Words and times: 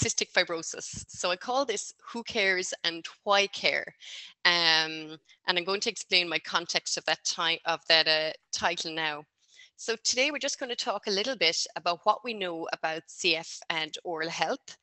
cystic 0.00 0.32
fibrosis. 0.32 1.04
So 1.08 1.30
I 1.30 1.36
call 1.36 1.66
this 1.66 1.92
Who 2.12 2.22
Cares 2.22 2.72
and 2.84 3.04
Why 3.24 3.46
Care. 3.48 3.84
Um, 4.46 5.18
and 5.46 5.58
I'm 5.58 5.64
going 5.64 5.80
to 5.80 5.90
explain 5.90 6.28
my 6.28 6.38
context 6.38 6.96
of 6.96 7.04
that, 7.04 7.58
of 7.66 7.80
that 7.88 8.08
uh, 8.08 8.32
title 8.52 8.92
now. 8.94 9.24
So 9.76 9.96
today 10.04 10.30
we're 10.30 10.38
just 10.38 10.58
going 10.58 10.70
to 10.70 10.76
talk 10.76 11.06
a 11.06 11.10
little 11.10 11.36
bit 11.36 11.66
about 11.76 12.00
what 12.04 12.22
we 12.24 12.34
know 12.34 12.66
about 12.72 13.02
CF 13.08 13.60
and 13.70 13.94
oral 14.04 14.28
health. 14.28 14.76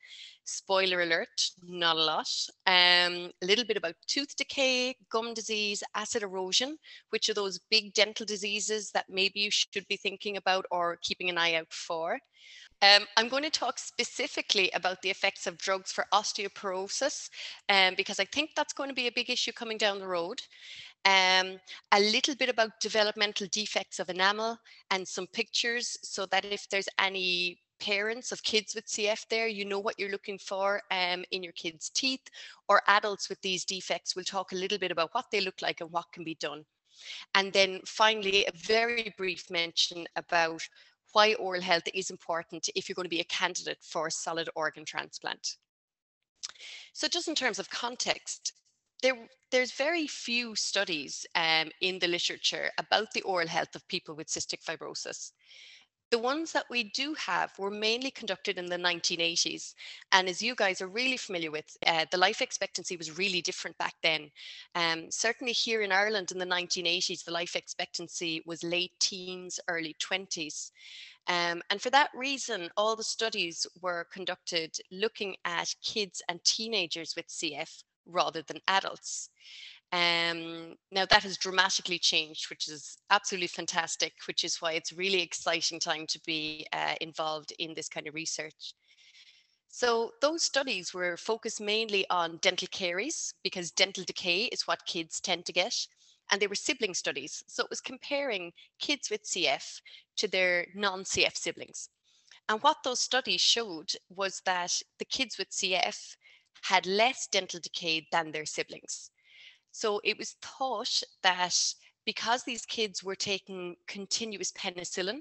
Spoiler 0.44 1.02
alert, 1.02 1.50
not 1.62 1.96
a 1.96 2.02
lot. 2.02 2.28
Um, 2.66 3.30
a 3.42 3.46
little 3.46 3.64
bit 3.64 3.76
about 3.76 3.94
tooth 4.06 4.34
decay, 4.36 4.96
gum 5.10 5.34
disease, 5.34 5.82
acid 5.94 6.22
erosion, 6.22 6.76
which 7.10 7.28
are 7.28 7.34
those 7.34 7.60
big 7.70 7.92
dental 7.94 8.26
diseases 8.26 8.90
that 8.92 9.06
maybe 9.08 9.40
you 9.40 9.50
should 9.50 9.86
be 9.88 9.96
thinking 9.96 10.36
about 10.36 10.64
or 10.70 10.98
keeping 11.02 11.28
an 11.28 11.38
eye 11.38 11.54
out 11.54 11.72
for. 11.72 12.18
Um, 12.80 13.06
I'm 13.16 13.28
going 13.28 13.42
to 13.42 13.50
talk 13.50 13.78
specifically 13.78 14.70
about 14.72 15.02
the 15.02 15.10
effects 15.10 15.48
of 15.48 15.58
drugs 15.58 15.90
for 15.90 16.06
osteoporosis 16.12 17.28
um, 17.68 17.94
because 17.96 18.20
I 18.20 18.24
think 18.24 18.50
that's 18.54 18.72
going 18.72 18.88
to 18.88 18.94
be 18.94 19.08
a 19.08 19.12
big 19.12 19.30
issue 19.30 19.52
coming 19.52 19.78
down 19.78 19.98
the 19.98 20.06
road 20.06 20.40
um, 21.04 21.58
a 21.92 22.00
little 22.00 22.34
bit 22.34 22.48
about 22.48 22.80
developmental 22.80 23.46
defects 23.50 23.98
of 23.98 24.10
enamel 24.10 24.58
and 24.90 25.06
some 25.06 25.26
pictures 25.28 25.96
so 26.02 26.26
that 26.26 26.44
if 26.44 26.68
there's 26.68 26.88
any 26.98 27.60
parents 27.80 28.32
of 28.32 28.42
kids 28.42 28.74
with 28.74 28.86
CF 28.86 29.26
there, 29.28 29.46
you 29.46 29.64
know 29.64 29.78
what 29.78 29.98
you're 29.98 30.10
looking 30.10 30.38
for 30.38 30.82
um, 30.90 31.24
in 31.30 31.42
your 31.42 31.52
kids' 31.52 31.90
teeth 31.90 32.28
or 32.68 32.82
adults 32.88 33.28
with 33.28 33.40
these 33.40 33.64
defects. 33.64 34.16
We'll 34.16 34.24
talk 34.24 34.52
a 34.52 34.56
little 34.56 34.78
bit 34.78 34.90
about 34.90 35.10
what 35.12 35.26
they 35.30 35.40
look 35.40 35.62
like 35.62 35.80
and 35.80 35.90
what 35.90 36.12
can 36.12 36.24
be 36.24 36.34
done. 36.34 36.64
And 37.34 37.52
then 37.52 37.80
finally, 37.86 38.44
a 38.44 38.52
very 38.56 39.14
brief 39.16 39.48
mention 39.50 40.06
about 40.16 40.68
why 41.12 41.34
oral 41.34 41.62
health 41.62 41.84
is 41.94 42.10
important 42.10 42.68
if 42.74 42.88
you're 42.88 42.94
going 42.94 43.04
to 43.04 43.10
be 43.10 43.20
a 43.20 43.24
candidate 43.24 43.78
for 43.82 44.06
a 44.06 44.10
solid 44.10 44.48
organ 44.54 44.84
transplant. 44.84 45.56
So 46.92 47.08
just 47.08 47.28
in 47.28 47.34
terms 47.34 47.58
of 47.58 47.70
context, 47.70 48.52
there, 49.02 49.16
there's 49.50 49.72
very 49.72 50.06
few 50.06 50.54
studies 50.56 51.26
um, 51.34 51.70
in 51.80 51.98
the 51.98 52.08
literature 52.08 52.70
about 52.78 53.12
the 53.12 53.22
oral 53.22 53.46
health 53.46 53.74
of 53.74 53.86
people 53.88 54.14
with 54.14 54.28
cystic 54.28 54.64
fibrosis. 54.64 55.32
The 56.10 56.18
ones 56.18 56.52
that 56.52 56.64
we 56.70 56.84
do 56.84 57.12
have 57.14 57.58
were 57.58 57.70
mainly 57.70 58.10
conducted 58.10 58.56
in 58.56 58.66
the 58.66 58.78
1980s. 58.78 59.74
And 60.10 60.26
as 60.26 60.40
you 60.40 60.54
guys 60.54 60.80
are 60.80 60.88
really 60.88 61.18
familiar 61.18 61.50
with, 61.50 61.76
uh, 61.86 62.06
the 62.10 62.16
life 62.16 62.40
expectancy 62.40 62.96
was 62.96 63.18
really 63.18 63.42
different 63.42 63.76
back 63.76 63.94
then. 64.02 64.30
Um, 64.74 65.10
certainly 65.10 65.52
here 65.52 65.82
in 65.82 65.92
Ireland 65.92 66.32
in 66.32 66.38
the 66.38 66.46
1980s, 66.46 67.24
the 67.24 67.30
life 67.30 67.56
expectancy 67.56 68.42
was 68.46 68.62
late 68.64 68.92
teens, 69.00 69.60
early 69.68 69.94
20s. 70.00 70.70
Um, 71.26 71.60
and 71.68 71.80
for 71.80 71.90
that 71.90 72.10
reason, 72.14 72.70
all 72.78 72.96
the 72.96 73.04
studies 73.04 73.66
were 73.82 74.06
conducted 74.10 74.78
looking 74.90 75.36
at 75.44 75.74
kids 75.84 76.22
and 76.26 76.42
teenagers 76.42 77.14
with 77.16 77.28
CF 77.28 77.82
rather 78.06 78.40
than 78.40 78.60
adults. 78.66 79.28
Um, 79.90 80.74
now 80.92 81.06
that 81.06 81.22
has 81.22 81.38
dramatically 81.38 81.98
changed, 81.98 82.50
which 82.50 82.68
is 82.68 82.98
absolutely 83.10 83.46
fantastic, 83.46 84.12
which 84.26 84.44
is 84.44 84.60
why 84.60 84.72
it's 84.72 84.92
really 84.92 85.22
exciting 85.22 85.80
time 85.80 86.06
to 86.08 86.20
be 86.26 86.66
uh, 86.72 86.94
involved 87.00 87.52
in 87.58 87.72
this 87.72 87.88
kind 87.88 88.06
of 88.06 88.14
research. 88.14 88.74
So 89.68 90.12
those 90.20 90.42
studies 90.42 90.92
were 90.92 91.16
focused 91.16 91.60
mainly 91.60 92.04
on 92.10 92.38
dental 92.38 92.68
caries 92.70 93.32
because 93.42 93.70
dental 93.70 94.04
decay 94.04 94.44
is 94.44 94.66
what 94.66 94.84
kids 94.86 95.20
tend 95.20 95.46
to 95.46 95.52
get. 95.52 95.74
And 96.30 96.42
they 96.42 96.46
were 96.46 96.54
sibling 96.54 96.94
studies. 96.94 97.42
So 97.46 97.64
it 97.64 97.70
was 97.70 97.80
comparing 97.80 98.52
kids 98.80 99.08
with 99.08 99.24
CF 99.24 99.80
to 100.16 100.28
their 100.28 100.66
non-CF 100.74 101.36
siblings. 101.36 101.88
And 102.50 102.62
what 102.62 102.78
those 102.82 103.00
studies 103.00 103.40
showed 103.40 103.92
was 104.08 104.42
that 104.44 104.72
the 104.98 105.04
kids 105.06 105.38
with 105.38 105.50
CF 105.50 106.16
had 106.62 106.86
less 106.86 107.26
dental 107.26 107.60
decay 107.60 108.06
than 108.10 108.32
their 108.32 108.46
siblings. 108.46 109.10
So 109.72 110.00
it 110.04 110.18
was 110.18 110.36
thought 110.42 111.02
that 111.22 111.56
because 112.04 112.42
these 112.44 112.66
kids 112.66 113.04
were 113.04 113.14
taking 113.14 113.76
continuous 113.86 114.52
penicillin, 114.52 115.20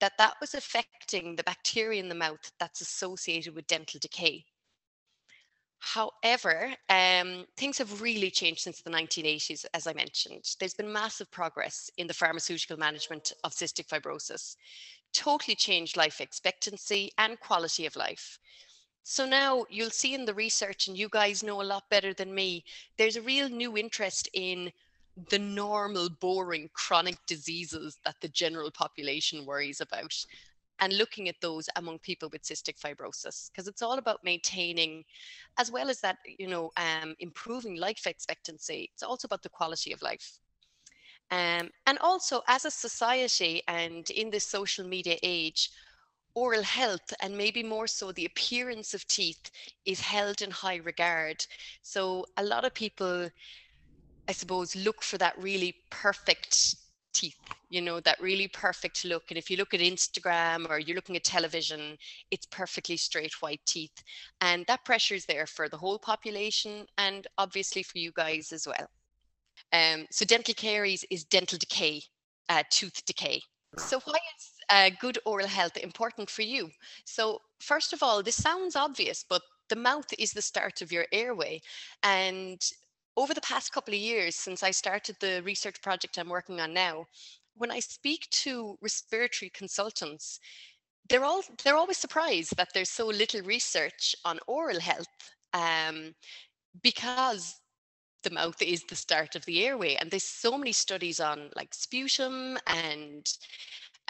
that 0.00 0.12
that 0.18 0.34
was 0.40 0.54
affecting 0.54 1.36
the 1.36 1.44
bacteria 1.44 2.00
in 2.00 2.08
the 2.08 2.14
mouth 2.14 2.52
that's 2.58 2.80
associated 2.80 3.54
with 3.54 3.66
dental 3.66 3.98
decay. 4.00 4.44
However, 5.78 6.74
um, 6.88 7.46
things 7.56 7.78
have 7.78 8.02
really 8.02 8.30
changed 8.30 8.60
since 8.60 8.80
the 8.80 8.90
1980s, 8.90 9.64
as 9.72 9.86
I 9.86 9.92
mentioned. 9.92 10.44
There's 10.58 10.74
been 10.74 10.92
massive 10.92 11.30
progress 11.30 11.90
in 11.96 12.06
the 12.06 12.14
pharmaceutical 12.14 12.76
management 12.76 13.32
of 13.44 13.52
cystic 13.52 13.86
fibrosis, 13.86 14.56
totally 15.12 15.54
changed 15.54 15.96
life 15.96 16.20
expectancy 16.20 17.12
and 17.18 17.38
quality 17.38 17.86
of 17.86 17.94
life. 17.94 18.38
So 19.08 19.24
now 19.24 19.66
you'll 19.70 19.90
see 19.90 20.14
in 20.14 20.24
the 20.24 20.34
research, 20.34 20.88
and 20.88 20.98
you 20.98 21.08
guys 21.08 21.44
know 21.44 21.62
a 21.62 21.70
lot 21.72 21.88
better 21.88 22.12
than 22.12 22.34
me, 22.34 22.64
there's 22.98 23.14
a 23.14 23.22
real 23.22 23.48
new 23.48 23.76
interest 23.76 24.28
in 24.34 24.72
the 25.30 25.38
normal, 25.38 26.10
boring 26.10 26.70
chronic 26.72 27.16
diseases 27.24 27.98
that 28.04 28.16
the 28.20 28.26
general 28.26 28.72
population 28.72 29.46
worries 29.46 29.80
about 29.80 30.12
and 30.80 30.98
looking 30.98 31.28
at 31.28 31.40
those 31.40 31.68
among 31.76 32.00
people 32.00 32.28
with 32.32 32.42
cystic 32.42 32.80
fibrosis 32.80 33.48
because 33.48 33.68
it's 33.68 33.80
all 33.80 33.96
about 33.96 34.24
maintaining 34.24 35.04
as 35.56 35.70
well 35.70 35.88
as 35.88 36.00
that 36.00 36.18
you 36.38 36.48
know 36.48 36.72
um, 36.76 37.14
improving 37.20 37.76
life 37.76 38.06
expectancy 38.06 38.90
it's 38.92 39.04
also 39.04 39.26
about 39.26 39.42
the 39.44 39.48
quality 39.48 39.92
of 39.92 40.02
life. 40.02 40.40
Um, 41.30 41.70
and 41.86 41.98
also 42.00 42.42
as 42.48 42.64
a 42.64 42.72
society 42.72 43.62
and 43.68 44.10
in 44.10 44.30
this 44.30 44.46
social 44.48 44.84
media 44.84 45.16
age 45.22 45.70
oral 46.36 46.62
health 46.62 47.14
and 47.20 47.36
maybe 47.36 47.62
more 47.62 47.86
so 47.86 48.12
the 48.12 48.26
appearance 48.26 48.92
of 48.94 49.08
teeth 49.08 49.50
is 49.86 50.00
held 50.00 50.42
in 50.42 50.50
high 50.50 50.76
regard. 50.76 51.44
So 51.82 52.26
a 52.36 52.44
lot 52.44 52.64
of 52.64 52.74
people, 52.74 53.28
I 54.28 54.32
suppose, 54.32 54.76
look 54.76 55.02
for 55.02 55.16
that 55.16 55.36
really 55.38 55.74
perfect 55.90 56.76
teeth, 57.14 57.38
you 57.70 57.80
know, 57.80 58.00
that 58.00 58.20
really 58.20 58.48
perfect 58.48 59.06
look. 59.06 59.24
And 59.30 59.38
if 59.38 59.50
you 59.50 59.56
look 59.56 59.72
at 59.72 59.80
Instagram 59.80 60.68
or 60.68 60.78
you're 60.78 60.94
looking 60.94 61.16
at 61.16 61.24
television, 61.24 61.96
it's 62.30 62.44
perfectly 62.44 62.98
straight 62.98 63.40
white 63.40 63.62
teeth. 63.64 64.04
And 64.42 64.66
that 64.66 64.84
pressure 64.84 65.14
is 65.14 65.24
there 65.24 65.46
for 65.46 65.70
the 65.70 65.78
whole 65.78 65.98
population 65.98 66.86
and 66.98 67.26
obviously 67.38 67.82
for 67.82 67.96
you 67.96 68.12
guys 68.14 68.52
as 68.52 68.66
well. 68.66 68.88
Um, 69.72 70.06
so 70.10 70.26
dental 70.26 70.54
caries 70.54 71.02
is 71.10 71.24
dental 71.24 71.56
decay, 71.56 72.02
uh, 72.50 72.62
tooth 72.68 73.02
decay. 73.06 73.40
So 73.78 74.00
why 74.04 74.18
is 74.38 74.55
uh, 74.68 74.90
good 75.00 75.18
oral 75.24 75.46
health 75.46 75.76
important 75.76 76.30
for 76.30 76.42
you? 76.42 76.70
So 77.04 77.40
first 77.60 77.92
of 77.92 78.02
all, 78.02 78.22
this 78.22 78.42
sounds 78.42 78.76
obvious, 78.76 79.24
but 79.28 79.42
the 79.68 79.76
mouth 79.76 80.06
is 80.18 80.32
the 80.32 80.42
start 80.42 80.82
of 80.82 80.92
your 80.92 81.06
airway. 81.12 81.60
And 82.02 82.60
over 83.16 83.34
the 83.34 83.40
past 83.40 83.72
couple 83.72 83.94
of 83.94 84.00
years, 84.00 84.36
since 84.36 84.62
I 84.62 84.70
started 84.70 85.16
the 85.20 85.42
research 85.44 85.80
project 85.82 86.18
I'm 86.18 86.28
working 86.28 86.60
on 86.60 86.72
now, 86.74 87.06
when 87.56 87.70
I 87.70 87.80
speak 87.80 88.28
to 88.30 88.76
respiratory 88.82 89.50
consultants, 89.54 90.38
they're 91.08 91.24
all 91.24 91.42
they're 91.64 91.76
always 91.76 91.96
surprised 91.96 92.56
that 92.56 92.68
there's 92.74 92.90
so 92.90 93.06
little 93.06 93.42
research 93.42 94.14
on 94.24 94.40
oral 94.46 94.80
health 94.80 95.06
um, 95.54 96.14
because 96.82 97.56
the 98.22 98.30
mouth 98.30 98.60
is 98.60 98.82
the 98.84 98.96
start 98.96 99.36
of 99.36 99.44
the 99.46 99.64
airway 99.64 99.94
and 99.94 100.10
there's 100.10 100.24
so 100.24 100.58
many 100.58 100.72
studies 100.72 101.20
on 101.20 101.48
like 101.54 101.72
sputum 101.72 102.58
and 102.66 103.32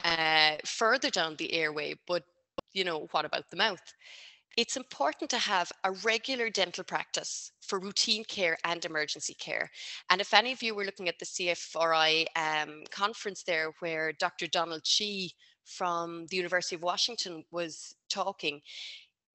uh, 0.04 0.56
further 0.64 1.10
down 1.10 1.36
the 1.36 1.52
airway 1.52 1.94
but 2.06 2.22
you 2.72 2.84
know 2.84 3.08
what 3.12 3.24
about 3.24 3.50
the 3.50 3.56
mouth 3.56 3.80
it's 4.56 4.76
important 4.76 5.28
to 5.30 5.38
have 5.38 5.70
a 5.84 5.92
regular 5.92 6.48
dental 6.48 6.82
practice 6.82 7.52
for 7.60 7.78
routine 7.78 8.24
care 8.24 8.56
and 8.64 8.84
emergency 8.84 9.34
care. 9.34 9.70
And 10.10 10.20
if 10.20 10.32
any 10.32 10.50
of 10.50 10.62
you 10.62 10.74
were 10.74 10.84
looking 10.84 11.08
at 11.08 11.18
the 11.18 11.26
CFRI 11.26 12.24
um, 12.36 12.82
conference 12.90 13.42
there, 13.42 13.72
where 13.80 14.12
Dr. 14.12 14.46
Donald 14.46 14.82
Chi 14.82 15.28
from 15.66 16.26
the 16.30 16.36
University 16.36 16.76
of 16.76 16.82
Washington 16.82 17.44
was 17.50 17.94
talking, 18.08 18.62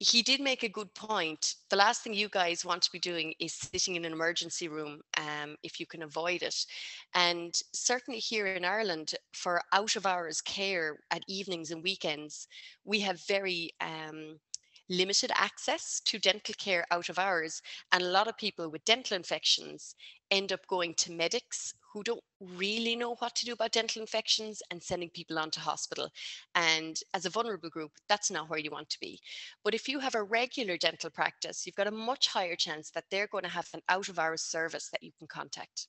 he 0.02 0.22
did 0.22 0.40
make 0.40 0.64
a 0.64 0.68
good 0.68 0.92
point. 0.94 1.54
The 1.70 1.76
last 1.76 2.02
thing 2.02 2.12
you 2.12 2.28
guys 2.28 2.64
want 2.64 2.82
to 2.82 2.92
be 2.92 2.98
doing 2.98 3.34
is 3.38 3.54
sitting 3.54 3.94
in 3.94 4.04
an 4.04 4.12
emergency 4.12 4.68
room 4.68 5.00
um, 5.16 5.56
if 5.62 5.78
you 5.78 5.86
can 5.86 6.02
avoid 6.02 6.42
it. 6.42 6.66
And 7.14 7.54
certainly 7.72 8.18
here 8.18 8.48
in 8.48 8.64
Ireland, 8.64 9.14
for 9.32 9.62
out 9.72 9.94
of 9.96 10.04
hours 10.04 10.40
care 10.40 10.98
at 11.12 11.22
evenings 11.28 11.70
and 11.70 11.82
weekends, 11.82 12.48
we 12.84 12.98
have 13.00 13.20
very 13.28 13.70
um, 13.80 14.40
limited 14.92 15.30
access 15.34 16.00
to 16.04 16.18
dental 16.18 16.54
care 16.58 16.86
out 16.90 17.08
of 17.08 17.18
hours. 17.18 17.62
And 17.92 18.02
a 18.02 18.10
lot 18.10 18.28
of 18.28 18.36
people 18.36 18.68
with 18.68 18.84
dental 18.84 19.16
infections 19.16 19.94
end 20.30 20.52
up 20.52 20.66
going 20.66 20.94
to 20.94 21.12
medics 21.12 21.74
who 21.92 22.02
don't 22.02 22.22
really 22.40 22.96
know 22.96 23.14
what 23.16 23.34
to 23.36 23.44
do 23.44 23.52
about 23.52 23.72
dental 23.72 24.00
infections 24.00 24.62
and 24.70 24.82
sending 24.82 25.10
people 25.10 25.38
on 25.38 25.50
to 25.50 25.60
hospital. 25.60 26.08
And 26.54 26.98
as 27.12 27.26
a 27.26 27.30
vulnerable 27.30 27.68
group, 27.68 27.92
that's 28.08 28.30
not 28.30 28.48
where 28.48 28.58
you 28.58 28.70
want 28.70 28.88
to 28.90 29.00
be. 29.00 29.20
But 29.62 29.74
if 29.74 29.88
you 29.88 29.98
have 29.98 30.14
a 30.14 30.22
regular 30.22 30.76
dental 30.76 31.10
practice, 31.10 31.66
you've 31.66 31.76
got 31.76 31.86
a 31.86 31.90
much 31.90 32.28
higher 32.28 32.56
chance 32.56 32.90
that 32.90 33.04
they're 33.10 33.26
going 33.26 33.44
to 33.44 33.50
have 33.50 33.68
an 33.74 33.82
out 33.88 34.08
of 34.08 34.18
hours 34.18 34.42
service 34.42 34.88
that 34.90 35.02
you 35.02 35.12
can 35.18 35.26
contact. 35.28 35.88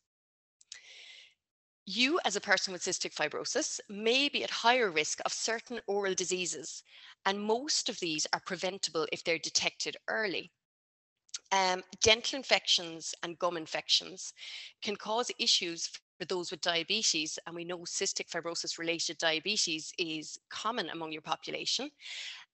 You, 1.85 2.19
as 2.23 2.37
a 2.37 2.41
person 2.41 2.71
with 2.71 2.83
cystic 2.83 3.13
fibrosis, 3.13 3.79
may 3.89 4.29
be 4.29 4.43
at 4.43 4.49
higher 4.49 4.89
risk 4.89 5.19
of 5.25 5.33
certain 5.33 5.81
oral 5.85 6.13
diseases, 6.13 6.81
and 7.25 7.41
most 7.41 7.89
of 7.89 7.99
these 7.99 8.25
are 8.31 8.39
preventable 8.39 9.05
if 9.11 9.23
they're 9.23 9.37
detected 9.37 9.97
early. 10.07 10.51
Um, 11.51 11.83
dental 12.01 12.37
infections 12.37 13.13
and 13.21 13.37
gum 13.37 13.57
infections 13.57 14.33
can 14.81 14.95
cause 14.95 15.29
issues 15.37 15.89
for 16.17 16.25
those 16.25 16.51
with 16.51 16.61
diabetes, 16.61 17.37
and 17.45 17.55
we 17.55 17.65
know 17.65 17.79
cystic 17.79 18.29
fibrosis 18.29 18.79
related 18.79 19.17
diabetes 19.17 19.91
is 19.97 20.39
common 20.49 20.89
among 20.89 21.11
your 21.11 21.21
population. 21.21 21.91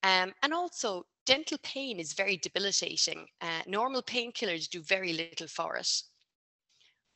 Um, 0.01 0.33
and 0.41 0.53
also, 0.53 1.05
dental 1.25 1.59
pain 1.61 1.99
is 1.99 2.13
very 2.13 2.37
debilitating. 2.37 3.27
Uh, 3.41 3.61
normal 3.67 4.01
painkillers 4.01 4.67
do 4.67 4.81
very 4.81 5.13
little 5.13 5.47
for 5.47 5.75
it. 5.75 6.01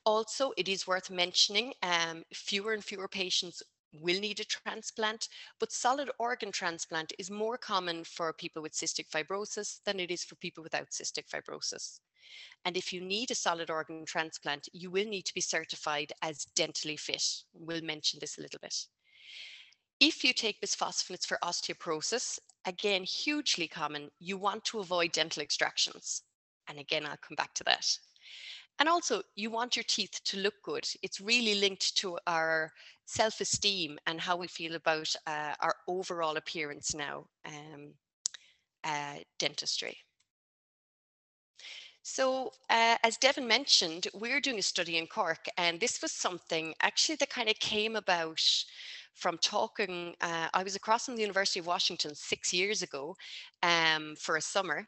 Also, 0.06 0.52
it 0.58 0.68
is 0.68 0.86
worth 0.86 1.10
mentioning 1.10 1.74
um, 1.82 2.24
fewer 2.34 2.74
and 2.74 2.84
fewer 2.84 3.08
patients 3.08 3.64
will 4.02 4.20
need 4.20 4.40
a 4.40 4.46
transplant, 4.46 5.30
but 5.60 5.72
solid 5.72 6.10
organ 6.20 6.52
transplant 6.52 7.14
is 7.20 7.30
more 7.30 7.58
common 7.58 8.04
for 8.04 8.34
people 8.34 8.62
with 8.62 8.74
cystic 8.74 9.08
fibrosis 9.10 9.80
than 9.86 10.00
it 10.00 10.12
is 10.12 10.24
for 10.24 10.36
people 10.36 10.64
without 10.64 10.90
cystic 10.90 11.30
fibrosis. 11.30 12.00
And 12.66 12.76
if 12.76 12.92
you 12.92 13.02
need 13.02 13.32
a 13.32 13.36
solid 13.36 13.70
organ 13.70 14.06
transplant, 14.06 14.68
you 14.74 14.90
will 14.90 15.06
need 15.06 15.26
to 15.26 15.34
be 15.34 15.42
certified 15.42 16.12
as 16.22 16.48
dentally 16.56 17.00
fit. 17.00 17.24
We'll 17.54 17.82
mention 17.84 18.20
this 18.20 18.38
a 18.38 18.42
little 18.42 18.60
bit. 18.62 18.76
If 20.00 20.24
you 20.24 20.34
take 20.34 20.60
bisphosphonates 20.60 21.26
for 21.26 21.38
osteoporosis, 21.44 22.40
again, 22.66 23.04
hugely 23.04 23.68
common, 23.68 24.10
you 24.20 24.38
want 24.38 24.66
to 24.66 24.80
avoid 24.80 25.12
dental 25.12 25.44
extractions. 25.44 26.24
And 26.68 26.80
again, 26.80 27.06
I'll 27.06 27.18
come 27.18 27.36
back 27.36 27.54
to 27.56 27.64
that. 27.66 27.86
And 28.80 28.90
also, 28.90 29.22
you 29.36 29.50
want 29.50 29.76
your 29.76 29.84
teeth 29.84 30.20
to 30.26 30.38
look 30.38 30.56
good. 30.64 30.88
It's 31.02 31.22
really 31.22 31.56
linked 31.56 31.96
to 31.98 32.20
our 32.28 32.72
self 33.06 33.40
esteem 33.42 33.98
and 34.08 34.20
how 34.20 34.36
we 34.38 34.48
feel 34.48 34.76
about 34.76 35.14
uh, 35.28 35.56
our 35.60 35.76
overall 35.88 36.38
appearance 36.38 36.94
now, 36.94 37.28
um, 37.46 37.94
uh, 38.84 39.20
dentistry. 39.40 39.98
So, 42.06 42.52
uh, 42.70 42.98
as 43.04 43.18
Devin 43.18 43.48
mentioned, 43.48 44.08
we're 44.14 44.42
doing 44.42 44.60
a 44.60 44.62
study 44.62 44.98
in 44.98 45.08
Cork, 45.08 45.46
and 45.58 45.80
this 45.80 46.02
was 46.02 46.12
something 46.12 46.74
actually 46.82 47.16
that 47.18 47.30
kind 47.30 47.50
of 47.50 47.58
came 47.60 47.96
about 47.96 48.42
from 49.14 49.38
talking. 49.38 50.14
Uh, 50.20 50.50
I 50.54 50.64
was 50.64 50.76
across 50.76 51.06
from 51.06 51.16
the 51.16 51.22
University 51.22 51.62
of 51.62 51.66
Washington 51.68 52.14
six 52.14 52.54
years 52.54 52.82
ago 52.82 53.16
um, 53.62 54.16
for 54.18 54.36
a 54.36 54.42
summer, 54.42 54.86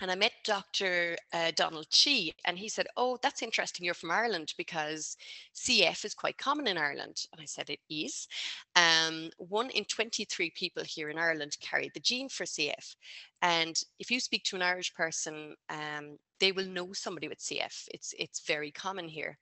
and 0.00 0.10
I 0.10 0.14
met 0.14 0.32
Dr. 0.44 1.16
Uh, 1.32 1.52
Donald 1.56 1.86
Chi, 1.90 2.30
and 2.44 2.58
he 2.58 2.68
said, 2.68 2.86
Oh, 2.96 3.18
that's 3.22 3.42
interesting. 3.42 3.84
You're 3.84 3.94
from 3.94 4.10
Ireland 4.10 4.52
because 4.58 5.16
CF 5.54 6.04
is 6.04 6.14
quite 6.14 6.36
common 6.36 6.66
in 6.66 6.76
Ireland. 6.76 7.24
And 7.32 7.40
I 7.40 7.46
said, 7.46 7.70
It 7.70 7.80
is. 7.88 8.28
Um, 8.74 9.30
one 9.38 9.70
in 9.70 9.84
23 9.84 10.50
people 10.50 10.84
here 10.84 11.08
in 11.08 11.18
Ireland 11.18 11.56
carry 11.60 11.90
the 11.94 12.00
gene 12.00 12.28
for 12.28 12.44
CF. 12.44 12.96
And 13.40 13.80
if 13.98 14.10
you 14.10 14.20
speak 14.20 14.44
to 14.44 14.56
an 14.56 14.62
Irish 14.62 14.92
person, 14.94 15.54
um, 15.70 16.18
they 16.40 16.52
will 16.52 16.66
know 16.66 16.92
somebody 16.92 17.28
with 17.28 17.38
CF. 17.38 17.88
It's, 17.94 18.14
it's 18.18 18.40
very 18.46 18.70
common 18.70 19.08
here. 19.08 19.38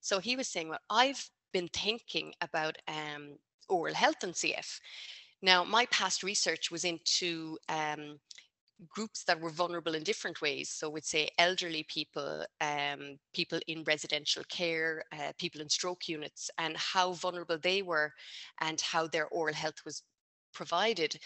So 0.00 0.18
he 0.18 0.34
was 0.34 0.48
saying, 0.48 0.68
Well, 0.68 0.80
I've 0.90 1.30
been 1.52 1.68
thinking 1.68 2.32
about 2.40 2.76
um, 2.88 3.36
oral 3.68 3.94
health 3.94 4.24
and 4.24 4.34
CF. 4.34 4.80
Now, 5.42 5.64
my 5.64 5.86
past 5.86 6.22
research 6.22 6.70
was 6.70 6.84
into 6.84 7.58
um, 7.68 8.18
groups 8.88 9.24
that 9.24 9.40
were 9.40 9.50
vulnerable 9.50 9.94
in 9.94 10.02
different 10.02 10.40
ways. 10.40 10.68
So 10.68 10.88
we'd 10.90 11.04
say 11.04 11.28
elderly 11.38 11.84
people, 11.88 12.44
um, 12.60 13.18
people 13.32 13.60
in 13.66 13.84
residential 13.84 14.42
care, 14.48 15.04
uh, 15.12 15.32
people 15.38 15.60
in 15.60 15.68
stroke 15.68 16.08
units, 16.08 16.50
and 16.58 16.76
how 16.76 17.12
vulnerable 17.12 17.58
they 17.58 17.82
were 17.82 18.12
and 18.60 18.80
how 18.80 19.06
their 19.06 19.26
oral 19.28 19.54
health 19.54 19.84
was 19.84 20.02
provided. 20.52 21.16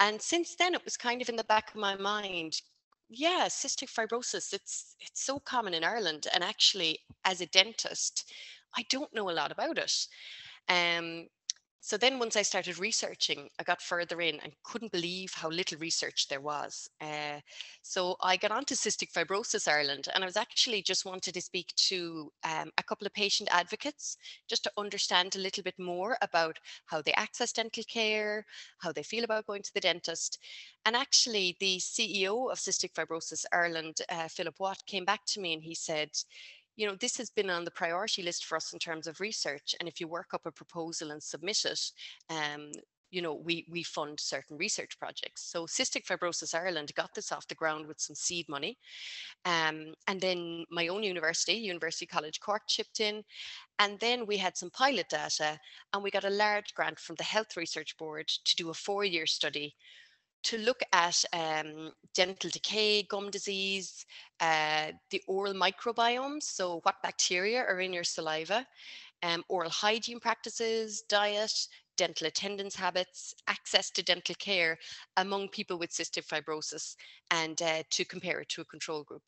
And 0.00 0.20
since 0.20 0.54
then, 0.56 0.74
it 0.74 0.84
was 0.84 0.96
kind 0.96 1.20
of 1.22 1.28
in 1.28 1.36
the 1.36 1.44
back 1.44 1.70
of 1.70 1.76
my 1.76 1.96
mind. 1.96 2.60
Yeah, 3.10 3.46
cystic 3.48 3.90
fibrosis, 3.90 4.52
it's 4.52 4.94
it's 5.00 5.24
so 5.24 5.38
common 5.40 5.74
in 5.74 5.84
Ireland. 5.84 6.26
And 6.34 6.44
actually, 6.44 7.00
as 7.24 7.40
a 7.40 7.46
dentist, 7.46 8.32
I 8.76 8.84
don't 8.90 9.14
know 9.14 9.30
a 9.30 9.32
lot 9.32 9.50
about 9.50 9.78
it. 9.78 10.06
Um, 10.68 11.28
so 11.80 11.96
then 11.96 12.18
once 12.18 12.36
I 12.36 12.42
started 12.42 12.78
researching, 12.78 13.48
I 13.58 13.62
got 13.62 13.80
further 13.80 14.20
in 14.20 14.40
and 14.40 14.52
couldn't 14.64 14.92
believe 14.92 15.32
how 15.32 15.48
little 15.48 15.78
research 15.78 16.26
there 16.28 16.40
was. 16.40 16.88
Uh, 17.00 17.40
so 17.82 18.16
I 18.20 18.36
got 18.36 18.50
onto 18.50 18.74
Cystic 18.74 19.12
Fibrosis 19.12 19.68
Ireland 19.68 20.08
and 20.12 20.24
I 20.24 20.26
was 20.26 20.36
actually 20.36 20.82
just 20.82 21.04
wanted 21.04 21.34
to 21.34 21.40
speak 21.40 21.72
to 21.76 22.32
um, 22.44 22.70
a 22.78 22.82
couple 22.82 23.06
of 23.06 23.14
patient 23.14 23.48
advocates 23.52 24.16
just 24.48 24.64
to 24.64 24.72
understand 24.76 25.36
a 25.36 25.40
little 25.40 25.62
bit 25.62 25.78
more 25.78 26.18
about 26.20 26.58
how 26.86 27.00
they 27.00 27.12
access 27.12 27.52
dental 27.52 27.84
care, 27.84 28.44
how 28.78 28.92
they 28.92 29.02
feel 29.04 29.24
about 29.24 29.46
going 29.46 29.62
to 29.62 29.74
the 29.74 29.80
dentist. 29.80 30.38
And 30.84 30.96
actually 30.96 31.56
the 31.60 31.78
CEO 31.78 32.50
of 32.50 32.58
Cystic 32.58 32.92
Fibrosis 32.92 33.44
Ireland, 33.52 33.98
uh, 34.08 34.28
Philip 34.28 34.56
Watt, 34.58 34.84
came 34.86 35.04
back 35.04 35.20
to 35.26 35.40
me 35.40 35.52
and 35.54 35.62
he 35.62 35.74
said, 35.74 36.10
you 36.78 36.86
know, 36.86 36.94
this 36.94 37.16
has 37.16 37.28
been 37.28 37.50
on 37.50 37.64
the 37.64 37.72
priority 37.72 38.22
list 38.22 38.44
for 38.44 38.54
us 38.54 38.72
in 38.72 38.78
terms 38.78 39.08
of 39.08 39.18
research. 39.18 39.74
And 39.80 39.88
if 39.88 40.00
you 40.00 40.06
work 40.06 40.28
up 40.32 40.46
a 40.46 40.52
proposal 40.52 41.10
and 41.10 41.20
submit 41.20 41.64
it, 41.64 41.80
um, 42.30 42.70
you 43.10 43.20
know, 43.20 43.34
we, 43.34 43.66
we 43.68 43.82
fund 43.82 44.20
certain 44.20 44.56
research 44.56 44.96
projects. 44.96 45.50
So 45.50 45.66
Cystic 45.66 46.06
Fibrosis 46.06 46.54
Ireland 46.54 46.92
got 46.94 47.12
this 47.16 47.32
off 47.32 47.48
the 47.48 47.56
ground 47.56 47.88
with 47.88 48.00
some 48.00 48.14
seed 48.14 48.48
money. 48.48 48.78
Um, 49.44 49.92
and 50.06 50.20
then 50.20 50.64
my 50.70 50.86
own 50.86 51.02
university, 51.02 51.54
University 51.54 52.06
College 52.06 52.38
Cork, 52.38 52.62
chipped 52.68 53.00
in. 53.00 53.24
And 53.80 53.98
then 53.98 54.24
we 54.24 54.36
had 54.36 54.56
some 54.56 54.70
pilot 54.70 55.08
data 55.08 55.58
and 55.92 56.02
we 56.04 56.12
got 56.12 56.24
a 56.24 56.30
large 56.30 56.74
grant 56.74 57.00
from 57.00 57.16
the 57.16 57.24
Health 57.24 57.56
Research 57.56 57.96
Board 57.98 58.28
to 58.28 58.54
do 58.54 58.70
a 58.70 58.74
four 58.74 59.04
year 59.04 59.26
study 59.26 59.74
to 60.44 60.58
look 60.58 60.80
at 60.92 61.24
um, 61.32 61.92
dental 62.14 62.50
decay, 62.50 63.02
gum 63.04 63.30
disease, 63.30 64.06
uh, 64.40 64.92
the 65.10 65.22
oral 65.26 65.54
microbiome, 65.54 66.42
so 66.42 66.80
what 66.82 67.02
bacteria 67.02 67.60
are 67.60 67.80
in 67.80 67.92
your 67.92 68.04
saliva, 68.04 68.66
um, 69.22 69.42
oral 69.48 69.70
hygiene 69.70 70.20
practices, 70.20 71.02
diet, 71.08 71.52
dental 71.96 72.28
attendance 72.28 72.76
habits, 72.76 73.34
access 73.48 73.90
to 73.90 74.02
dental 74.02 74.34
care 74.38 74.78
among 75.16 75.48
people 75.48 75.78
with 75.78 75.90
cystic 75.90 76.26
fibrosis, 76.26 76.94
and 77.30 77.60
uh, 77.62 77.82
to 77.90 78.04
compare 78.04 78.40
it 78.40 78.48
to 78.48 78.60
a 78.60 78.66
control 78.66 79.02
group. 79.02 79.22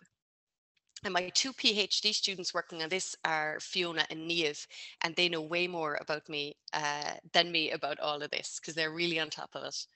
And 1.03 1.15
my 1.15 1.31
two 1.31 1.53
PhD 1.55 2.15
students 2.15 2.53
working 2.53 2.83
on 2.83 2.91
this 2.91 3.17
are 3.25 3.59
Fiona 3.61 4.05
and 4.11 4.31
Niamh, 4.31 4.67
and 5.01 5.17
they 5.17 5.29
know 5.29 5.41
way 5.41 5.67
more 5.67 5.99
about 6.01 6.29
me 6.29 6.57
uh, 6.75 7.15
than 7.33 7.51
me 7.51 7.71
about 7.71 7.99
all 8.01 8.23
of 8.23 8.31
this 8.31 8.61
because 8.61 8.75
they're 8.75 8.93
really 8.93 9.19
on 9.19 9.31
top 9.31 9.51
of 9.55 9.65
it. 9.65 9.87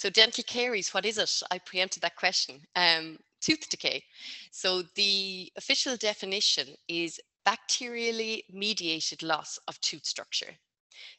So 0.00 0.08
dental 0.08 0.44
caries, 0.44 0.94
what 0.94 1.04
is 1.04 1.18
it? 1.18 1.42
I 1.50 1.58
preempted 1.58 2.02
that 2.02 2.16
question. 2.16 2.62
Um, 2.74 3.18
tooth 3.42 3.68
decay. 3.68 4.02
So 4.50 4.82
the 4.94 5.52
official 5.58 5.94
definition 5.98 6.68
is 6.88 7.20
bacterially 7.46 8.44
mediated 8.50 9.22
loss 9.22 9.58
of 9.68 9.78
tooth 9.82 10.06
structure. 10.06 10.54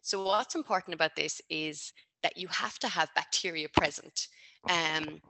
So 0.01 0.23
what's 0.23 0.55
important 0.55 0.95
about 0.95 1.15
this 1.15 1.39
is 1.47 1.93
that 2.23 2.35
you 2.35 2.47
have 2.47 2.79
to 2.79 2.87
have 2.87 3.13
bacteria 3.13 3.69
present 3.69 4.29
um, 4.67 5.21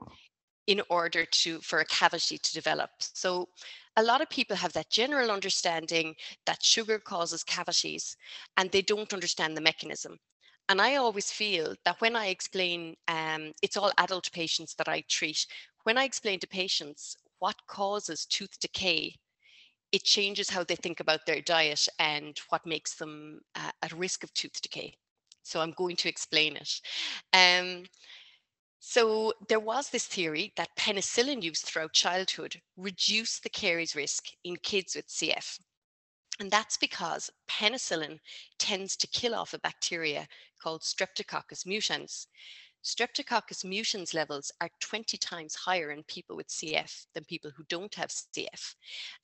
in 0.66 0.80
order 0.88 1.26
to 1.26 1.60
for 1.60 1.80
a 1.80 1.84
cavity 1.84 2.38
to 2.38 2.54
develop. 2.54 2.88
So 3.00 3.50
a 3.98 4.02
lot 4.02 4.22
of 4.22 4.30
people 4.30 4.56
have 4.56 4.72
that 4.72 4.88
general 4.88 5.30
understanding 5.30 6.14
that 6.46 6.62
sugar 6.62 6.98
causes 6.98 7.44
cavities 7.44 8.16
and 8.56 8.70
they 8.70 8.80
don't 8.80 9.12
understand 9.12 9.58
the 9.58 9.60
mechanism. 9.60 10.16
And 10.72 10.80
I 10.80 10.96
always 10.96 11.30
feel 11.30 11.74
that 11.84 12.00
when 12.00 12.16
I 12.16 12.28
explain, 12.28 12.96
um, 13.06 13.52
it's 13.60 13.76
all 13.76 13.92
adult 13.98 14.32
patients 14.32 14.74
that 14.76 14.88
I 14.88 15.02
treat, 15.06 15.46
when 15.82 15.98
I 15.98 16.04
explain 16.04 16.40
to 16.40 16.46
patients 16.46 17.14
what 17.40 17.66
causes 17.66 18.24
tooth 18.24 18.58
decay, 18.58 19.14
it 19.92 20.02
changes 20.02 20.48
how 20.48 20.64
they 20.64 20.76
think 20.76 21.00
about 21.00 21.26
their 21.26 21.42
diet 21.42 21.86
and 21.98 22.40
what 22.48 22.64
makes 22.64 22.94
them 22.94 23.42
uh, 23.54 23.70
at 23.82 23.92
risk 23.92 24.24
of 24.24 24.32
tooth 24.32 24.62
decay. 24.62 24.94
So 25.42 25.60
I'm 25.60 25.72
going 25.72 25.96
to 25.96 26.08
explain 26.08 26.56
it. 26.56 26.80
Um, 27.34 27.84
so 28.80 29.34
there 29.50 29.60
was 29.60 29.90
this 29.90 30.06
theory 30.06 30.54
that 30.56 30.74
penicillin 30.78 31.42
use 31.42 31.60
throughout 31.60 31.92
childhood 31.92 32.62
reduced 32.78 33.42
the 33.42 33.50
caries 33.50 33.94
risk 33.94 34.28
in 34.42 34.56
kids 34.56 34.96
with 34.96 35.06
CF. 35.08 35.58
And 36.40 36.50
that's 36.50 36.76
because 36.76 37.30
penicillin 37.48 38.18
tends 38.58 38.96
to 38.96 39.06
kill 39.06 39.34
off 39.34 39.54
a 39.54 39.58
bacteria 39.58 40.26
called 40.60 40.82
Streptococcus 40.82 41.66
mutans. 41.66 42.26
Streptococcus 42.84 43.64
mutans 43.64 44.12
levels 44.12 44.50
are 44.60 44.70
20 44.80 45.16
times 45.18 45.54
higher 45.54 45.92
in 45.92 46.02
people 46.04 46.34
with 46.36 46.48
CF 46.48 47.06
than 47.14 47.24
people 47.24 47.50
who 47.54 47.62
don't 47.68 47.94
have 47.94 48.10
CF. 48.10 48.74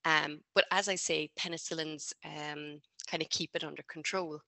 Um, 0.04 0.40
but 0.54 0.66
as 0.70 0.88
I 0.88 0.94
say, 0.94 1.30
penicillins 1.36 2.12
um, 2.24 2.80
kind 3.10 3.22
of 3.22 3.28
keep 3.30 3.50
it 3.54 3.64
under 3.64 3.82
control. 3.88 4.40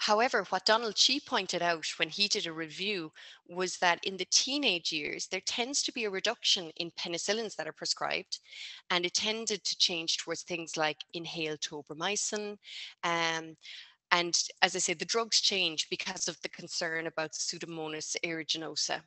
However, 0.00 0.44
what 0.48 0.64
Donald 0.64 0.96
Chi 0.96 1.18
pointed 1.26 1.60
out 1.60 1.84
when 1.98 2.08
he 2.08 2.26
did 2.26 2.46
a 2.46 2.54
review 2.54 3.12
was 3.46 3.76
that 3.78 4.02
in 4.02 4.16
the 4.16 4.24
teenage 4.30 4.92
years, 4.92 5.26
there 5.26 5.42
tends 5.42 5.82
to 5.82 5.92
be 5.92 6.04
a 6.04 6.10
reduction 6.10 6.70
in 6.76 6.90
penicillins 6.92 7.54
that 7.56 7.68
are 7.68 7.74
prescribed, 7.74 8.38
and 8.88 9.04
it 9.04 9.12
tended 9.12 9.62
to 9.62 9.76
change 9.76 10.16
towards 10.16 10.42
things 10.42 10.78
like 10.78 10.96
inhaled 11.12 11.60
tobramycin. 11.60 12.56
Um, 13.04 13.56
and 14.10 14.42
as 14.62 14.74
I 14.74 14.78
said, 14.78 14.98
the 14.98 15.04
drugs 15.04 15.42
change 15.42 15.86
because 15.90 16.28
of 16.28 16.40
the 16.40 16.48
concern 16.48 17.06
about 17.06 17.32
Pseudomonas 17.32 18.16
aeruginosa. 18.24 19.02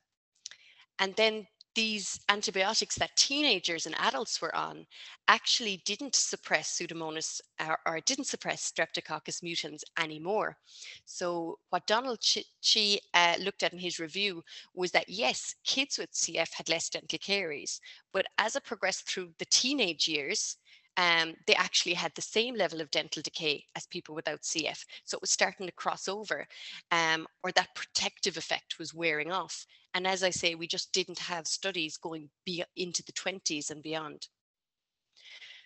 And 1.00 1.16
then 1.16 1.48
these 1.76 2.20
antibiotics 2.30 2.96
that 2.96 3.16
teenagers 3.16 3.86
and 3.86 3.96
adults 4.00 4.42
were 4.42 4.56
on 4.56 4.86
actually 5.28 5.82
didn't 5.86 6.16
suppress 6.16 6.78
Pseudomonas 6.78 7.42
or, 7.60 7.78
or 7.86 8.00
didn't 8.02 8.28
suppress 8.28 8.72
Streptococcus 8.72 9.42
mutans 9.44 9.82
anymore. 10.00 10.58
So 11.06 11.58
what 11.70 11.88
Donald 11.88 12.20
Chi 12.22 13.00
uh, 13.14 13.36
looked 13.40 13.64
at 13.64 13.74
in 13.74 13.80
his 13.80 14.00
review 14.00 14.44
was 14.74 14.92
that 14.92 15.10
yes, 15.10 15.56
kids 15.64 15.98
with 15.98 16.12
CF 16.12 16.54
had 16.54 16.70
less 16.70 16.90
dental 16.90 17.18
caries, 17.20 17.80
but 18.12 18.26
as 18.38 18.56
it 18.56 18.64
progressed 18.64 19.10
through 19.10 19.32
the 19.40 19.46
teenage 19.46 20.08
years, 20.08 20.58
um, 20.98 21.34
they 21.48 21.56
actually 21.56 21.94
had 21.94 22.12
the 22.16 22.22
same 22.22 22.56
level 22.56 22.82
of 22.82 22.92
dental 22.92 23.22
decay 23.22 23.66
as 23.76 23.88
people 23.88 24.14
without 24.14 24.42
CF. 24.42 24.86
So 25.06 25.16
it 25.16 25.22
was 25.22 25.32
starting 25.32 25.66
to 25.66 25.74
cross 25.74 26.08
over, 26.08 26.48
um, 26.92 27.28
or 27.44 27.52
that 27.54 27.76
protective 27.76 28.38
effect 28.38 28.78
was 28.78 28.94
wearing 28.94 29.32
off. 29.32 29.66
And 29.96 30.06
as 30.06 30.24
I 30.24 30.30
say, 30.30 30.56
we 30.56 30.68
just 30.68 30.92
didn't 30.92 31.20
have 31.20 31.48
studies 31.48 31.98
going 31.98 32.30
be- 32.46 32.64
into 32.76 33.04
the 33.04 33.14
20s 33.14 33.70
and 33.72 33.82
beyond. 33.82 34.28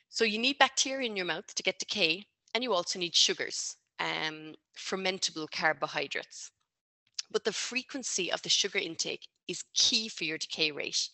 So 0.10 0.24
you 0.24 0.38
need 0.40 0.58
bacteria 0.58 1.10
in 1.10 1.18
your 1.18 1.26
mouth 1.26 1.54
to 1.56 1.64
get 1.64 1.80
decay, 1.80 2.26
and 2.54 2.64
you 2.64 2.74
also 2.74 2.98
need 2.98 3.16
sugars, 3.16 3.76
um, 4.00 4.56
fermentable 4.78 5.50
carbohydrates. 5.52 6.52
But 7.30 7.44
the 7.44 7.52
frequency 7.52 8.32
of 8.32 8.42
the 8.42 8.50
sugar 8.50 8.80
intake 8.80 9.28
is 9.48 9.66
key 9.74 10.08
for 10.08 10.24
your 10.24 10.38
decay 10.38 10.72
rate. 10.72 11.10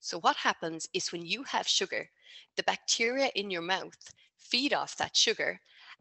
So 0.00 0.18
what 0.20 0.36
happens 0.36 0.88
is 0.92 1.12
when 1.12 1.24
you 1.24 1.42
have 1.44 1.66
sugar, 1.68 2.08
the 2.56 2.62
bacteria 2.64 3.30
in 3.34 3.50
your 3.50 3.62
mouth 3.62 4.12
feed 4.36 4.72
off 4.72 4.96
that 4.96 5.16
sugar 5.16 5.60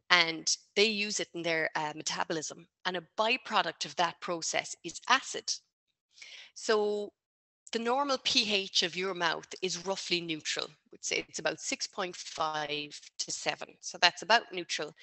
and 0.09 0.55
they 0.75 0.85
use 0.85 1.19
it 1.19 1.29
in 1.33 1.41
their 1.41 1.69
uh, 1.75 1.93
metabolism. 1.95 2.67
And 2.85 2.97
a 2.97 3.03
byproduct 3.17 3.85
of 3.85 3.95
that 3.95 4.19
process 4.21 4.75
is 4.83 5.01
acid. 5.09 5.51
So 6.55 7.13
the 7.71 7.79
normal 7.79 8.19
pH 8.23 8.83
of 8.83 8.95
your 8.95 9.15
mouth 9.15 9.47
is 9.63 9.83
roughly 9.85 10.21
neutral. 10.21 10.67
It's 10.91 11.39
about 11.39 11.57
6.5 11.57 13.01
to 13.17 13.31
7. 13.31 13.67
So 13.81 13.97
that's 13.99 14.21
about 14.21 14.53
neutral. 14.53 14.93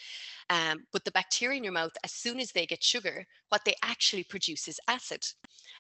Um, 0.49 0.85
but 0.93 1.05
the 1.05 1.11
bacteria 1.11 1.59
in 1.59 1.65
your 1.65 1.73
mouth, 1.73 1.91
as 2.05 2.13
soon 2.13 2.39
as 2.39 2.53
they 2.53 2.67
get 2.67 2.83
sugar, 2.83 3.27
what 3.49 3.65
they 3.65 3.75
actually 3.83 4.23
produce 4.23 4.69
is 4.69 4.79
acid. 4.87 5.27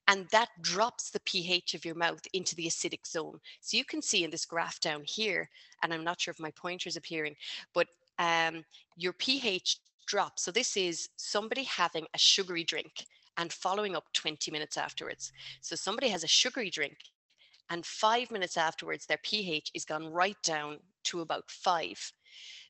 And 0.08 0.26
that 0.32 0.48
drops 0.60 1.10
the 1.10 1.20
pH 1.20 1.74
of 1.74 1.84
your 1.84 1.94
mouth 1.94 2.22
into 2.32 2.56
the 2.56 2.66
acidic 2.66 3.06
zone. 3.06 3.38
So 3.60 3.76
you 3.76 3.84
can 3.84 4.02
see 4.02 4.24
in 4.24 4.30
this 4.30 4.44
graph 4.44 4.80
down 4.80 5.02
here, 5.04 5.48
and 5.82 5.94
I'm 5.94 6.04
not 6.04 6.20
sure 6.20 6.32
if 6.32 6.40
my 6.40 6.50
pointer 6.50 6.88
is 6.88 6.96
appearing, 6.96 7.36
but 7.74 7.86
um, 8.18 8.64
your 8.96 9.12
pH 9.12 9.78
drops. 10.06 10.42
So 10.42 10.50
this 10.50 10.76
is 10.76 11.08
somebody 11.16 11.62
having 11.64 12.06
a 12.14 12.18
sugary 12.18 12.64
drink 12.64 13.06
and 13.36 13.52
following 13.52 13.94
up 13.94 14.04
20 14.12 14.50
minutes 14.50 14.76
afterwards. 14.76 15.32
So 15.60 15.76
somebody 15.76 16.08
has 16.08 16.24
a 16.24 16.28
sugary 16.28 16.70
drink 16.70 16.96
and 17.70 17.86
five 17.86 18.30
minutes 18.32 18.56
afterwards, 18.56 19.06
their 19.06 19.20
pH 19.22 19.70
is 19.74 19.84
gone 19.84 20.12
right 20.12 20.36
down 20.42 20.78
to 21.04 21.20
about 21.20 21.48
five. 21.48 22.12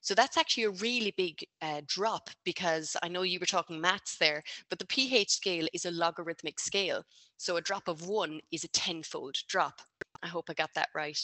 So 0.03 0.15
that's 0.15 0.37
actually 0.39 0.65
a 0.65 0.71
really 0.71 1.13
big 1.17 1.45
uh, 1.61 1.83
drop 1.87 2.31
because 2.45 2.97
I 3.03 3.09
know 3.09 3.23
you 3.23 3.39
were 3.39 3.47
talking 3.47 3.81
maths 3.81 4.17
there, 4.17 4.43
but 4.69 4.79
the 4.79 4.87
pH 4.87 5.31
scale 5.31 5.67
is 5.75 5.85
a 5.85 5.91
logarithmic 5.91 6.59
scale. 6.59 7.05
So 7.37 7.57
a 7.57 7.63
drop 7.63 7.87
of 7.87 8.09
one 8.09 8.41
is 8.51 8.65
a 8.65 8.69
tenfold 8.69 9.37
drop. 9.47 9.81
I 10.23 10.29
hope 10.29 10.49
I 10.49 10.55
got 10.55 10.71
that 10.75 10.89
right. 10.95 11.21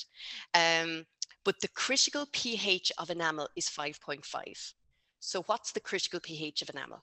Um, 0.54 1.04
but 1.44 1.60
the 1.60 1.68
critical 1.68 2.26
pH 2.32 2.92
of 2.98 3.10
enamel 3.10 3.48
is 3.56 3.68
5.5. 3.68 4.72
So 5.20 5.42
what's 5.44 5.72
the 5.72 5.80
critical 5.80 6.20
pH 6.20 6.62
of 6.62 6.70
enamel? 6.70 7.02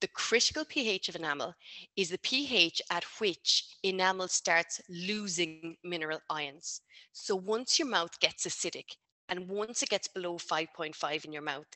The 0.00 0.08
critical 0.08 0.64
pH 0.64 1.10
of 1.10 1.16
enamel 1.16 1.54
is 1.96 2.08
the 2.08 2.18
pH 2.18 2.80
at 2.90 3.04
which 3.18 3.76
enamel 3.82 4.28
starts 4.28 4.80
losing 4.88 5.76
mineral 5.84 6.20
ions. 6.30 6.80
So 7.12 7.36
once 7.36 7.78
your 7.78 7.88
mouth 7.88 8.18
gets 8.18 8.46
acidic 8.46 8.96
and 9.30 9.48
once 9.48 9.82
it 9.82 9.88
gets 9.88 10.08
below 10.08 10.36
5.5 10.36 11.24
in 11.24 11.32
your 11.32 11.40
mouth, 11.40 11.66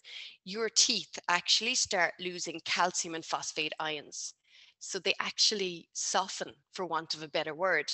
your 0.45 0.69
teeth 0.69 1.19
actually 1.29 1.77
start 1.77 2.13
losing 2.19 2.61
calcium 2.65 3.15
and 3.15 3.25
phosphate 3.25 3.73
ions. 3.79 4.35
So 4.81 4.99
they 4.99 5.15
actually 5.21 5.89
soften, 5.93 6.53
for 6.73 6.85
want 6.85 7.15
of 7.15 7.23
a 7.23 7.29
better 7.29 7.55
word. 7.55 7.93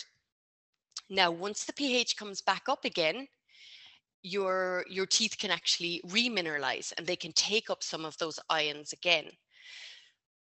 Now, 1.10 1.30
once 1.30 1.64
the 1.64 1.74
pH 1.74 2.16
comes 2.16 2.40
back 2.40 2.62
up 2.68 2.86
again, 2.86 3.28
your, 4.22 4.84
your 4.88 5.06
teeth 5.06 5.36
can 5.38 5.50
actually 5.50 6.00
remineralize 6.06 6.92
and 6.96 7.06
they 7.06 7.16
can 7.16 7.32
take 7.32 7.68
up 7.68 7.82
some 7.82 8.04
of 8.06 8.16
those 8.16 8.40
ions 8.48 8.94
again. 8.94 9.26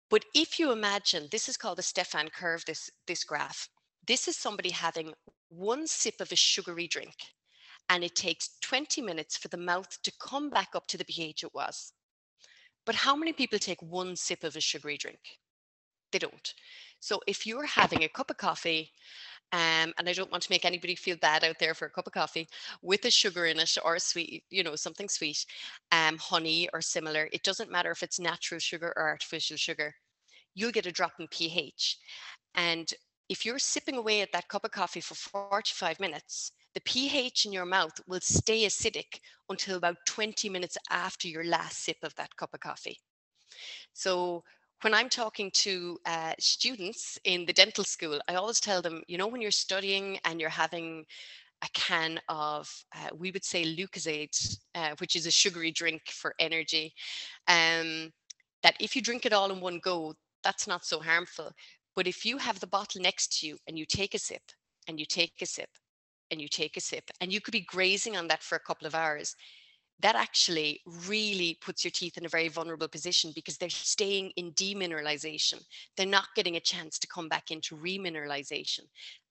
But 0.08 0.24
if 0.34 0.58
you 0.58 0.72
imagine, 0.72 1.28
this 1.30 1.48
is 1.48 1.56
called 1.56 1.78
the 1.78 1.82
Stephan 1.82 2.30
curve, 2.30 2.64
this, 2.66 2.90
this 3.06 3.24
graph. 3.24 3.68
This 4.06 4.26
is 4.26 4.36
somebody 4.36 4.70
having 4.70 5.12
one 5.48 5.86
sip 5.86 6.20
of 6.20 6.32
a 6.32 6.36
sugary 6.36 6.88
drink, 6.88 7.14
and 7.92 8.02
it 8.02 8.16
takes 8.16 8.56
20 8.62 9.02
minutes 9.02 9.36
for 9.36 9.48
the 9.48 9.56
mouth 9.56 10.02
to 10.02 10.12
come 10.18 10.48
back 10.48 10.70
up 10.74 10.86
to 10.88 10.96
the 10.96 11.04
pH 11.04 11.44
it 11.44 11.54
was. 11.54 11.92
But 12.86 12.94
how 12.94 13.14
many 13.14 13.32
people 13.32 13.58
take 13.58 13.82
one 13.82 14.16
sip 14.16 14.42
of 14.42 14.56
a 14.56 14.60
sugary 14.60 14.96
drink? 14.96 15.20
They 16.10 16.18
don't. 16.18 16.54
So 17.00 17.20
if 17.26 17.46
you're 17.46 17.66
having 17.66 18.02
a 18.02 18.08
cup 18.08 18.30
of 18.30 18.38
coffee, 18.38 18.90
um, 19.52 19.92
and 19.98 20.08
I 20.08 20.14
don't 20.14 20.30
want 20.30 20.42
to 20.44 20.50
make 20.50 20.64
anybody 20.64 20.94
feel 20.94 21.16
bad 21.18 21.44
out 21.44 21.58
there 21.58 21.74
for 21.74 21.84
a 21.84 21.90
cup 21.90 22.06
of 22.06 22.14
coffee 22.14 22.48
with 22.80 23.04
a 23.04 23.10
sugar 23.10 23.46
in 23.46 23.60
it 23.60 23.76
or 23.84 23.96
a 23.96 24.00
sweet, 24.00 24.44
you 24.48 24.62
know, 24.62 24.74
something 24.74 25.08
sweet, 25.08 25.44
um, 25.92 26.16
honey 26.16 26.68
or 26.72 26.80
similar. 26.80 27.28
It 27.32 27.42
doesn't 27.42 27.70
matter 27.70 27.90
if 27.90 28.02
it's 28.02 28.18
natural 28.18 28.58
sugar 28.58 28.92
or 28.96 29.08
artificial 29.08 29.58
sugar 29.58 29.94
you'll 30.54 30.72
get 30.72 30.86
a 30.86 30.92
drop 30.92 31.12
in 31.18 31.28
pH. 31.28 31.98
And 32.54 32.92
if 33.28 33.46
you're 33.46 33.58
sipping 33.58 33.96
away 33.96 34.20
at 34.20 34.32
that 34.32 34.48
cup 34.48 34.64
of 34.64 34.70
coffee 34.70 35.00
for 35.00 35.14
45 35.14 36.00
minutes, 36.00 36.52
the 36.74 36.80
pH 36.80 37.46
in 37.46 37.52
your 37.52 37.66
mouth 37.66 37.92
will 38.06 38.20
stay 38.20 38.64
acidic 38.66 39.20
until 39.48 39.76
about 39.76 39.96
20 40.06 40.48
minutes 40.48 40.78
after 40.90 41.28
your 41.28 41.44
last 41.44 41.78
sip 41.84 41.98
of 42.02 42.14
that 42.16 42.34
cup 42.36 42.54
of 42.54 42.60
coffee. 42.60 42.98
So 43.92 44.42
when 44.82 44.94
I'm 44.94 45.08
talking 45.08 45.50
to 45.52 45.98
uh, 46.06 46.32
students 46.38 47.18
in 47.24 47.46
the 47.46 47.52
dental 47.52 47.84
school, 47.84 48.20
I 48.28 48.34
always 48.34 48.60
tell 48.60 48.82
them, 48.82 49.02
you 49.06 49.18
know, 49.18 49.28
when 49.28 49.40
you're 49.40 49.50
studying 49.50 50.18
and 50.24 50.40
you're 50.40 50.50
having 50.50 51.04
a 51.62 51.68
can 51.72 52.20
of, 52.28 52.68
uh, 52.96 53.08
we 53.16 53.30
would 53.30 53.44
say 53.44 53.64
Lucozade, 53.64 54.58
uh, 54.74 54.94
which 54.98 55.14
is 55.14 55.26
a 55.26 55.30
sugary 55.30 55.70
drink 55.70 56.02
for 56.06 56.34
energy, 56.40 56.92
um, 57.46 58.10
that 58.62 58.74
if 58.80 58.96
you 58.96 59.02
drink 59.02 59.24
it 59.24 59.32
all 59.32 59.52
in 59.52 59.60
one 59.60 59.78
go, 59.78 60.14
that's 60.42 60.66
not 60.66 60.84
so 60.84 60.98
harmful. 61.00 61.52
But 61.94 62.08
if 62.08 62.24
you 62.24 62.38
have 62.38 62.58
the 62.58 62.66
bottle 62.66 63.00
next 63.00 63.38
to 63.40 63.46
you 63.46 63.58
and 63.68 63.78
you 63.78 63.84
take 63.86 64.14
a 64.14 64.18
sip 64.18 64.42
and 64.88 64.98
you 64.98 65.06
take 65.06 65.34
a 65.40 65.46
sip 65.46 65.68
and 66.32 66.40
you 66.40 66.48
take 66.48 66.76
a 66.76 66.80
sip 66.80 67.10
and 67.20 67.32
you 67.32 67.40
could 67.40 67.52
be 67.52 67.60
grazing 67.60 68.16
on 68.16 68.26
that 68.28 68.42
for 68.42 68.56
a 68.56 68.60
couple 68.60 68.86
of 68.88 68.94
hours, 68.94 69.36
that 70.00 70.16
actually 70.16 70.80
really 71.06 71.58
puts 71.60 71.84
your 71.84 71.92
teeth 71.92 72.18
in 72.18 72.26
a 72.26 72.28
very 72.28 72.48
vulnerable 72.48 72.88
position 72.88 73.30
because 73.36 73.56
they're 73.56 73.70
staying 73.70 74.32
in 74.36 74.50
demineralization. 74.52 75.62
They're 75.96 76.06
not 76.06 76.34
getting 76.34 76.56
a 76.56 76.60
chance 76.60 76.98
to 76.98 77.06
come 77.06 77.28
back 77.28 77.52
into 77.52 77.76
remineralization. 77.76 78.80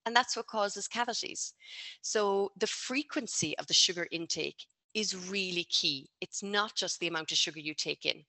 And 0.06 0.16
that's 0.16 0.36
what 0.36 0.46
causes 0.46 0.88
cavities. 0.88 1.52
So 2.00 2.52
the 2.56 2.66
frequency 2.66 3.56
of 3.58 3.66
the 3.66 3.74
sugar 3.74 4.06
intake 4.10 4.64
is 4.94 5.28
really 5.30 5.64
key. 5.64 6.08
It's 6.20 6.42
not 6.42 6.74
just 6.74 7.00
the 7.00 7.08
amount 7.08 7.32
of 7.32 7.38
sugar 7.38 7.60
you 7.60 7.74
take 7.74 8.06
in. 8.06 8.24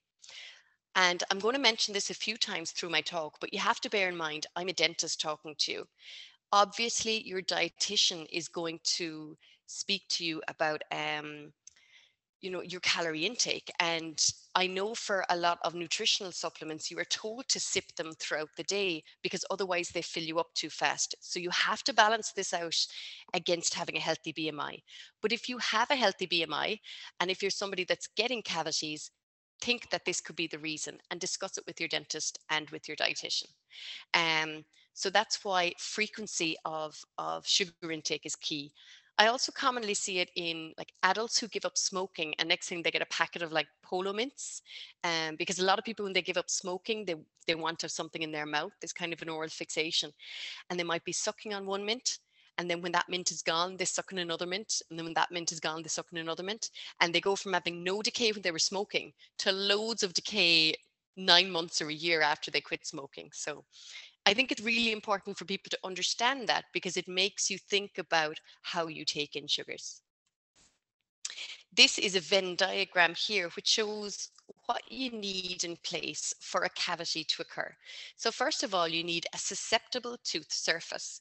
And 0.96 1.24
I'm 1.32 1.40
going 1.40 1.56
to 1.56 1.62
mention 1.62 1.94
this 1.94 2.10
a 2.10 2.16
few 2.16 2.38
times 2.38 2.72
through 2.72 2.90
my 2.90 3.02
talk, 3.02 3.38
but 3.40 3.54
you 3.54 3.60
have 3.60 3.82
to 3.82 3.90
bear 3.90 4.10
in 4.10 4.18
mind, 4.18 4.46
I'm 4.56 4.68
a 4.68 4.74
dentist 4.74 5.20
talking 5.20 5.56
to 5.60 5.72
you. 5.72 5.88
Obviously, 6.54 7.28
your 7.28 7.42
dietitian 7.42 8.28
is 8.32 8.48
going 8.48 8.80
to 8.84 9.36
speak 9.66 10.04
to 10.10 10.24
you 10.24 10.40
about, 10.48 10.84
um, 10.92 11.52
you 12.42 12.52
know, 12.52 12.62
your 12.62 12.80
calorie 12.82 13.26
intake. 13.26 13.72
And 13.80 14.24
I 14.54 14.68
know 14.68 14.94
for 14.94 15.26
a 15.32 15.36
lot 15.36 15.58
of 15.64 15.74
nutritional 15.74 16.32
supplements, 16.32 16.92
you 16.92 17.00
are 17.00 17.06
told 17.06 17.48
to 17.48 17.60
sip 17.60 17.86
them 17.96 18.12
throughout 18.20 18.50
the 18.56 18.66
day 18.66 19.04
because 19.24 19.44
otherwise 19.50 19.90
they 19.90 20.04
fill 20.04 20.22
you 20.22 20.38
up 20.38 20.54
too 20.54 20.70
fast. 20.70 21.16
So 21.22 21.40
you 21.40 21.50
have 21.50 21.84
to 21.86 21.94
balance 21.94 22.32
this 22.34 22.54
out 22.54 22.78
against 23.34 23.74
having 23.74 23.98
a 23.98 24.00
healthy 24.00 24.32
BMI. 24.32 24.78
But 25.24 25.32
if 25.32 25.50
you 25.50 25.58
have 25.58 25.90
a 25.90 25.96
healthy 25.96 26.28
BMI, 26.28 26.78
and 27.20 27.32
if 27.32 27.42
you're 27.42 27.50
somebody 27.50 27.84
that's 27.84 28.10
getting 28.16 28.44
cavities, 28.44 29.10
think 29.60 29.90
that 29.90 30.06
this 30.06 30.22
could 30.22 30.36
be 30.36 30.46
the 30.46 30.60
reason 30.60 31.00
and 31.10 31.20
discuss 31.20 31.58
it 31.58 31.64
with 31.66 31.80
your 31.80 31.90
dentist 31.90 32.38
and 32.52 32.70
with 32.70 32.88
your 32.88 32.98
dietitian. 32.98 33.48
Um, 34.14 34.66
so 34.94 35.10
that's 35.10 35.44
why 35.44 35.74
frequency 35.78 36.56
of, 36.66 36.96
of 37.18 37.46
sugar 37.48 37.92
intake 37.92 38.26
is 38.26 38.36
key. 38.36 38.72
I 39.18 39.28
also 39.28 39.52
commonly 39.52 39.94
see 39.94 40.20
it 40.20 40.32
in 40.36 40.74
like 40.78 40.92
adults 41.04 41.40
who 41.40 41.48
give 41.48 41.66
up 41.66 41.78
smoking 41.78 42.34
and 42.40 42.50
next 42.50 42.68
thing 42.68 42.82
they 42.82 42.90
get 42.90 43.04
a 43.04 43.08
packet 43.08 43.44
of 43.44 43.52
like 43.52 43.68
polo 43.84 44.12
mints. 44.12 44.64
Um, 45.04 45.36
because 45.36 45.60
a 45.60 45.66
lot 45.66 45.78
of 45.78 45.86
people 45.86 46.04
when 46.04 46.14
they 46.14 46.22
give 46.24 46.38
up 46.38 46.50
smoking, 46.50 47.06
they, 47.06 47.16
they 47.46 47.54
want 47.54 47.80
to 47.80 47.86
have 47.86 47.92
something 47.92 48.24
in 48.24 48.32
their 48.32 48.48
mouth. 48.48 48.72
There's 48.82 48.94
kind 48.94 49.14
of 49.14 49.22
an 49.22 49.30
oral 49.30 49.50
fixation. 49.50 50.12
And 50.70 50.80
they 50.80 50.84
might 50.84 51.06
be 51.06 51.12
sucking 51.12 51.54
on 51.54 51.68
one 51.68 51.86
mint. 51.86 52.18
And 52.58 52.70
then 52.70 52.82
when 52.82 52.92
that 52.94 53.10
mint 53.10 53.32
is 53.32 53.42
gone, 53.42 53.78
they 53.78 53.86
suck 53.86 54.12
in 54.12 54.20
another 54.20 54.46
mint. 54.48 54.82
And 54.90 54.98
then 54.98 55.06
when 55.06 55.14
that 55.16 55.32
mint 55.32 55.52
is 55.52 55.60
gone, 55.60 55.84
they 55.84 55.90
suck 55.90 56.08
in 56.12 56.18
another 56.18 56.44
mint. 56.44 56.72
And 57.00 57.14
they 57.14 57.22
go 57.22 57.36
from 57.36 57.54
having 57.54 57.84
no 57.84 58.02
decay 58.02 58.32
when 58.32 58.42
they 58.42 58.52
were 58.52 58.60
smoking 58.60 59.14
to 59.40 59.52
loads 59.52 60.02
of 60.02 60.14
decay 60.14 60.76
nine 61.16 61.50
months 61.50 61.82
or 61.82 61.90
a 61.90 61.94
year 61.94 62.22
after 62.22 62.52
they 62.52 62.62
quit 62.62 62.86
smoking. 62.86 63.30
So 63.34 63.66
I 64.26 64.34
think 64.34 64.52
it's 64.52 64.62
really 64.62 64.92
important 64.92 65.38
for 65.38 65.46
people 65.46 65.70
to 65.70 65.80
understand 65.84 66.48
that 66.48 66.66
because 66.74 66.98
it 66.98 67.08
makes 67.08 67.50
you 67.50 67.58
think 67.58 67.98
about 67.98 68.40
how 68.62 68.88
you 68.88 69.06
take 69.06 69.36
in 69.36 69.48
sugars. 69.48 70.02
This 71.76 71.98
is 71.98 72.16
a 72.16 72.20
Venn 72.20 72.56
diagram 72.56 73.16
here, 73.16 73.50
which 73.56 73.68
shows 73.68 74.30
what 74.68 74.84
you 74.92 75.10
need 75.10 75.64
in 75.64 75.76
place 75.84 76.34
for 76.40 76.64
a 76.64 76.70
cavity 76.70 77.24
to 77.24 77.42
occur. 77.42 77.74
So 78.16 78.32
first 78.32 78.64
of 78.64 78.74
all, 78.74 78.88
you 78.88 79.04
need 79.04 79.26
a 79.34 79.38
susceptible 79.38 80.18
tooth 80.24 80.52
surface. 80.52 81.20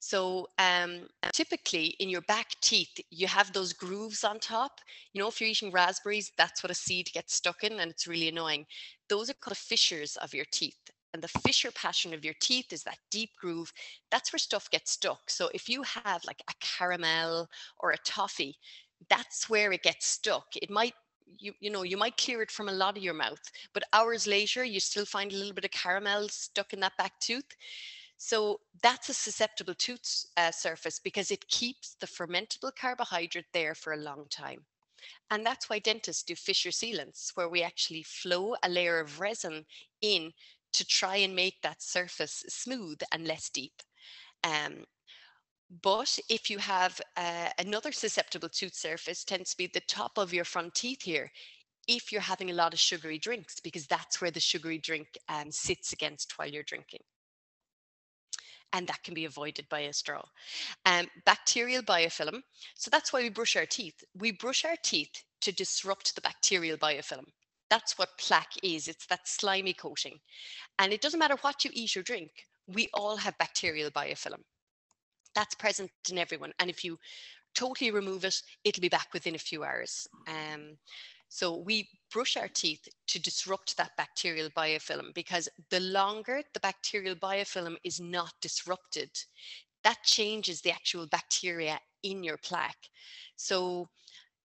So 0.00 0.48
um, 0.58 1.08
typically 1.32 1.96
in 1.98 2.10
your 2.10 2.20
back 2.22 2.48
teeth, 2.60 3.00
you 3.10 3.26
have 3.26 3.52
those 3.52 3.72
grooves 3.72 4.22
on 4.22 4.38
top. 4.38 4.80
You 5.12 5.22
know, 5.22 5.28
if 5.28 5.40
you're 5.40 5.48
eating 5.48 5.70
raspberries, 5.70 6.30
that's 6.36 6.62
what 6.62 6.70
a 6.70 6.74
seed 6.74 7.08
gets 7.14 7.34
stuck 7.34 7.64
in 7.64 7.80
and 7.80 7.90
it's 7.90 8.06
really 8.06 8.28
annoying. 8.28 8.66
Those 9.14 9.30
are 9.30 9.34
called 9.34 9.56
fissures 9.56 10.16
of 10.16 10.34
your 10.34 10.46
teeth 10.50 10.90
and 11.12 11.22
the 11.22 11.28
fissure 11.28 11.70
pattern 11.70 12.12
of 12.14 12.24
your 12.24 12.34
teeth 12.40 12.72
is 12.72 12.82
that 12.82 12.98
deep 13.12 13.30
groove. 13.40 13.72
That's 14.10 14.32
where 14.32 14.40
stuff 14.40 14.68
gets 14.68 14.90
stuck. 14.90 15.30
So 15.30 15.48
if 15.54 15.68
you 15.68 15.84
have 15.84 16.24
like 16.24 16.42
a 16.50 16.54
caramel 16.60 17.48
or 17.78 17.92
a 17.92 17.98
toffee, 17.98 18.58
that's 19.08 19.48
where 19.48 19.70
it 19.70 19.84
gets 19.84 20.06
stuck. 20.06 20.56
It 20.60 20.68
might 20.68 20.94
you 21.38 21.52
you 21.60 21.70
know 21.70 21.84
you 21.84 21.96
might 21.96 22.16
clear 22.16 22.42
it 22.42 22.50
from 22.50 22.68
a 22.68 22.72
lot 22.72 22.96
of 22.96 23.02
your 23.02 23.14
mouth 23.14 23.50
but 23.72 23.82
hours 23.94 24.26
later 24.26 24.62
you 24.62 24.78
still 24.78 25.06
find 25.06 25.32
a 25.32 25.36
little 25.36 25.54
bit 25.54 25.64
of 25.64 25.70
caramel 25.70 26.28
stuck 26.28 26.74
in 26.74 26.80
that 26.80 26.96
back 26.98 27.18
tooth 27.18 27.56
so 28.18 28.60
that's 28.82 29.08
a 29.08 29.14
susceptible 29.14 29.74
tooth 29.74 30.26
uh, 30.36 30.50
surface 30.50 31.00
because 31.02 31.30
it 31.30 31.48
keeps 31.48 31.94
the 31.94 32.06
fermentable 32.06 32.70
carbohydrate 32.78 33.46
there 33.54 33.74
for 33.74 33.94
a 33.94 33.96
long 33.96 34.26
time 34.28 34.60
and 35.30 35.44
that's 35.44 35.68
why 35.68 35.78
dentists 35.78 36.22
do 36.22 36.34
fissure 36.34 36.70
sealants 36.70 37.30
where 37.34 37.48
we 37.48 37.62
actually 37.62 38.02
flow 38.02 38.54
a 38.62 38.68
layer 38.68 39.00
of 39.00 39.20
resin 39.20 39.64
in 40.00 40.32
to 40.72 40.84
try 40.86 41.16
and 41.16 41.34
make 41.34 41.60
that 41.62 41.82
surface 41.82 42.44
smooth 42.48 43.00
and 43.12 43.26
less 43.26 43.48
deep. 43.48 43.82
Um, 44.42 44.84
but 45.82 46.18
if 46.28 46.50
you 46.50 46.58
have 46.58 47.00
uh, 47.16 47.48
another 47.58 47.92
susceptible 47.92 48.48
tooth 48.48 48.74
surface, 48.74 49.24
tends 49.24 49.50
to 49.50 49.56
be 49.56 49.66
the 49.66 49.80
top 49.88 50.18
of 50.18 50.34
your 50.34 50.44
front 50.44 50.74
teeth 50.74 51.02
here, 51.02 51.30
if 51.88 52.12
you're 52.12 52.20
having 52.20 52.50
a 52.50 52.54
lot 52.54 52.72
of 52.72 52.80
sugary 52.80 53.18
drinks, 53.18 53.60
because 53.60 53.86
that's 53.86 54.20
where 54.20 54.30
the 54.30 54.40
sugary 54.40 54.78
drink 54.78 55.08
um, 55.28 55.50
sits 55.50 55.92
against 55.92 56.38
while 56.38 56.48
you're 56.48 56.62
drinking. 56.62 57.00
And 58.74 58.86
that 58.88 59.02
can 59.02 59.14
be 59.14 59.24
avoided 59.24 59.66
by 59.70 59.80
a 59.80 59.92
straw. 59.92 60.22
Um, 60.84 61.06
bacterial 61.24 61.82
biofilm. 61.82 62.42
So 62.74 62.90
that's 62.90 63.12
why 63.12 63.22
we 63.22 63.30
brush 63.30 63.56
our 63.56 63.66
teeth. 63.66 64.04
We 64.18 64.32
brush 64.32 64.64
our 64.64 64.76
teeth 64.82 65.22
to 65.42 65.52
disrupt 65.52 66.14
the 66.14 66.20
bacterial 66.20 66.76
biofilm. 66.76 67.24
That's 67.70 67.96
what 67.96 68.18
plaque 68.18 68.52
is. 68.62 68.88
It's 68.88 69.06
that 69.06 69.26
slimy 69.26 69.72
coating. 69.72 70.18
And 70.78 70.92
it 70.92 71.00
doesn't 71.00 71.20
matter 71.20 71.36
what 71.40 71.64
you 71.64 71.70
eat 71.72 71.96
or 71.96 72.02
drink, 72.02 72.30
we 72.66 72.88
all 72.94 73.16
have 73.16 73.38
bacterial 73.38 73.90
biofilm. 73.90 74.42
That's 75.34 75.54
present 75.54 75.90
in 76.10 76.18
everyone. 76.18 76.52
And 76.58 76.68
if 76.68 76.84
you 76.84 76.98
totally 77.54 77.90
remove 77.90 78.24
it, 78.24 78.42
it'll 78.64 78.80
be 78.80 78.88
back 78.88 79.08
within 79.12 79.34
a 79.34 79.38
few 79.38 79.64
hours. 79.64 80.06
Um, 80.28 80.76
so 81.28 81.56
we 81.56 81.88
brush 82.14 82.36
our 82.36 82.48
teeth 82.48 82.88
to 83.08 83.20
disrupt 83.20 83.76
that 83.76 83.90
bacterial 83.96 84.48
biofilm 84.50 85.12
because 85.14 85.48
the 85.70 85.80
longer 85.80 86.40
the 86.54 86.60
bacterial 86.60 87.16
biofilm 87.16 87.76
is 87.82 88.00
not 88.00 88.32
disrupted, 88.40 89.10
that 89.82 89.98
changes 90.04 90.60
the 90.60 90.70
actual 90.70 91.08
bacteria 91.08 91.76
in 92.04 92.22
your 92.22 92.36
plaque. 92.36 92.88
So 93.34 93.88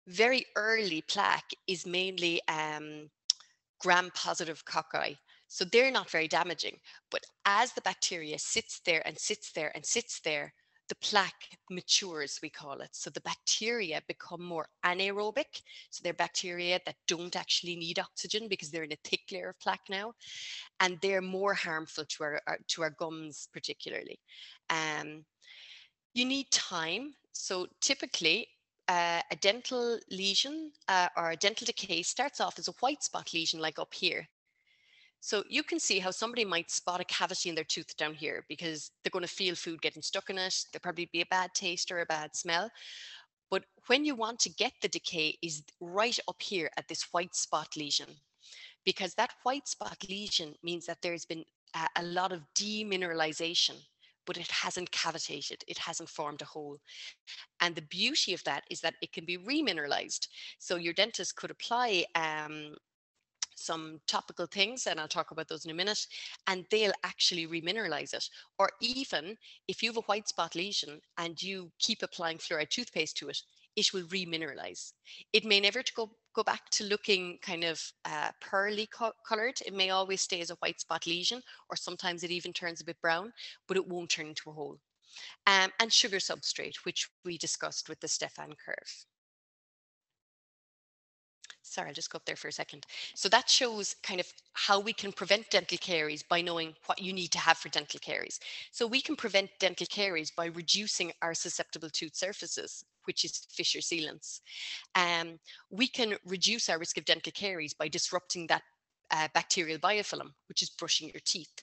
very 0.07 0.47
early 0.57 1.03
plaque 1.03 1.51
is 1.66 1.85
mainly 1.85 2.40
um, 2.49 3.11
gram-positive 3.81 4.64
cocci. 4.64 5.19
So 5.49 5.66
they're 5.66 5.90
not 5.90 6.09
very 6.11 6.27
damaging. 6.27 6.79
But 7.11 7.25
as 7.45 7.73
the 7.73 7.83
bacteria 7.83 8.38
sits 8.38 8.81
there 8.87 9.03
and 9.07 9.19
sits 9.19 9.53
there 9.53 9.73
and 9.75 9.85
sits 9.85 10.21
there, 10.21 10.55
the 10.88 10.96
plaque 10.96 11.59
matures, 11.70 12.38
we 12.42 12.51
call 12.51 12.81
it. 12.81 12.90
So 12.92 13.11
the 13.11 13.20
bacteria 13.20 14.01
become 14.09 14.42
more 14.42 14.68
anaerobic. 14.85 15.62
So 15.90 16.01
they're 16.03 16.14
bacteria 16.14 16.81
that 16.87 16.96
don't 17.07 17.37
actually 17.37 17.77
need 17.77 17.98
oxygen 17.98 18.48
because 18.48 18.70
they're 18.70 18.85
in 18.85 18.92
a 18.92 18.98
thick 19.05 19.20
layer 19.31 19.51
of 19.51 19.61
plaque 19.61 19.88
now. 19.90 20.12
And 20.81 20.98
they're 21.03 21.22
more 21.22 21.55
harmful 21.55 22.05
to 22.05 22.24
our, 22.24 22.40
our 22.46 22.59
to 22.68 22.83
our 22.83 22.90
gums, 22.90 23.48
particularly. 23.53 24.18
Um, 24.70 25.24
you 26.14 26.24
need 26.24 26.51
time. 26.51 27.14
So 27.33 27.66
typically 27.81 28.48
uh, 28.88 29.20
a 29.31 29.37
dental 29.37 29.98
lesion 30.11 30.72
uh, 30.88 31.09
or 31.16 31.31
a 31.31 31.37
dental 31.37 31.66
decay 31.66 32.03
starts 32.03 32.40
off 32.40 32.59
as 32.59 32.68
a 32.68 32.74
white 32.81 33.03
spot 33.03 33.33
lesion 33.35 33.61
like 33.61 33.79
up 33.79 33.92
here. 33.92 34.27
So 35.21 35.43
you 35.49 35.63
can 35.63 35.81
see 35.81 35.99
how 35.99 36.11
somebody 36.11 36.45
might 36.45 36.71
spot 36.71 37.01
a 37.01 37.05
cavity 37.05 37.49
in 37.49 37.55
their 37.55 37.65
tooth 37.65 37.97
down 37.97 38.15
here 38.15 38.45
because 38.49 38.91
they're 39.03 39.11
going 39.11 39.25
to 39.25 39.31
feel 39.31 39.55
food 39.55 39.83
getting 39.83 40.03
stuck 40.03 40.31
in 40.31 40.39
it. 40.39 40.55
There'll 40.73 40.83
probably 40.83 41.09
be 41.13 41.23
a 41.23 41.27
bad 41.27 41.51
taste 41.55 41.91
or 41.91 42.01
a 42.01 42.07
bad 42.07 42.37
smell. 42.37 42.71
But 43.51 43.65
when 43.87 44.05
you 44.05 44.15
want 44.15 44.39
to 44.41 44.51
get 44.51 44.73
the 44.81 44.89
decay 44.89 45.37
is 45.43 45.63
right 45.81 46.19
up 46.29 46.41
here 46.41 46.71
at 46.77 46.87
this 46.89 47.09
white 47.13 47.35
spot 47.35 47.77
lesion 47.77 48.09
because 48.85 49.15
that 49.15 49.33
white 49.43 49.67
spot 49.67 49.99
lesion 50.09 50.55
means 50.63 50.87
that 50.87 50.99
there's 51.03 51.25
been 51.25 51.45
a, 51.75 51.87
a 51.97 52.03
lot 52.03 52.33
of 52.33 52.43
demineralization 52.55 53.77
but 54.29 54.37
it 54.37 54.51
hasn't 54.51 54.91
cavitated, 54.91 55.65
it 55.67 55.79
hasn't 55.79 56.11
formed 56.11 56.43
a 56.43 56.45
hole. 56.45 56.77
And 57.61 57.75
the 57.75 57.81
beauty 57.81 58.35
of 58.35 58.45
that 58.45 58.63
is 58.71 58.79
that 58.83 58.97
it 59.01 59.11
can 59.11 59.25
be 59.25 59.39
remineralized. 59.39 60.29
So 60.59 60.77
your 60.77 60.93
dentist 60.93 61.35
could 61.37 61.51
apply 61.51 62.05
um, 62.15 62.75
some 63.59 64.01
topical 64.07 64.47
things, 64.47 64.87
and 64.87 65.01
I'll 65.01 65.09
talk 65.09 65.31
about 65.31 65.49
those 65.49 65.64
in 65.64 65.71
a 65.71 65.75
minute, 65.75 66.07
and 66.47 66.64
they'll 66.71 66.92
actually 67.05 67.47
remineralize 67.47 68.14
it. 68.14 68.29
Or 68.59 68.71
even 68.81 69.37
if 69.66 69.83
you 69.83 69.90
have 69.90 69.97
a 69.99 70.03
white 70.03 70.29
spot 70.29 70.55
lesion 70.55 71.01
and 71.16 71.40
you 71.42 71.71
keep 71.79 72.03
applying 72.03 72.38
fluoride 72.38 72.71
toothpaste 72.71 73.16
to 73.18 73.29
it, 73.29 73.38
it 73.77 73.92
will 73.92 74.05
remineralize. 74.05 74.92
It 75.33 75.44
may 75.44 75.61
never 75.61 75.83
go, 75.94 76.11
go 76.35 76.42
back 76.42 76.68
to 76.71 76.85
looking 76.85 77.38
kind 77.42 77.64
of 77.64 77.81
uh, 78.05 78.31
pearly 78.40 78.87
co 78.87 79.12
colored. 79.27 79.61
It 79.64 79.75
may 79.75 79.90
always 79.90 80.21
stay 80.21 80.40
as 80.40 80.51
a 80.51 80.57
white 80.57 80.81
spot 80.81 81.07
lesion, 81.07 81.42
or 81.71 81.77
sometimes 81.77 82.25
it 82.25 82.31
even 82.31 82.53
turns 82.53 82.81
a 82.81 82.85
bit 82.85 83.01
brown, 83.01 83.33
but 83.66 83.77
it 83.77 83.87
won't 83.87 84.11
turn 84.11 84.27
into 84.27 84.51
a 84.51 84.53
hole. 84.53 84.79
Um, 85.47 85.71
and 85.81 85.92
sugar 85.92 86.18
substrate, 86.18 86.77
which 86.85 87.09
we 87.25 87.38
discussed 87.38 87.88
with 87.88 88.01
the 88.01 88.09
Stephan 88.09 88.55
curve 88.64 89.07
sorry, 91.69 91.89
I'll 91.89 91.95
just 91.95 92.11
go 92.11 92.17
up 92.17 92.25
there 92.25 92.37
for 92.37 92.49
a 92.49 92.53
second. 92.53 92.87
So 93.15 93.29
that 93.29 93.49
shows 93.49 93.95
kind 94.03 94.21
of 94.21 94.27
how 94.55 94.81
we 94.81 94.93
can 94.93 95.13
prevent 95.13 95.51
dental 95.51 95.79
caries 95.79 96.23
by 96.23 96.41
knowing 96.41 96.75
what 96.87 97.01
you 97.01 97.13
need 97.13 97.29
to 97.33 97.39
have 97.39 97.59
for 97.59 97.69
dental 97.69 98.01
caries. 98.01 98.41
So 98.71 98.87
we 98.87 99.01
can 99.01 99.17
prevent 99.17 99.51
dental 99.59 99.87
caries 99.87 100.31
by 100.31 100.47
reducing 100.47 101.13
our 101.23 101.35
susceptible 101.35 101.91
tooth 101.91 102.17
surfaces, 102.17 102.85
which 103.05 103.25
is 103.25 103.47
fissure 103.51 103.81
sealants. 103.81 104.41
Um, 104.95 105.39
we 105.71 105.89
can 105.89 106.17
reduce 106.25 106.69
our 106.69 106.79
risk 106.79 106.99
of 106.99 107.05
dental 107.05 107.33
caries 107.33 107.75
by 107.75 107.89
disrupting 107.89 108.47
that 108.49 108.63
uh, 109.11 109.29
bacterial 109.35 109.79
biofilm, 109.79 110.33
which 110.49 110.63
is 110.63 110.71
brushing 110.71 111.09
your 111.09 111.23
teeth. 111.25 111.63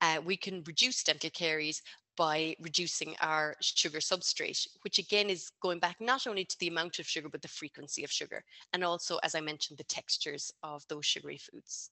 Uh, 0.00 0.20
we 0.24 0.36
can 0.36 0.62
reduce 0.66 1.02
dental 1.02 1.30
caries 1.30 1.82
by 2.18 2.56
reducing 2.60 3.14
our 3.20 3.54
sugar 3.60 4.00
substrate, 4.00 4.66
which 4.82 4.98
again 4.98 5.30
is 5.30 5.52
going 5.62 5.78
back 5.78 5.96
not 6.00 6.26
only 6.26 6.44
to 6.44 6.58
the 6.58 6.66
amount 6.66 6.98
of 6.98 7.06
sugar, 7.06 7.28
but 7.28 7.40
the 7.40 7.48
frequency 7.48 8.02
of 8.02 8.10
sugar. 8.10 8.44
And 8.72 8.82
also, 8.82 9.18
as 9.22 9.36
I 9.36 9.40
mentioned, 9.40 9.78
the 9.78 9.84
textures 9.84 10.52
of 10.64 10.84
those 10.88 11.06
sugary 11.06 11.38
foods. 11.38 11.90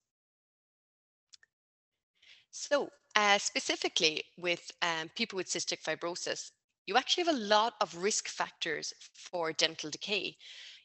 So 2.50 2.88
uh, 3.14 3.38
specifically 3.38 4.24
with 4.36 4.72
um, 4.82 5.10
people 5.14 5.36
with 5.36 5.46
cystic 5.46 5.82
fibrosis, 5.82 6.50
you 6.86 6.96
actually 6.96 7.24
have 7.24 7.36
a 7.36 7.38
lot 7.38 7.74
of 7.80 7.96
risk 7.96 8.28
factors 8.28 8.92
for 9.14 9.52
dental 9.52 9.90
decay. 9.90 10.36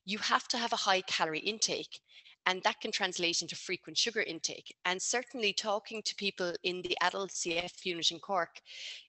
You 0.06 0.20
have 0.20 0.48
to 0.50 0.58
have 0.58 0.74
a 0.74 0.84
high 0.88 1.02
calorie 1.02 1.40
intake 1.40 2.00
and 2.46 2.62
that 2.64 2.82
can 2.82 2.92
translate 2.92 3.42
into 3.42 3.56
frequent 3.56 3.98
sugar 3.98 4.22
intake. 4.22 4.76
And 4.86 5.02
certainly 5.02 5.54
talking 5.54 6.02
to 6.04 6.16
people 6.16 6.54
in 6.64 6.82
the 6.82 6.98
adult 7.02 7.32
CF 7.32 7.86
unit 7.86 8.12
in 8.12 8.20
Cork, 8.20 8.62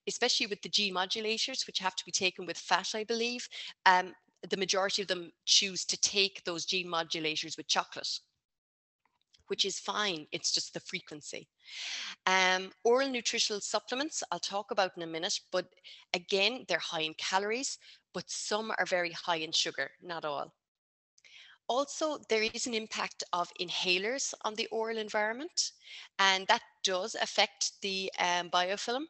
especially 0.07 0.47
with 0.47 0.63
the 0.63 0.69
G 0.69 0.93
modulators, 0.93 1.67
which 1.67 1.79
have 1.79 1.97
to 1.97 2.05
be 2.05 2.13
taken 2.13 2.47
with 2.47 2.59
fat, 2.59 2.91
I 2.95 3.05
believe, 3.05 3.49
um, 3.87 4.15
the 4.49 4.57
majority 4.57 5.03
of 5.03 5.09
them 5.09 5.31
choose 5.45 5.85
to 5.87 5.97
take 5.97 6.43
those 6.45 6.65
G 6.65 6.85
modulators 6.85 7.57
with 7.57 7.69
chocolate 7.69 8.21
which 9.53 9.67
is 9.67 9.79
fine. 9.79 10.27
It's 10.33 10.51
just 10.51 10.73
the 10.73 10.81
frequency. 10.81 11.47
Um, 12.25 12.71
oral 12.85 13.11
nutritional 13.11 13.61
supplements, 13.61 14.23
I'll 14.31 14.39
talk 14.39 14.71
about 14.71 14.97
in 14.97 15.03
a 15.03 15.07
minute, 15.07 15.39
but 15.51 15.67
again, 16.15 16.65
they're 16.69 16.79
high 16.79 17.03
in 17.03 17.13
calories, 17.19 17.77
but 18.15 18.25
some 18.31 18.73
are 18.79 18.87
very 18.87 19.11
high 19.11 19.37
in 19.37 19.53
sugar, 19.53 19.91
not 20.03 20.25
all. 20.25 20.55
Also, 21.73 22.19
there 22.29 22.43
is 22.43 22.67
an 22.67 22.75
impact 22.75 23.25
of 23.33 23.51
inhalers 23.59 24.35
on 24.43 24.57
the 24.57 24.67
oral 24.67 24.99
environment, 24.99 25.73
and 26.19 26.47
that 26.47 26.61
does 26.85 27.15
affect 27.15 27.81
the 27.81 28.13
um, 28.19 28.51
biofilm. 28.51 29.07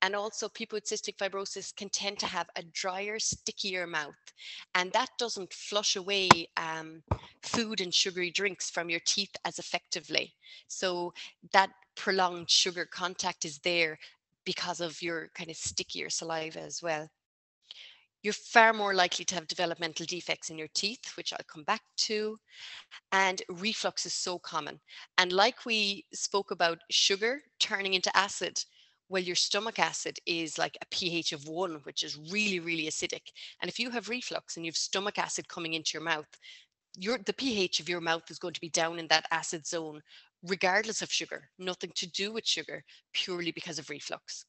And 0.00 0.16
also, 0.16 0.48
people 0.48 0.76
with 0.76 0.86
cystic 0.86 1.18
fibrosis 1.18 1.76
can 1.76 1.90
tend 1.90 2.18
to 2.20 2.26
have 2.26 2.48
a 2.56 2.62
drier, 2.62 3.18
stickier 3.18 3.86
mouth, 3.86 4.32
and 4.74 4.90
that 4.92 5.10
doesn't 5.18 5.52
flush 5.52 5.96
away 5.96 6.48
um, 6.56 7.02
food 7.42 7.78
and 7.78 7.92
sugary 7.92 8.30
drinks 8.30 8.70
from 8.70 8.88
your 8.88 9.00
teeth 9.04 9.36
as 9.44 9.58
effectively. 9.58 10.32
So, 10.66 11.12
that 11.52 11.70
prolonged 11.94 12.48
sugar 12.48 12.86
contact 12.86 13.44
is 13.44 13.58
there 13.58 13.98
because 14.46 14.80
of 14.80 15.02
your 15.02 15.28
kind 15.34 15.50
of 15.50 15.56
stickier 15.56 16.08
saliva 16.08 16.60
as 16.60 16.82
well 16.82 17.10
you're 18.22 18.32
far 18.32 18.72
more 18.72 18.94
likely 18.94 19.24
to 19.26 19.34
have 19.34 19.46
developmental 19.46 20.06
defects 20.06 20.50
in 20.50 20.58
your 20.58 20.68
teeth, 20.74 21.12
which 21.16 21.32
I'll 21.32 21.38
come 21.46 21.64
back 21.64 21.82
to. 21.98 22.36
And 23.12 23.42
reflux 23.48 24.06
is 24.06 24.14
so 24.14 24.38
common. 24.38 24.80
And 25.18 25.32
like 25.32 25.64
we 25.64 26.04
spoke 26.12 26.50
about 26.50 26.78
sugar 26.90 27.40
turning 27.60 27.94
into 27.94 28.16
acid, 28.16 28.58
well, 29.08 29.22
your 29.22 29.36
stomach 29.36 29.78
acid 29.78 30.18
is 30.26 30.58
like 30.58 30.76
a 30.82 30.86
pH 30.90 31.32
of 31.32 31.48
one, 31.48 31.80
which 31.84 32.02
is 32.02 32.18
really, 32.30 32.60
really 32.60 32.84
acidic. 32.84 33.22
And 33.62 33.68
if 33.68 33.78
you 33.78 33.90
have 33.90 34.08
reflux 34.08 34.56
and 34.56 34.66
you 34.66 34.70
have 34.70 34.76
stomach 34.76 35.18
acid 35.18 35.48
coming 35.48 35.74
into 35.74 35.92
your 35.94 36.02
mouth, 36.02 36.28
your 36.98 37.18
the 37.18 37.32
pH 37.32 37.80
of 37.80 37.88
your 37.88 38.00
mouth 38.00 38.30
is 38.30 38.38
going 38.38 38.54
to 38.54 38.60
be 38.60 38.70
down 38.70 38.98
in 38.98 39.06
that 39.08 39.26
acid 39.30 39.66
zone, 39.66 40.00
regardless 40.42 41.02
of 41.02 41.12
sugar, 41.12 41.48
nothing 41.58 41.92
to 41.94 42.10
do 42.10 42.32
with 42.32 42.46
sugar, 42.46 42.84
purely 43.12 43.52
because 43.52 43.78
of 43.78 43.88
reflux. 43.88 44.44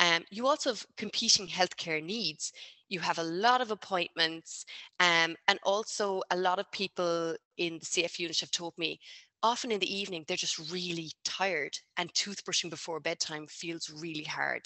Um, 0.00 0.24
you 0.30 0.46
also 0.46 0.70
have 0.70 0.86
competing 0.96 1.46
healthcare 1.46 2.02
needs. 2.02 2.52
You 2.88 3.00
have 3.00 3.18
a 3.18 3.22
lot 3.22 3.60
of 3.60 3.70
appointments, 3.70 4.64
um, 4.98 5.36
and 5.46 5.58
also 5.62 6.22
a 6.30 6.36
lot 6.36 6.58
of 6.58 6.70
people 6.72 7.36
in 7.58 7.78
the 7.78 7.86
CF 7.86 8.18
unit 8.18 8.40
have 8.40 8.50
told 8.50 8.76
me 8.78 8.98
often 9.42 9.70
in 9.70 9.80
the 9.80 9.94
evening 9.94 10.24
they're 10.26 10.36
just 10.36 10.70
really 10.70 11.12
tired, 11.24 11.78
and 11.96 12.12
toothbrushing 12.12 12.70
before 12.70 13.00
bedtime 13.00 13.46
feels 13.48 13.90
really 13.90 14.24
hard. 14.24 14.62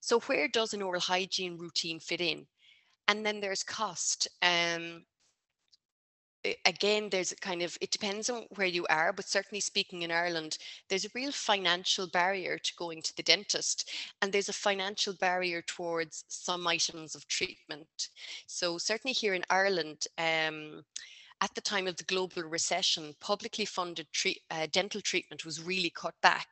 So, 0.00 0.20
where 0.20 0.48
does 0.48 0.74
an 0.74 0.82
oral 0.82 1.00
hygiene 1.00 1.58
routine 1.58 2.00
fit 2.00 2.20
in? 2.20 2.46
And 3.08 3.24
then 3.26 3.40
there's 3.40 3.62
cost. 3.62 4.28
Um, 4.42 5.04
again, 6.64 7.08
there's 7.10 7.32
a 7.32 7.36
kind 7.36 7.62
of, 7.62 7.76
it 7.80 7.90
depends 7.90 8.28
on 8.28 8.46
where 8.56 8.66
you 8.66 8.86
are, 8.88 9.12
but 9.12 9.28
certainly 9.28 9.60
speaking 9.60 10.02
in 10.02 10.10
Ireland, 10.10 10.58
there's 10.88 11.04
a 11.04 11.10
real 11.14 11.32
financial 11.32 12.06
barrier 12.06 12.58
to 12.58 12.72
going 12.76 13.02
to 13.02 13.16
the 13.16 13.22
dentist, 13.22 13.90
and 14.20 14.32
there's 14.32 14.48
a 14.48 14.54
financial 14.54 15.14
barrier 15.14 15.62
towards 15.62 16.24
some 16.28 16.66
items 16.66 17.14
of 17.14 17.28
treatment. 17.28 18.08
So, 18.46 18.78
certainly 18.78 19.12
here 19.12 19.34
in 19.34 19.44
Ireland, 19.50 20.06
um, 20.18 20.84
at 21.42 21.54
the 21.56 21.60
time 21.60 21.88
of 21.88 21.96
the 21.96 22.04
global 22.04 22.44
recession, 22.44 23.14
publicly 23.20 23.64
funded 23.64 24.06
uh, 24.50 24.68
dental 24.70 25.00
treatment 25.00 25.44
was 25.44 25.60
really 25.60 25.90
cut 25.90 26.14
back. 26.22 26.46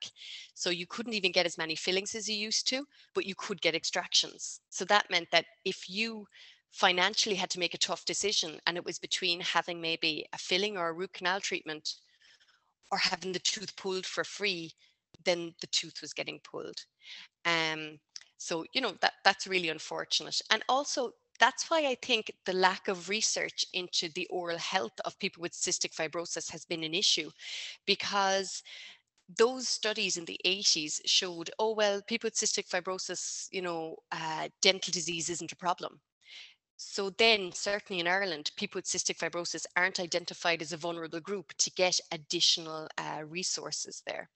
So 0.55 0.69
you 0.71 0.85
couldn't 0.85 1.15
even 1.15 1.31
get 1.31 1.47
as 1.47 1.57
many 1.57 1.77
fillings 1.77 2.17
as 2.17 2.29
you 2.29 2.35
used 2.37 2.67
to, 2.69 2.85
but 3.15 3.25
you 3.25 3.37
could 3.37 3.63
get 3.63 3.77
extractions. 3.77 4.61
So 4.69 4.85
that 4.87 5.09
meant 5.09 5.31
that 5.31 5.45
if 5.65 5.89
you 5.89 6.27
financially 6.71 7.35
had 7.35 7.51
to 7.51 7.59
make 7.59 7.75
a 7.75 7.79
tough 7.79 8.05
decision 8.05 8.59
and 8.67 8.77
it 8.77 8.85
was 8.85 8.99
between 8.99 9.41
having 9.41 9.81
maybe 9.81 10.25
a 10.33 10.39
filling 10.39 10.77
or 10.77 10.89
a 10.89 10.93
root 10.93 11.13
canal 11.13 11.41
treatment 11.41 11.97
or 12.91 12.99
having 12.99 13.33
the 13.33 13.39
tooth 13.41 13.75
pulled 13.77 14.07
for 14.07 14.25
free 14.25 14.73
then 15.25 15.53
the 15.61 15.67
tooth 15.69 16.01
was 16.01 16.13
getting 16.13 16.41
pulled 16.41 16.85
um 17.45 17.99
so 18.39 18.65
you 18.73 18.81
know 18.81 18.95
that 19.01 19.15
that's 19.25 19.47
really 19.47 19.69
unfortunate 19.69 20.41
and 20.51 20.63
also 20.69 21.13
that's 21.41 21.71
why 21.71 21.87
I 21.87 21.97
think 22.03 22.31
the 22.45 22.53
lack 22.53 22.87
of 22.87 23.09
research 23.09 23.65
into 23.73 24.11
the 24.15 24.27
oral 24.27 24.59
health 24.59 24.93
of 25.07 25.19
people 25.19 25.41
with 25.41 25.53
cystic 25.53 25.95
fibrosis 25.95 26.51
has 26.51 26.67
been 26.67 26.85
an 26.85 26.95
issue 26.95 27.31
because 27.87 28.63
those 29.39 29.69
studies 29.69 30.17
in 30.17 30.25
the 30.27 30.39
80s 30.45 31.01
showed, 31.07 31.51
oh, 31.59 31.75
well, 31.75 32.03
people 32.07 32.27
with 32.27 32.35
cystic 32.35 32.69
fibrosis, 32.69 33.49
you 33.53 33.63
know, 33.63 33.97
uh, 34.13 34.49
dental 34.61 34.93
disease 34.93 35.31
isn't 35.31 35.53
a 35.53 35.57
problem. 35.57 36.01
So 36.83 37.11
then, 37.11 37.53
certainly 37.53 38.01
in 38.01 38.09
Ireland, 38.09 38.53
people 38.57 38.79
with 38.79 38.87
cystic 38.87 39.19
fibrosis 39.19 39.67
aren't 39.77 40.01
identified 40.01 40.63
as 40.63 40.73
a 40.73 40.79
vulnerable 40.79 41.21
group 41.21 41.53
to 41.59 41.71
get 41.71 42.01
additional 42.11 42.89
uh, 42.97 43.23
resources 43.27 44.03
there. 44.07 44.31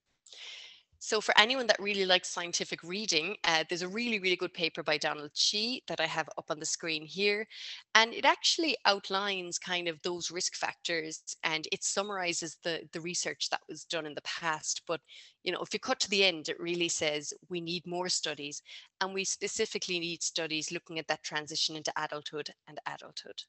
So 1.07 1.21
for 1.21 1.39
anyone 1.39 1.67
that 1.67 1.79
really 1.79 2.07
likes 2.07 2.31
scientific 2.31 2.83
reading, 2.83 3.37
uh, 3.45 3.65
there's 3.69 3.83
a 3.83 3.89
really, 3.89 4.19
really 4.19 4.37
good 4.37 4.55
paper 4.55 4.83
by 4.83 4.97
Donald 4.97 5.33
Chi 5.35 5.83
that 5.87 6.01
I 6.01 6.07
have 6.07 6.31
up 6.39 6.47
on 6.49 6.59
the 6.59 6.65
screen 6.65 7.05
here. 7.05 7.47
And 7.95 8.15
it 8.15 8.25
actually 8.25 8.75
outlines 8.87 9.59
kind 9.59 9.87
of 9.87 10.01
those 10.01 10.31
risk 10.31 10.55
factors 10.55 11.37
and 11.43 11.69
it 11.71 11.85
summarizes 11.85 12.57
the, 12.65 12.89
the 12.93 13.03
research 13.03 13.51
that 13.51 13.61
was 13.69 13.85
done 13.85 14.07
in 14.07 14.15
the 14.15 14.23
past. 14.23 14.81
But, 14.87 15.03
you 15.43 15.53
know, 15.53 15.61
if 15.61 15.75
you 15.75 15.79
cut 15.79 16.01
to 16.01 16.09
the 16.09 16.25
end, 16.25 16.49
it 16.49 16.59
really 16.59 16.89
says 16.89 17.35
we 17.51 17.61
need 17.61 17.87
more 17.87 18.09
studies 18.09 18.63
and 19.03 19.13
we 19.13 19.25
specifically 19.25 20.01
need 20.01 20.23
studies 20.23 20.73
looking 20.73 20.99
at 20.99 21.09
that 21.09 21.23
transition 21.23 21.77
into 21.77 21.93
adulthood 21.99 22.49
and 22.67 22.79
adulthood. 22.87 23.43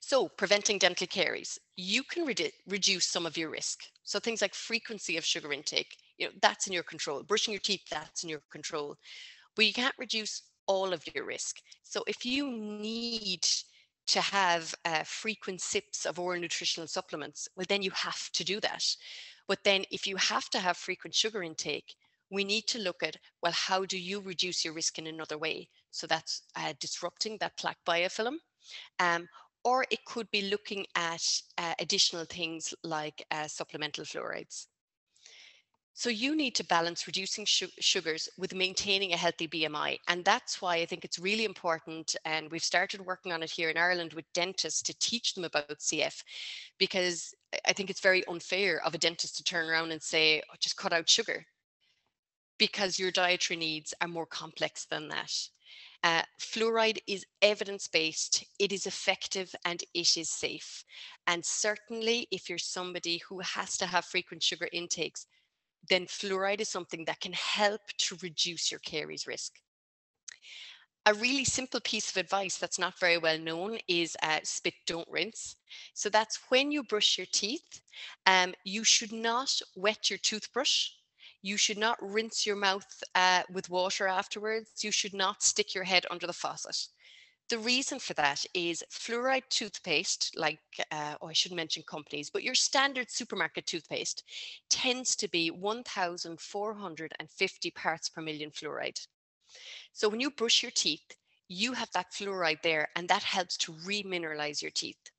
So 0.00 0.28
preventing 0.28 0.78
dental 0.78 1.06
caries, 1.06 1.58
you 1.76 2.02
can 2.02 2.26
redu 2.26 2.50
reduce 2.66 3.06
some 3.06 3.26
of 3.26 3.36
your 3.36 3.50
risk. 3.50 3.84
So 4.04 4.18
things 4.18 4.42
like 4.42 4.54
frequency 4.54 5.16
of 5.16 5.24
sugar 5.24 5.52
intake, 5.52 5.96
you 6.18 6.26
know, 6.26 6.32
that's 6.42 6.66
in 6.66 6.72
your 6.72 6.82
control. 6.84 7.22
Brushing 7.22 7.52
your 7.52 7.60
teeth, 7.60 7.82
that's 7.90 8.22
in 8.22 8.30
your 8.30 8.42
control. 8.50 8.96
But 9.54 9.66
you 9.66 9.72
can't 9.72 9.94
reduce 9.98 10.42
all 10.66 10.92
of 10.92 11.04
your 11.14 11.24
risk. 11.24 11.56
So 11.82 12.02
if 12.06 12.24
you 12.24 12.50
need 12.50 13.46
to 14.06 14.20
have 14.20 14.74
uh, 14.84 15.02
frequent 15.04 15.60
sips 15.60 16.06
of 16.06 16.18
oral 16.18 16.40
nutritional 16.40 16.86
supplements, 16.86 17.48
well, 17.56 17.66
then 17.68 17.82
you 17.82 17.90
have 17.92 18.30
to 18.32 18.44
do 18.44 18.60
that. 18.60 18.84
But 19.48 19.64
then 19.64 19.84
if 19.90 20.06
you 20.06 20.16
have 20.16 20.48
to 20.50 20.58
have 20.58 20.76
frequent 20.76 21.14
sugar 21.14 21.42
intake, 21.42 21.94
we 22.30 22.44
need 22.44 22.66
to 22.68 22.78
look 22.78 23.02
at, 23.02 23.16
well, 23.42 23.52
how 23.52 23.84
do 23.84 23.98
you 23.98 24.20
reduce 24.20 24.64
your 24.64 24.74
risk 24.74 24.98
in 24.98 25.06
another 25.06 25.38
way? 25.38 25.68
So 25.90 26.06
that's 26.06 26.42
uh, 26.56 26.74
disrupting 26.80 27.38
that 27.38 27.56
plaque 27.56 27.84
biofilm. 27.86 28.36
Um, 28.98 29.28
or 29.66 29.84
it 29.90 30.04
could 30.04 30.30
be 30.30 30.42
looking 30.42 30.86
at 30.94 31.42
uh, 31.58 31.74
additional 31.80 32.24
things 32.24 32.72
like 32.84 33.26
uh, 33.32 33.48
supplemental 33.48 34.04
fluorides. 34.04 34.68
So 35.92 36.08
you 36.08 36.36
need 36.36 36.54
to 36.54 36.64
balance 36.64 37.08
reducing 37.08 37.44
sugars 37.44 38.28
with 38.38 38.54
maintaining 38.54 39.12
a 39.12 39.16
healthy 39.16 39.48
BMI. 39.48 39.98
And 40.06 40.24
that's 40.24 40.62
why 40.62 40.76
I 40.76 40.86
think 40.86 41.04
it's 41.04 41.18
really 41.18 41.44
important. 41.44 42.14
And 42.24 42.48
we've 42.48 42.62
started 42.62 43.00
working 43.00 43.32
on 43.32 43.42
it 43.42 43.50
here 43.50 43.68
in 43.68 43.76
Ireland 43.76 44.12
with 44.12 44.32
dentists 44.34 44.82
to 44.82 44.98
teach 45.00 45.34
them 45.34 45.42
about 45.42 45.80
CF, 45.80 46.22
because 46.78 47.34
I 47.66 47.72
think 47.72 47.90
it's 47.90 48.00
very 48.00 48.24
unfair 48.28 48.80
of 48.84 48.94
a 48.94 48.98
dentist 48.98 49.36
to 49.38 49.42
turn 49.42 49.68
around 49.68 49.90
and 49.90 50.00
say, 50.00 50.42
oh, 50.48 50.54
just 50.60 50.76
cut 50.76 50.92
out 50.92 51.10
sugar, 51.10 51.44
because 52.56 53.00
your 53.00 53.10
dietary 53.10 53.58
needs 53.58 53.94
are 54.00 54.06
more 54.06 54.26
complex 54.26 54.84
than 54.84 55.08
that. 55.08 55.32
Uh, 56.02 56.22
fluoride 56.38 56.98
is 57.06 57.26
evidence 57.42 57.88
based, 57.88 58.44
it 58.58 58.72
is 58.72 58.86
effective, 58.86 59.54
and 59.64 59.82
it 59.94 60.16
is 60.16 60.28
safe. 60.28 60.84
And 61.26 61.44
certainly, 61.44 62.28
if 62.30 62.48
you're 62.48 62.58
somebody 62.58 63.18
who 63.28 63.40
has 63.40 63.76
to 63.78 63.86
have 63.86 64.04
frequent 64.04 64.42
sugar 64.42 64.68
intakes, 64.72 65.26
then 65.88 66.06
fluoride 66.06 66.60
is 66.60 66.68
something 66.68 67.04
that 67.04 67.20
can 67.20 67.32
help 67.32 67.80
to 67.98 68.16
reduce 68.22 68.70
your 68.70 68.80
caries 68.80 69.26
risk. 69.26 69.60
A 71.08 71.14
really 71.14 71.44
simple 71.44 71.80
piece 71.80 72.10
of 72.10 72.16
advice 72.16 72.58
that's 72.58 72.80
not 72.80 72.98
very 72.98 73.16
well 73.16 73.38
known 73.38 73.78
is 73.86 74.16
uh, 74.24 74.40
spit, 74.42 74.74
don't 74.86 75.08
rinse. 75.08 75.54
So 75.94 76.08
that's 76.08 76.40
when 76.48 76.72
you 76.72 76.82
brush 76.82 77.16
your 77.16 77.28
teeth, 77.32 77.80
um, 78.26 78.54
you 78.64 78.82
should 78.82 79.12
not 79.12 79.60
wet 79.76 80.10
your 80.10 80.18
toothbrush 80.18 80.90
you 81.42 81.56
should 81.56 81.78
not 81.78 81.98
rinse 82.00 82.46
your 82.46 82.56
mouth 82.56 83.02
uh, 83.14 83.42
with 83.50 83.70
water 83.70 84.06
afterwards. 84.06 84.82
You 84.82 84.90
should 84.90 85.14
not 85.14 85.42
stick 85.42 85.74
your 85.74 85.84
head 85.84 86.06
under 86.10 86.26
the 86.26 86.32
faucet. 86.32 86.88
The 87.48 87.58
reason 87.58 88.00
for 88.00 88.14
that 88.14 88.44
is 88.54 88.82
fluoride 88.90 89.48
toothpaste, 89.48 90.36
like, 90.36 90.58
uh, 90.90 91.14
oh, 91.20 91.28
I 91.28 91.32
shouldn't 91.32 91.56
mention 91.56 91.84
companies, 91.84 92.28
but 92.28 92.42
your 92.42 92.56
standard 92.56 93.08
supermarket 93.08 93.66
toothpaste 93.66 94.24
tends 94.68 95.14
to 95.16 95.28
be 95.28 95.52
1,450 95.52 97.70
parts 97.70 98.08
per 98.08 98.20
million 98.20 98.50
fluoride. 98.50 99.06
So 99.92 100.08
when 100.08 100.18
you 100.18 100.32
brush 100.32 100.64
your 100.64 100.72
teeth, 100.72 101.14
you 101.46 101.74
have 101.74 101.92
that 101.92 102.12
fluoride 102.12 102.62
there, 102.62 102.88
and 102.96 103.08
that 103.08 103.22
helps 103.22 103.56
to 103.58 103.72
remineralize 103.72 104.60
your 104.60 104.72
teeth. 104.72 105.12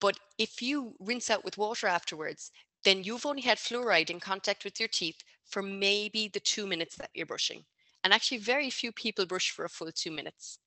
But 0.00 0.18
if 0.38 0.62
you 0.62 0.94
rinse 0.98 1.28
out 1.28 1.44
with 1.44 1.58
water 1.58 1.86
afterwards, 1.86 2.50
then 2.84 3.04
you've 3.04 3.26
only 3.26 3.42
had 3.42 3.58
fluoride 3.58 4.10
in 4.10 4.20
contact 4.20 4.64
with 4.64 4.78
your 4.80 4.88
teeth 4.88 5.22
for 5.44 5.62
maybe 5.62 6.28
the 6.28 6.40
two 6.40 6.66
minutes 6.66 6.96
that 6.96 7.10
you're 7.14 7.26
brushing. 7.26 7.64
And 8.02 8.12
actually, 8.12 8.38
very 8.38 8.70
few 8.70 8.92
people 8.92 9.26
brush 9.26 9.50
for 9.50 9.64
a 9.64 9.68
full 9.68 9.92
two 9.92 10.10
minutes. 10.10 10.58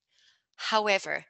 However, 0.56 1.24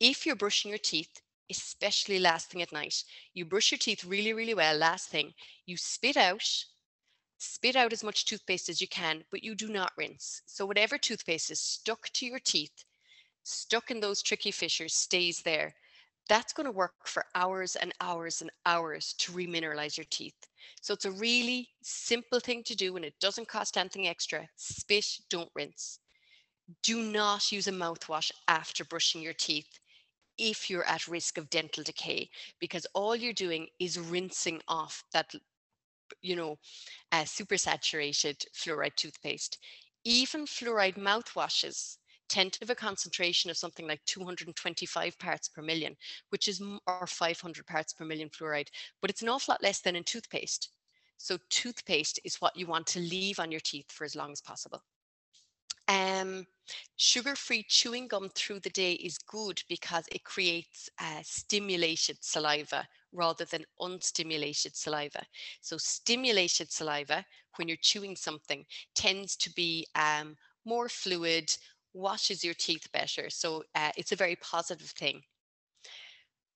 if 0.00 0.26
you're 0.26 0.36
brushing 0.36 0.70
your 0.70 0.78
teeth, 0.78 1.20
especially 1.50 2.18
last 2.18 2.50
thing 2.50 2.62
at 2.62 2.72
night. 2.72 3.04
You 3.34 3.44
brush 3.44 3.70
your 3.70 3.78
teeth 3.78 4.04
really, 4.04 4.32
really 4.32 4.54
well, 4.54 4.76
last 4.76 5.08
thing. 5.08 5.34
You 5.64 5.76
spit 5.76 6.16
out, 6.16 6.42
spit 7.38 7.76
out 7.76 7.92
as 7.92 8.02
much 8.02 8.24
toothpaste 8.24 8.68
as 8.68 8.80
you 8.80 8.88
can, 8.88 9.24
but 9.30 9.44
you 9.44 9.54
do 9.54 9.68
not 9.68 9.92
rinse. 9.96 10.42
So 10.46 10.66
whatever 10.66 10.98
toothpaste 10.98 11.50
is 11.50 11.60
stuck 11.60 12.08
to 12.14 12.26
your 12.26 12.40
teeth, 12.40 12.84
stuck 13.42 13.90
in 13.90 14.00
those 14.00 14.22
tricky 14.22 14.50
fissures, 14.50 14.94
stays 14.94 15.42
there. 15.42 15.74
That's 16.28 16.52
going 16.52 16.66
to 16.66 16.72
work 16.72 17.06
for 17.06 17.24
hours 17.34 17.76
and 17.76 17.92
hours 18.00 18.40
and 18.40 18.50
hours 18.64 19.14
to 19.18 19.32
remineralize 19.32 19.96
your 19.96 20.06
teeth. 20.10 20.46
So 20.80 20.94
it's 20.94 21.04
a 21.04 21.10
really 21.10 21.70
simple 21.82 22.40
thing 22.40 22.62
to 22.64 22.74
do 22.76 22.96
and 22.96 23.04
it 23.04 23.18
doesn't 23.20 23.48
cost 23.48 23.76
anything 23.76 24.06
extra. 24.08 24.48
Spit, 24.56 25.06
don't 25.30 25.50
rinse. 25.54 26.00
Do 26.82 27.02
not 27.02 27.52
use 27.52 27.68
a 27.68 27.72
mouthwash 27.72 28.30
after 28.48 28.84
brushing 28.84 29.22
your 29.22 29.34
teeth 29.34 29.78
if 30.38 30.70
you're 30.70 30.84
at 30.84 31.08
risk 31.08 31.38
of 31.38 31.50
dental 31.50 31.84
decay, 31.84 32.30
because 32.60 32.86
all 32.94 33.16
you're 33.16 33.32
doing 33.32 33.68
is 33.78 33.98
rinsing 33.98 34.62
off 34.68 35.04
that, 35.12 35.34
you 36.22 36.36
know, 36.36 36.58
uh, 37.12 37.22
supersaturated 37.24 38.44
fluoride 38.54 38.96
toothpaste. 38.96 39.58
Even 40.04 40.46
fluoride 40.46 40.96
mouthwashes 40.96 41.98
have 42.34 42.70
a 42.70 42.74
concentration 42.74 43.50
of 43.50 43.56
something 43.56 43.86
like 43.86 44.04
225 44.06 45.18
parts 45.18 45.48
per 45.48 45.62
million, 45.62 45.96
which 46.30 46.48
is 46.48 46.62
or 46.86 47.06
500 47.06 47.66
parts 47.66 47.92
per 47.92 48.04
million 48.04 48.28
fluoride, 48.28 48.68
but 49.00 49.10
it's 49.10 49.22
an 49.22 49.28
awful 49.28 49.52
lot 49.52 49.62
less 49.62 49.80
than 49.80 49.96
in 49.96 50.04
toothpaste. 50.04 50.70
So 51.18 51.38
toothpaste 51.48 52.20
is 52.24 52.36
what 52.36 52.56
you 52.56 52.66
want 52.66 52.86
to 52.88 53.00
leave 53.00 53.40
on 53.40 53.50
your 53.50 53.60
teeth 53.60 53.90
for 53.90 54.04
as 54.04 54.14
long 54.14 54.32
as 54.32 54.40
possible. 54.40 54.82
Um, 55.88 56.46
sugar-free 56.96 57.64
chewing 57.68 58.08
gum 58.08 58.28
through 58.34 58.60
the 58.60 58.70
day 58.70 58.94
is 58.94 59.18
good 59.18 59.62
because 59.68 60.04
it 60.10 60.24
creates 60.24 60.90
uh, 61.00 61.20
stimulated 61.22 62.18
saliva 62.20 62.86
rather 63.12 63.44
than 63.44 63.64
unstimulated 63.80 64.74
saliva. 64.74 65.24
So 65.60 65.76
stimulated 65.76 66.72
saliva, 66.72 67.24
when 67.56 67.68
you're 67.68 67.78
chewing 67.80 68.16
something, 68.16 68.64
tends 68.94 69.36
to 69.36 69.52
be 69.54 69.86
um, 69.94 70.36
more 70.64 70.88
fluid, 70.88 71.56
washes 71.96 72.44
your 72.44 72.54
teeth 72.54 72.86
better. 72.92 73.30
So 73.30 73.64
uh, 73.74 73.90
it's 73.96 74.12
a 74.12 74.16
very 74.16 74.36
positive 74.36 74.90
thing. 74.90 75.22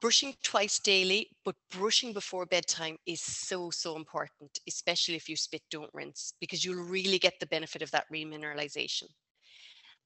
Brushing 0.00 0.34
twice 0.42 0.78
daily, 0.78 1.28
but 1.44 1.56
brushing 1.70 2.12
before 2.12 2.46
bedtime 2.46 2.96
is 3.06 3.20
so, 3.20 3.70
so 3.70 3.96
important, 3.96 4.58
especially 4.66 5.16
if 5.16 5.28
you 5.28 5.36
spit, 5.36 5.62
don't 5.70 5.90
rinse, 5.92 6.32
because 6.40 6.64
you'll 6.64 6.84
really 6.84 7.18
get 7.18 7.34
the 7.38 7.46
benefit 7.46 7.82
of 7.82 7.90
that 7.90 8.06
remineralization. 8.12 9.04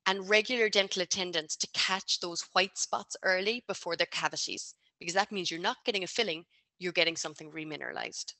And 0.06 0.28
regular 0.28 0.68
dental 0.68 1.02
attendance 1.02 1.56
to 1.56 1.68
catch 1.74 2.20
those 2.20 2.44
white 2.52 2.76
spots 2.76 3.16
early 3.22 3.62
before 3.68 3.96
they're 3.96 4.06
cavities, 4.06 4.74
because 4.98 5.14
that 5.14 5.30
means 5.30 5.50
you're 5.50 5.60
not 5.60 5.76
getting 5.84 6.02
a 6.02 6.08
filling, 6.08 6.44
you're 6.78 6.92
getting 6.92 7.16
something 7.16 7.50
remineralized 7.52 8.34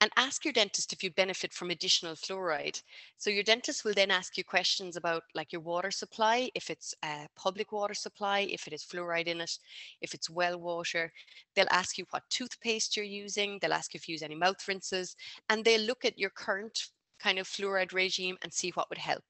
and 0.00 0.10
ask 0.16 0.44
your 0.44 0.52
dentist 0.52 0.92
if 0.92 1.02
you 1.02 1.10
benefit 1.10 1.52
from 1.52 1.70
additional 1.70 2.14
fluoride. 2.14 2.80
So 3.16 3.30
your 3.30 3.42
dentist 3.42 3.84
will 3.84 3.94
then 3.94 4.10
ask 4.10 4.36
you 4.36 4.44
questions 4.44 4.96
about 4.96 5.22
like 5.34 5.52
your 5.52 5.62
water 5.62 5.90
supply, 5.90 6.50
if 6.54 6.70
it's 6.70 6.94
a 7.04 7.26
public 7.36 7.72
water 7.72 7.94
supply, 7.94 8.40
if 8.50 8.66
it 8.66 8.72
is 8.72 8.84
fluoride 8.84 9.26
in 9.26 9.40
it, 9.40 9.58
if 10.00 10.14
it's 10.14 10.30
well 10.30 10.58
water. 10.58 11.12
They'll 11.54 11.66
ask 11.70 11.98
you 11.98 12.06
what 12.10 12.28
toothpaste 12.30 12.96
you're 12.96 13.04
using. 13.04 13.58
They'll 13.60 13.72
ask 13.72 13.94
if 13.94 14.08
you 14.08 14.12
use 14.12 14.22
any 14.22 14.36
mouth 14.36 14.66
rinses 14.68 15.16
and 15.48 15.64
they'll 15.64 15.80
look 15.80 16.04
at 16.04 16.18
your 16.18 16.30
current 16.30 16.88
kind 17.18 17.38
of 17.38 17.48
fluoride 17.48 17.92
regime 17.92 18.36
and 18.42 18.52
see 18.52 18.70
what 18.70 18.88
would 18.88 18.98
help. 18.98 19.24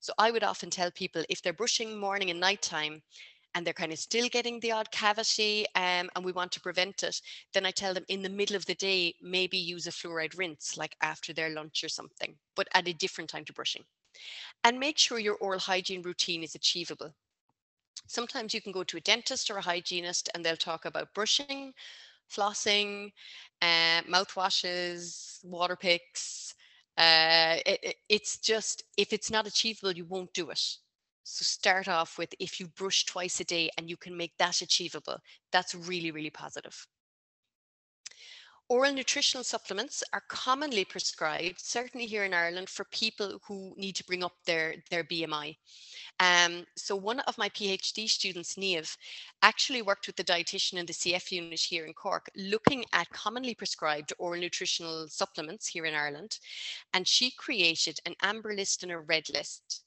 So 0.00 0.12
I 0.18 0.30
would 0.30 0.44
often 0.44 0.70
tell 0.70 0.90
people 0.90 1.24
if 1.28 1.40
they're 1.40 1.52
brushing 1.52 1.98
morning 1.98 2.30
and 2.30 2.40
nighttime, 2.40 3.02
and 3.54 3.66
they're 3.66 3.72
kind 3.72 3.92
of 3.92 3.98
still 3.98 4.28
getting 4.28 4.60
the 4.60 4.72
odd 4.72 4.90
cavity 4.90 5.66
um, 5.74 6.08
and 6.14 6.24
we 6.24 6.32
want 6.32 6.52
to 6.52 6.60
prevent 6.60 7.02
it, 7.02 7.20
then 7.52 7.66
I 7.66 7.70
tell 7.70 7.94
them 7.94 8.04
in 8.08 8.22
the 8.22 8.28
middle 8.28 8.56
of 8.56 8.66
the 8.66 8.74
day, 8.74 9.14
maybe 9.22 9.58
use 9.58 9.86
a 9.86 9.90
fluoride 9.90 10.38
rinse, 10.38 10.76
like 10.76 10.96
after 11.02 11.32
their 11.32 11.50
lunch 11.50 11.82
or 11.82 11.88
something, 11.88 12.36
but 12.54 12.68
at 12.74 12.88
a 12.88 12.92
different 12.92 13.30
time 13.30 13.44
to 13.46 13.52
brushing. 13.52 13.84
And 14.64 14.78
make 14.78 14.98
sure 14.98 15.18
your 15.18 15.36
oral 15.36 15.60
hygiene 15.60 16.02
routine 16.02 16.42
is 16.42 16.54
achievable. 16.54 17.14
Sometimes 18.06 18.54
you 18.54 18.60
can 18.60 18.72
go 18.72 18.84
to 18.84 18.96
a 18.96 19.00
dentist 19.00 19.50
or 19.50 19.58
a 19.58 19.62
hygienist 19.62 20.30
and 20.34 20.44
they'll 20.44 20.56
talk 20.56 20.84
about 20.84 21.12
brushing, 21.14 21.72
flossing, 22.30 23.12
uh, 23.62 24.02
mouthwashes, 24.02 25.44
water 25.44 25.76
picks. 25.76 26.54
Uh, 26.96 27.56
it, 27.66 27.78
it, 27.82 27.96
it's 28.08 28.38
just, 28.38 28.84
if 28.96 29.12
it's 29.12 29.30
not 29.30 29.46
achievable, 29.46 29.92
you 29.92 30.04
won't 30.04 30.32
do 30.32 30.50
it. 30.50 30.78
So 31.30 31.42
start 31.42 31.88
off 31.88 32.16
with 32.16 32.34
if 32.40 32.58
you 32.58 32.68
brush 32.68 33.04
twice 33.04 33.38
a 33.38 33.44
day 33.44 33.68
and 33.76 33.90
you 33.90 33.98
can 33.98 34.16
make 34.16 34.32
that 34.38 34.62
achievable, 34.62 35.18
that's 35.52 35.74
really, 35.74 36.10
really 36.10 36.30
positive. 36.30 36.86
Oral 38.70 38.94
nutritional 38.94 39.44
supplements 39.44 40.02
are 40.14 40.22
commonly 40.28 40.86
prescribed, 40.86 41.60
certainly 41.60 42.06
here 42.06 42.24
in 42.24 42.32
Ireland, 42.32 42.70
for 42.70 42.84
people 42.86 43.40
who 43.46 43.74
need 43.76 43.94
to 43.96 44.04
bring 44.04 44.24
up 44.24 44.32
their, 44.46 44.76
their 44.90 45.04
BMI. 45.04 45.56
Um, 46.18 46.64
so 46.76 46.96
one 46.96 47.20
of 47.20 47.36
my 47.36 47.50
PhD 47.50 48.08
students, 48.08 48.54
Niamh, 48.54 48.96
actually 49.42 49.82
worked 49.82 50.06
with 50.06 50.16
the 50.16 50.24
dietitian 50.24 50.78
in 50.78 50.86
the 50.86 50.94
CF 50.94 51.30
unit 51.30 51.60
here 51.60 51.84
in 51.84 51.92
Cork, 51.92 52.30
looking 52.36 52.86
at 52.94 53.10
commonly 53.10 53.54
prescribed 53.54 54.14
oral 54.18 54.40
nutritional 54.40 55.08
supplements 55.08 55.66
here 55.66 55.84
in 55.84 55.94
Ireland. 55.94 56.38
And 56.94 57.06
she 57.06 57.30
created 57.30 58.00
an 58.06 58.14
amber 58.22 58.54
list 58.54 58.82
and 58.82 58.92
a 58.92 58.98
red 58.98 59.28
list. 59.28 59.84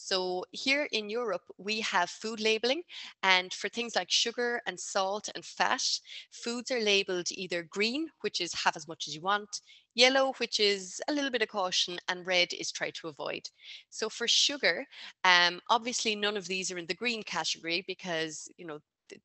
So 0.00 0.44
here 0.52 0.88
in 0.92 1.10
Europe, 1.10 1.42
we 1.58 1.80
have 1.80 2.08
food 2.08 2.40
labeling 2.40 2.82
and 3.22 3.52
for 3.52 3.68
things 3.68 3.96
like 3.96 4.10
sugar 4.10 4.62
and 4.66 4.78
salt 4.78 5.28
and 5.34 5.44
fat, 5.44 5.82
foods 6.30 6.70
are 6.70 6.80
labeled 6.80 7.26
either 7.32 7.64
green, 7.64 8.08
which 8.20 8.40
is 8.40 8.54
have 8.54 8.76
as 8.76 8.86
much 8.86 9.08
as 9.08 9.14
you 9.14 9.20
want, 9.20 9.60
yellow, 9.94 10.32
which 10.38 10.60
is 10.60 11.02
a 11.08 11.12
little 11.12 11.30
bit 11.30 11.42
of 11.42 11.48
caution, 11.48 11.98
and 12.08 12.26
red 12.26 12.52
is 12.52 12.70
try 12.70 12.90
to 12.90 13.08
avoid. 13.08 13.50
So 13.90 14.08
for 14.08 14.28
sugar, 14.28 14.86
um, 15.24 15.60
obviously 15.68 16.14
none 16.14 16.36
of 16.36 16.46
these 16.46 16.70
are 16.70 16.78
in 16.78 16.86
the 16.86 16.94
green 16.94 17.22
category 17.24 17.84
because, 17.86 18.48
you 18.56 18.66
know, 18.66 18.78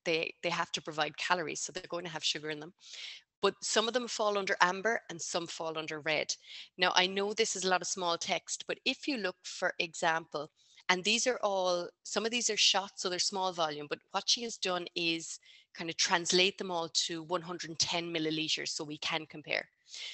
they, 0.05 0.33
they 0.41 0.49
have 0.49 0.71
to 0.71 0.81
provide 0.81 1.17
calories, 1.17 1.61
so 1.61 1.71
they're 1.71 1.83
going 1.87 2.05
to 2.05 2.11
have 2.11 2.23
sugar 2.23 2.49
in 2.49 2.59
them 2.59 2.73
but 3.41 3.61
some 3.61 3.89
of 3.89 3.93
them 3.93 4.07
fall 4.07 4.37
under 4.37 4.55
amber 4.61 5.01
and 5.09 5.21
some 5.21 5.45
fall 5.45 5.77
under 5.77 5.99
red. 5.99 6.33
Now, 6.77 6.93
I 6.95 7.07
know 7.07 7.33
this 7.33 7.57
is 7.57 7.65
a 7.65 7.69
lot 7.69 7.81
of 7.81 7.87
small 7.87 8.17
text, 8.17 8.63
but 8.67 8.79
if 8.85 9.05
you 9.05 9.17
look, 9.17 9.35
for 9.43 9.73
example, 9.79 10.49
and 10.89 11.03
these 11.03 11.27
are 11.27 11.39
all, 11.41 11.87
some 12.03 12.25
of 12.25 12.31
these 12.31 12.49
are 12.49 12.57
shots, 12.57 13.01
so 13.01 13.09
they're 13.09 13.19
small 13.19 13.51
volume, 13.53 13.87
but 13.89 13.99
what 14.11 14.29
she 14.29 14.43
has 14.43 14.57
done 14.57 14.85
is 14.95 15.39
kind 15.73 15.89
of 15.89 15.97
translate 15.97 16.57
them 16.57 16.71
all 16.71 16.89
to 16.89 17.23
110 17.23 18.13
milliliters 18.13 18.69
so 18.69 18.83
we 18.83 18.97
can 18.97 19.25
compare. 19.25 19.67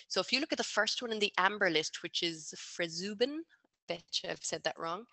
So 0.07 0.19
if 0.21 0.31
you 0.31 0.39
look 0.39 0.51
at 0.51 0.57
the 0.57 0.63
first 0.63 1.01
one 1.01 1.11
in 1.11 1.19
the 1.19 1.33
amber 1.37 1.69
list, 1.69 2.03
which 2.03 2.23
is 2.23 2.53
Fresubin, 2.57 3.39
I 3.39 3.93
bet 3.93 4.03
you 4.23 4.29
I've 4.29 4.43
said 4.43 4.63
that 4.63 4.79
wrong, 4.79 5.05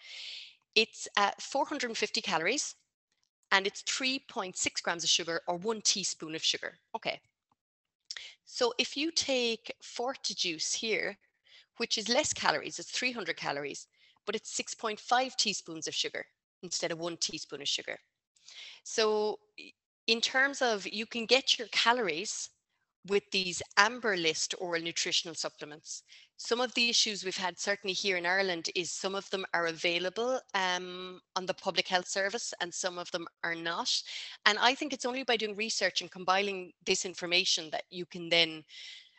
it's 0.75 1.09
at 1.17 1.41
450 1.41 2.21
calories 2.21 2.75
and 3.51 3.67
it's 3.67 3.83
3.6 3.83 4.83
grams 4.83 5.05
of 5.05 5.11
sugar 5.11 5.41
or 5.47 5.57
one 5.57 5.81
teaspoon 5.81 6.35
of 6.35 6.45
sugar. 6.45 6.75
Okay, 6.95 7.21
so 8.45 8.73
if 8.79 8.97
you 8.97 9.11
take 9.11 9.75
Fortijuce 9.83 10.73
here, 10.75 11.19
which 11.79 11.99
is 11.99 12.09
less 12.09 12.33
calories, 12.33 12.79
it's 12.79 12.91
300 12.91 13.37
calories, 13.37 13.89
but 14.27 14.35
it's 14.35 14.59
6.5 14.59 15.37
teaspoons 15.37 15.87
of 15.87 15.95
sugar 15.95 16.25
instead 16.63 16.93
of 16.93 16.99
one 16.99 17.17
teaspoon 17.17 17.63
of 17.63 17.69
sugar. 17.69 17.97
So 18.85 19.39
in 20.07 20.21
terms 20.21 20.63
of 20.63 20.87
you 20.87 21.07
can 21.07 21.27
get 21.27 21.59
your 21.59 21.69
calories 21.69 22.51
with 23.09 23.23
these 23.31 23.63
amber 23.77 24.17
list 24.17 24.55
oral 24.59 24.83
nutritional 24.83 25.35
supplements. 25.35 26.03
Some 26.39 26.61
of 26.61 26.75
the 26.75 26.89
issues 26.89 27.25
we've 27.25 27.37
had 27.37 27.59
certainly 27.59 27.95
here 27.95 28.17
in 28.17 28.27
Ireland 28.27 28.69
is 28.75 28.91
some 28.91 29.15
of 29.15 29.29
them 29.31 29.45
are 29.55 29.67
available 29.67 30.41
um, 30.55 31.21
on 31.35 31.47
the 31.47 31.55
public 31.55 31.89
health 31.89 32.09
service 32.09 32.53
and 32.61 32.73
some 32.73 32.99
of 32.99 33.11
them 33.13 33.27
are 33.45 33.55
not. 33.55 33.91
And 34.45 34.59
I 34.59 34.75
think 34.75 34.93
it's 34.93 35.07
only 35.07 35.23
by 35.23 35.37
doing 35.37 35.57
research 35.57 36.01
and 36.01 36.11
compiling 36.11 36.73
this 36.85 37.05
information 37.05 37.71
that 37.71 37.85
you 37.91 38.07
can 38.07 38.29
then 38.29 38.65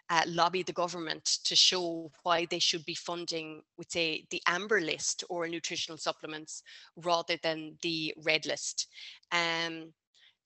uh, 0.09 0.23
lobby 0.27 0.63
the 0.63 0.73
government 0.73 1.25
to 1.43 1.55
show 1.55 2.11
why 2.23 2.45
they 2.45 2.59
should 2.59 2.85
be 2.85 2.95
funding, 2.95 3.61
would 3.77 3.91
say, 3.91 4.25
the 4.31 4.41
amber 4.47 4.79
list 4.79 5.23
or 5.29 5.47
nutritional 5.47 5.97
supplements 5.97 6.63
rather 6.95 7.37
than 7.43 7.77
the 7.81 8.13
red 8.23 8.45
list. 8.45 8.87
Um, 9.31 9.93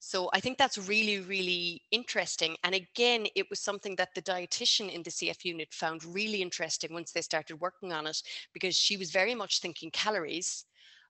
so 0.04 0.28
I 0.32 0.40
think 0.40 0.58
that's 0.58 0.78
really, 0.78 1.20
really 1.20 1.82
interesting. 1.92 2.56
And 2.64 2.74
again, 2.74 3.26
it 3.36 3.46
was 3.50 3.60
something 3.60 3.94
that 3.96 4.08
the 4.16 4.22
dietitian 4.22 4.92
in 4.92 5.04
the 5.04 5.10
CF 5.10 5.44
unit 5.44 5.72
found 5.72 6.04
really 6.04 6.42
interesting 6.42 6.92
once 6.92 7.12
they 7.12 7.20
started 7.20 7.60
working 7.60 7.92
on 7.92 8.08
it, 8.08 8.20
because 8.52 8.74
she 8.74 8.96
was 8.96 9.12
very 9.12 9.36
much 9.36 9.60
thinking 9.60 9.92
calories, 9.92 10.64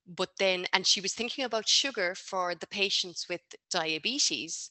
but 0.06 0.30
then, 0.38 0.66
and 0.72 0.86
she 0.86 1.00
was 1.00 1.14
thinking 1.14 1.44
about 1.44 1.68
sugar 1.68 2.14
for 2.14 2.54
the 2.54 2.66
patients 2.66 3.28
with 3.30 3.40
diabetes. 3.70 4.70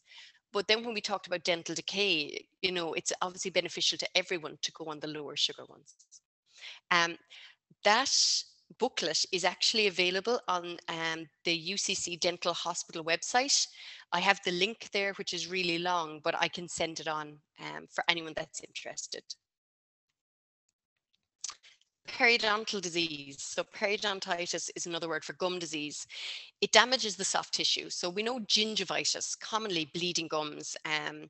But 0.54 0.68
then 0.68 0.84
when 0.84 0.94
we 0.94 1.02
talked 1.02 1.28
about 1.28 1.44
dental 1.44 1.76
decay, 1.76 2.46
you 2.62 2.72
know, 2.72 2.94
it's 2.94 3.14
obviously 3.22 3.52
beneficial 3.52 3.98
to 3.98 4.08
everyone 4.16 4.58
to 4.62 4.72
go 4.74 4.86
on 4.86 5.00
the 5.00 5.08
lower 5.08 5.36
sugar 5.36 5.66
ones. 5.66 5.96
Um, 6.92 7.18
that 7.84 8.12
booklet 8.78 9.26
is 9.32 9.44
actually 9.44 9.88
available 9.88 10.40
on 10.48 10.78
um, 10.88 11.28
the 11.46 11.72
UCC 11.74 12.20
Dental 12.20 12.54
Hospital 12.54 13.04
website. 13.04 13.68
I 14.12 14.20
have 14.20 14.40
the 14.46 14.52
link 14.52 14.90
there, 14.92 15.14
which 15.14 15.34
is 15.34 15.48
really 15.48 15.78
long, 15.78 16.20
but 16.24 16.36
I 16.38 16.48
can 16.48 16.68
send 16.68 17.00
it 17.00 17.08
on 17.08 17.40
um, 17.60 17.88
for 17.90 18.04
anyone 18.08 18.34
that's 18.36 18.62
interested. 18.62 19.24
Periodontal 22.12 22.82
disease. 22.82 23.38
So 23.40 23.64
periodontitis 23.64 24.70
is 24.76 24.86
another 24.86 25.08
word 25.08 25.24
for 25.24 25.34
gum 25.34 25.60
disease. 25.60 26.06
It 26.60 26.72
damages 26.72 27.16
the 27.16 27.24
soft 27.24 27.54
tissue. 27.54 27.90
So 27.90 28.10
we 28.10 28.22
know 28.22 28.40
gingivitis, 28.40 29.40
commonly 29.40 29.90
bleeding 29.94 30.28
gums. 30.28 30.76
Um, 30.86 31.30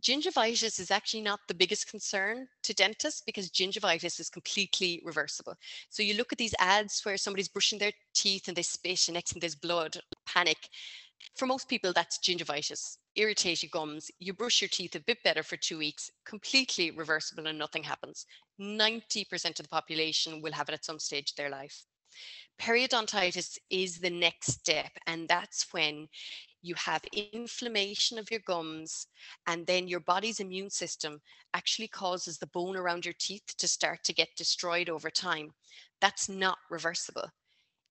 gingivitis 0.00 0.78
is 0.78 0.90
actually 0.90 1.22
not 1.22 1.40
the 1.48 1.54
biggest 1.54 1.90
concern 1.90 2.46
to 2.62 2.74
dentists 2.74 3.22
because 3.26 3.50
gingivitis 3.50 4.20
is 4.20 4.30
completely 4.30 5.02
reversible. 5.04 5.54
So 5.90 6.02
you 6.02 6.14
look 6.14 6.32
at 6.32 6.38
these 6.38 6.54
ads 6.60 7.00
where 7.04 7.16
somebody's 7.16 7.48
brushing 7.48 7.78
their 7.80 7.92
teeth 8.14 8.48
and 8.48 8.56
they 8.56 8.62
spit 8.62 9.08
and 9.08 9.14
next 9.14 9.32
thing 9.32 9.40
there's 9.40 9.56
blood, 9.56 9.98
panic. 10.26 10.68
For 11.36 11.46
most 11.46 11.68
people, 11.68 11.92
that's 11.92 12.18
gingivitis, 12.18 12.96
irritated 13.16 13.70
gums. 13.70 14.10
You 14.18 14.32
brush 14.32 14.60
your 14.60 14.68
teeth 14.68 14.94
a 14.94 15.00
bit 15.00 15.22
better 15.22 15.42
for 15.42 15.56
two 15.56 15.78
weeks, 15.78 16.10
completely 16.24 16.90
reversible 16.90 17.46
and 17.46 17.58
nothing 17.58 17.82
happens. 17.82 18.26
90% 18.60 19.58
of 19.58 19.64
the 19.64 19.68
population 19.68 20.42
will 20.42 20.52
have 20.52 20.68
it 20.68 20.74
at 20.74 20.84
some 20.84 20.98
stage 20.98 21.30
of 21.30 21.36
their 21.36 21.50
life. 21.50 21.84
Periodontitis 22.60 23.56
is 23.70 23.98
the 23.98 24.10
next 24.10 24.52
step, 24.52 24.90
and 25.06 25.26
that's 25.28 25.72
when 25.72 26.08
you 26.62 26.74
have 26.74 27.02
inflammation 27.32 28.18
of 28.18 28.30
your 28.30 28.40
gums, 28.40 29.06
and 29.46 29.66
then 29.66 29.88
your 29.88 30.00
body's 30.00 30.40
immune 30.40 30.68
system 30.68 31.20
actually 31.54 31.88
causes 31.88 32.36
the 32.38 32.48
bone 32.48 32.76
around 32.76 33.04
your 33.04 33.14
teeth 33.18 33.54
to 33.56 33.66
start 33.66 34.04
to 34.04 34.12
get 34.12 34.28
destroyed 34.36 34.90
over 34.90 35.08
time. 35.08 35.50
That's 36.00 36.28
not 36.28 36.58
reversible. 36.70 37.30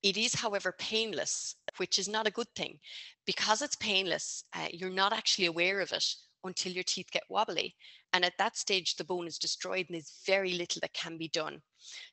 It 0.02 0.18
is, 0.18 0.36
however, 0.36 0.74
painless, 0.78 1.56
which 1.78 2.00
is 2.00 2.08
not 2.08 2.28
a 2.28 2.32
good 2.32 2.48
thing. 2.56 2.80
Because 3.26 3.62
it's 3.62 3.76
painless, 3.76 4.44
uh, 4.54 4.68
you're 4.72 4.90
not 4.90 5.14
actually 5.14 5.46
aware 5.46 5.82
of 5.82 5.92
it 5.92 6.06
until 6.43 6.71
your 6.71 6.84
teeth 6.84 7.12
get 7.12 7.23
wobbly. 7.30 7.75
And 8.13 8.25
at 8.25 8.38
that 8.39 8.58
stage, 8.58 8.95
the 8.95 9.04
bone 9.04 9.28
is 9.28 9.38
destroyed 9.38 9.86
and 9.88 9.95
there's 9.95 10.21
very 10.25 10.54
little 10.54 10.80
that 10.82 10.93
can 10.93 11.17
be 11.17 11.28
done. 11.28 11.62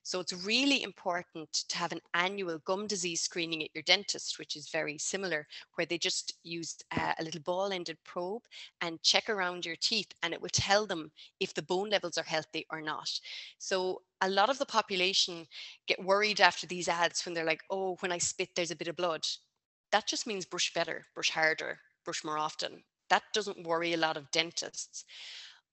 So 0.02 0.20
it's 0.20 0.32
really 0.32 0.82
important 0.82 1.52
to 1.68 1.78
have 1.78 1.92
an 1.92 2.00
annual 2.14 2.58
gum 2.60 2.86
disease 2.86 3.22
screening 3.22 3.62
at 3.62 3.74
your 3.74 3.82
dentist, 3.82 4.38
which 4.38 4.56
is 4.56 4.68
very 4.68 4.98
similar, 4.98 5.46
where 5.74 5.86
they 5.86 5.98
just 5.98 6.34
use 6.42 6.76
uh, 6.96 7.14
a 7.18 7.24
little 7.24 7.40
ball 7.40 7.72
ended 7.72 7.98
probe 8.04 8.42
and 8.80 9.02
check 9.02 9.28
around 9.28 9.64
your 9.64 9.76
teeth 9.76 10.12
and 10.22 10.34
it 10.34 10.40
will 10.40 10.50
tell 10.52 10.86
them 10.86 11.10
if 11.40 11.54
the 11.54 11.62
bone 11.62 11.90
levels 11.90 12.18
are 12.18 12.24
healthy 12.24 12.66
or 12.70 12.80
not. 12.80 13.10
So 13.58 14.02
a 14.20 14.28
lot 14.28 14.50
of 14.50 14.58
the 14.58 14.66
population 14.66 15.46
get 15.86 16.04
worried 16.04 16.40
after 16.40 16.66
these 16.66 16.88
ads 16.88 17.24
when 17.24 17.34
they're 17.34 17.44
like, 17.44 17.62
oh, 17.70 17.96
when 18.00 18.12
I 18.12 18.18
spit, 18.18 18.50
there's 18.54 18.70
a 18.70 18.76
bit 18.76 18.88
of 18.88 18.96
blood. 18.96 19.26
That 19.92 20.06
just 20.06 20.26
means 20.26 20.44
brush 20.44 20.72
better, 20.74 21.06
brush 21.14 21.30
harder, 21.30 21.80
brush 22.04 22.24
more 22.24 22.38
often. 22.38 22.82
That 23.08 23.22
doesn't 23.32 23.66
worry 23.66 23.92
a 23.92 23.98
lot 23.98 24.16
of 24.16 24.30
dentists 24.30 25.04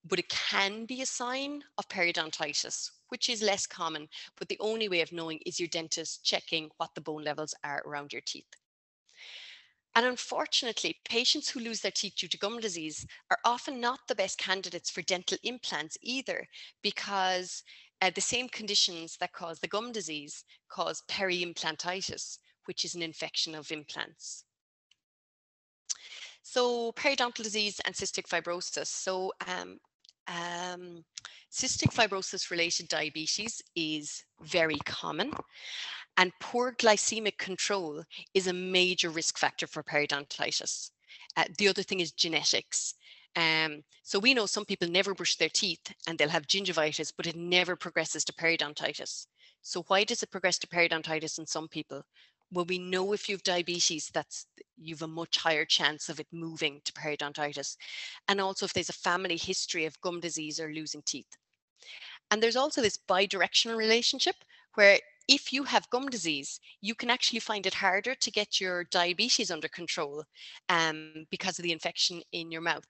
but 0.06 0.20
it 0.20 0.30
can 0.30 0.86
be 0.86 1.02
a 1.02 1.06
sign 1.06 1.64
of 1.78 1.88
periodontitis, 1.88 2.92
which 3.08 3.30
is 3.30 3.42
less 3.42 3.66
common. 3.66 4.10
But 4.38 4.50
the 4.50 4.60
only 4.60 4.90
way 4.90 5.02
of 5.02 5.12
knowing 5.12 5.40
is 5.46 5.60
your 5.60 5.70
dentist 5.70 6.26
checking 6.26 6.72
what 6.78 6.94
the 6.94 7.02
bone 7.02 7.24
levels 7.24 7.56
are 7.64 7.82
around 7.86 8.12
your 8.12 8.22
teeth. 8.22 8.56
And 9.96 10.06
unfortunately, 10.06 11.00
patients 11.06 11.50
who 11.50 11.60
lose 11.60 11.82
their 11.82 11.92
teeth 11.92 12.16
due 12.18 12.28
to 12.28 12.38
gum 12.38 12.60
disease 12.60 13.06
are 13.30 13.38
often 13.46 13.80
not 13.80 14.08
the 14.08 14.16
best 14.16 14.40
candidates 14.40 14.90
for 14.90 15.04
dental 15.04 15.38
implants 15.44 15.98
either, 16.02 16.48
because 16.82 17.64
uh, 18.02 18.10
the 18.14 18.20
same 18.20 18.50
conditions 18.50 19.18
that 19.18 19.34
cause 19.34 19.60
the 19.60 19.68
gum 19.68 19.92
disease 19.92 20.44
cause 20.68 21.04
periimplantitis, 21.08 22.40
which 22.66 22.84
is 22.84 22.96
an 22.96 23.04
infection 23.04 23.54
of 23.54 23.72
implants. 23.72 24.44
So 26.44 26.92
periodontal 26.92 27.44
disease 27.44 27.80
and 27.86 27.96
cystic 27.96 28.28
fibrosis. 28.28 28.88
So 28.88 29.32
um, 29.48 29.80
um, 30.28 31.04
cystic 31.52 31.94
fibrosis 31.94 32.52
related 32.52 32.90
diabetes 32.90 33.62
is 33.76 34.24
very 34.42 34.78
common 34.86 35.32
and 36.18 36.32
poor 36.40 36.74
glycemic 36.74 37.38
control 37.38 38.04
is 38.34 38.48
a 38.48 38.54
major 38.54 39.10
risk 39.10 39.38
factor 39.38 39.66
for 39.66 39.84
periodontitis. 39.84 40.92
Uh, 41.38 41.46
the 41.58 41.68
other 41.68 41.82
thing 41.82 42.02
is 42.02 42.12
genetics. 42.12 42.94
Um, 43.36 43.84
so 44.04 44.20
we 44.20 44.34
know 44.34 44.46
some 44.46 44.66
people 44.66 44.88
never 44.88 45.16
brush 45.16 45.38
their 45.38 45.50
teeth 45.50 45.94
and 46.08 46.18
they'll 46.18 46.30
have 46.30 46.46
gingivitis, 46.46 47.12
but 47.16 47.26
it 47.26 47.36
never 47.36 47.76
progresses 47.76 48.24
to 48.26 48.34
periodontitis. 48.34 49.26
So 49.62 49.84
why 49.88 50.04
does 50.04 50.22
it 50.22 50.30
progress 50.30 50.60
to 50.60 50.68
periodontitis 50.68 51.40
in 51.40 51.48
some 51.48 51.68
people? 51.68 52.04
Well, 52.54 52.66
we 52.66 52.78
know 52.78 53.14
if 53.14 53.28
you've 53.28 53.42
diabetes, 53.42 54.12
that's 54.14 54.46
you've 54.78 55.02
a 55.02 55.08
much 55.08 55.38
higher 55.38 55.66
chance 55.66 56.08
of 56.08 56.20
it 56.20 56.28
moving 56.32 56.82
to 56.86 56.94
periodontitis. 56.94 57.78
And 58.28 58.40
also 58.40 58.66
if 58.66 58.74
there's 58.74 58.90
a 58.90 58.94
family 58.94 59.38
history 59.38 59.86
of 59.86 60.00
gum 60.02 60.20
disease 60.20 60.60
or 60.60 60.72
losing 60.72 61.02
teeth. 61.02 61.36
And 62.30 62.42
there's 62.42 62.56
also 62.56 62.82
this 62.82 63.00
bidirectional 63.10 63.76
relationship 63.76 64.36
where 64.76 65.00
if 65.28 65.52
you 65.52 65.64
have 65.64 65.90
gum 65.90 66.10
disease, 66.10 66.60
you 66.82 66.94
can 66.94 67.10
actually 67.10 67.40
find 67.40 67.66
it 67.66 67.74
harder 67.74 68.14
to 68.14 68.32
get 68.32 68.62
your 68.62 68.84
diabetes 68.86 69.50
under 69.50 69.68
control 69.68 70.24
um, 70.70 71.26
because 71.32 71.58
of 71.58 71.64
the 71.64 71.72
infection 71.72 72.22
in 72.34 72.52
your 72.52 72.62
mouth. 72.62 72.88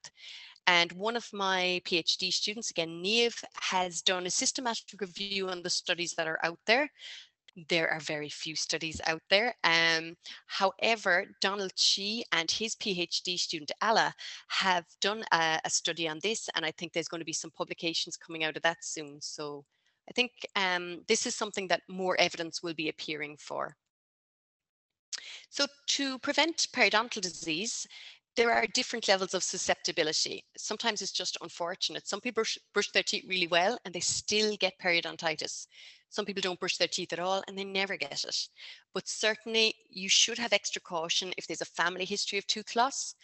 And 0.68 0.92
one 0.94 1.16
of 1.16 1.32
my 1.32 1.82
PhD 1.86 2.34
students, 2.34 2.70
again, 2.72 3.02
Niamh, 3.04 3.44
has 3.56 4.02
done 4.02 4.26
a 4.26 4.30
systematic 4.32 5.00
review 5.00 5.50
on 5.50 5.62
the 5.62 5.70
studies 5.70 6.14
that 6.16 6.28
are 6.28 6.40
out 6.44 6.60
there 6.66 6.90
there 7.70 7.90
are 7.90 8.00
very 8.00 8.30
few 8.30 8.56
studies 8.56 9.00
out 9.06 9.22
there. 9.30 9.56
Um, 9.64 10.16
however, 10.48 11.26
Donald 11.42 11.72
Chi 11.76 12.24
and 12.32 12.50
his 12.50 12.76
PhD 12.76 13.38
student 13.38 13.72
Ella 13.82 14.14
have 14.48 14.86
done 15.02 15.24
a, 15.32 15.60
a, 15.64 15.70
study 15.70 16.08
on 16.08 16.20
this, 16.24 16.50
and 16.56 16.66
I 16.66 16.72
think 16.72 16.94
there's 16.94 17.08
going 17.08 17.22
to 17.22 17.26
be 17.26 17.34
some 17.34 17.52
publications 17.52 18.18
coming 18.18 18.44
out 18.44 18.58
of 18.58 18.64
that 18.64 18.84
soon. 18.84 19.20
So 19.22 19.66
I 20.10 20.14
think 20.14 20.32
um, 20.56 21.02
this 21.08 21.26
is 21.26 21.36
something 21.36 21.68
that 21.68 21.82
more 21.88 22.20
evidence 22.20 22.64
will 22.64 22.74
be 22.74 22.90
appearing 22.90 23.38
for. 23.38 23.76
So 25.50 25.68
to 25.90 26.18
prevent 26.20 26.68
periodontal 26.74 27.22
disease, 27.22 27.88
there 28.36 28.52
are 28.52 28.66
different 28.68 29.08
levels 29.08 29.34
of 29.34 29.44
susceptibility. 29.44 30.44
Sometimes 30.58 31.02
it's 31.02 31.12
just 31.12 31.38
unfortunate. 31.42 32.08
Some 32.08 32.20
people 32.20 32.42
brush, 32.42 32.58
brush 32.74 32.92
their 32.92 33.04
teeth 33.04 33.26
really 33.28 33.48
well 33.48 33.78
and 33.86 33.94
they 33.94 34.00
still 34.00 34.56
get 34.58 34.80
periodontitis. 34.80 35.68
Some 36.10 36.26
people 36.26 36.42
don't 36.42 36.60
brush 36.60 36.78
their 36.78 36.88
teeth 36.88 37.14
at 37.14 37.20
all 37.20 37.44
and 37.48 37.58
they 37.58 37.64
never 37.64 37.96
get 37.96 38.24
it. 38.24 38.48
But 38.94 39.08
certainly 39.08 39.76
you 39.90 40.10
should 40.10 40.38
have 40.38 40.54
extra 40.54 40.82
caution 40.82 41.34
if 41.38 41.48
there's 41.48 41.62
a 41.62 41.66
family 41.66 42.06
history 42.06 42.38
of 42.38 42.48
tooth 42.48 42.76
loss 42.76 43.16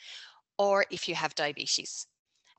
or 0.57 0.85
if 0.91 1.07
you 1.07 1.15
have 1.15 1.35
diabetes. 1.35 2.07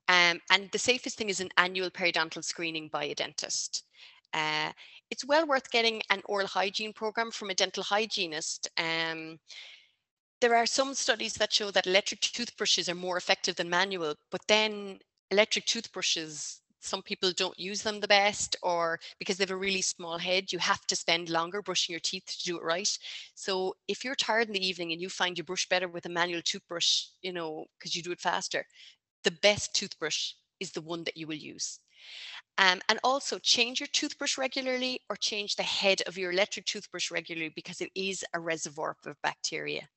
Um, 0.09 0.41
and 0.51 0.69
the 0.73 0.79
safest 0.79 1.19
thing 1.19 1.29
is 1.29 1.41
an 1.41 1.51
annual 1.57 1.91
periodontal 1.91 2.45
screening 2.45 2.89
by 2.89 3.05
a 3.05 3.15
dentist. 3.15 3.85
Uh, 4.33 4.73
it's 5.11 5.25
well 5.25 5.47
worth 5.47 5.71
getting 5.71 6.03
an 6.11 6.23
oral 6.25 6.47
hygiene 6.47 6.93
program 6.93 7.31
from 7.31 7.51
a 7.51 7.55
dental 7.55 7.83
hygienist. 7.83 8.69
Um, 8.77 9.39
there 10.41 10.57
are 10.57 10.67
some 10.67 10.95
studies 10.95 11.35
that 11.35 11.53
show 11.53 11.71
that 11.71 11.87
electric 11.87 12.21
toothbrushes 12.21 12.89
are 12.89 12.95
more 12.95 13.17
effective 13.17 13.57
than 13.57 13.71
manual, 13.71 14.15
but 14.31 14.47
then 14.49 14.99
electric 15.31 15.67
toothbrushes 15.67 16.61
some 16.83 17.03
people 17.03 17.31
don't 17.33 17.59
use 17.59 17.83
them 17.83 18.01
the 18.01 18.09
best 18.09 18.57
or 18.63 18.99
because 19.19 19.37
they 19.37 19.43
have 19.43 19.51
a 19.51 19.57
really 19.57 19.83
small 19.83 20.19
head 20.19 20.51
you 20.51 20.59
have 20.59 20.87
to 20.87 20.97
spend 20.97 21.29
longer 21.29 21.61
brushing 21.63 21.93
your 21.93 22.01
teeth 22.01 22.25
to 22.27 22.45
do 22.45 22.57
it 22.57 22.63
right. 22.63 22.99
So 23.35 23.75
if 23.87 24.03
you're 24.05 24.15
tired 24.15 24.49
in 24.49 24.55
the 24.55 24.67
evening 24.67 24.93
and 24.93 25.01
you 25.01 25.11
find 25.11 25.37
you 25.37 25.45
brush 25.45 25.69
better 25.69 25.89
with 25.89 26.07
a 26.07 26.09
manual 26.09 26.41
toothbrush 26.43 27.05
you 27.23 27.33
know 27.33 27.67
because 27.79 27.95
you 27.95 28.03
do 28.03 28.13
it 28.13 28.21
faster 28.21 28.65
the 29.25 29.31
best 29.43 29.75
toothbrush 29.75 30.33
is 30.59 30.73
the 30.73 30.81
one 30.81 31.05
that 31.05 31.17
you 31.17 31.27
will 31.27 31.35
use. 31.35 31.81
Um, 32.59 32.81
and 32.89 32.99
also 33.05 33.39
change 33.39 33.81
your 33.81 33.89
toothbrush 33.89 34.39
regularly 34.39 35.01
or 35.11 35.17
change 35.17 35.57
the 35.57 35.63
head 35.63 36.03
of 36.07 36.19
your 36.19 36.33
electric 36.33 36.67
toothbrush 36.67 37.11
regularly 37.11 37.53
because 37.55 37.81
it 37.81 37.91
is 37.95 38.25
a 38.35 38.41
reservoir 38.41 38.97
of 39.07 39.21
bacteria 39.23 39.89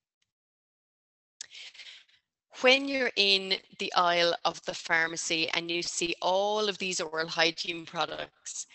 when 2.61 2.87
you're 2.87 3.11
in 3.15 3.55
the 3.79 3.91
aisle 3.93 4.35
of 4.45 4.63
the 4.65 4.73
pharmacy 4.73 5.49
and 5.49 5.71
you 5.71 5.81
see 5.81 6.15
all 6.21 6.69
of 6.69 6.77
these 6.77 7.01
oral 7.01 7.27
hygiene 7.27 7.85
products, 7.85 8.67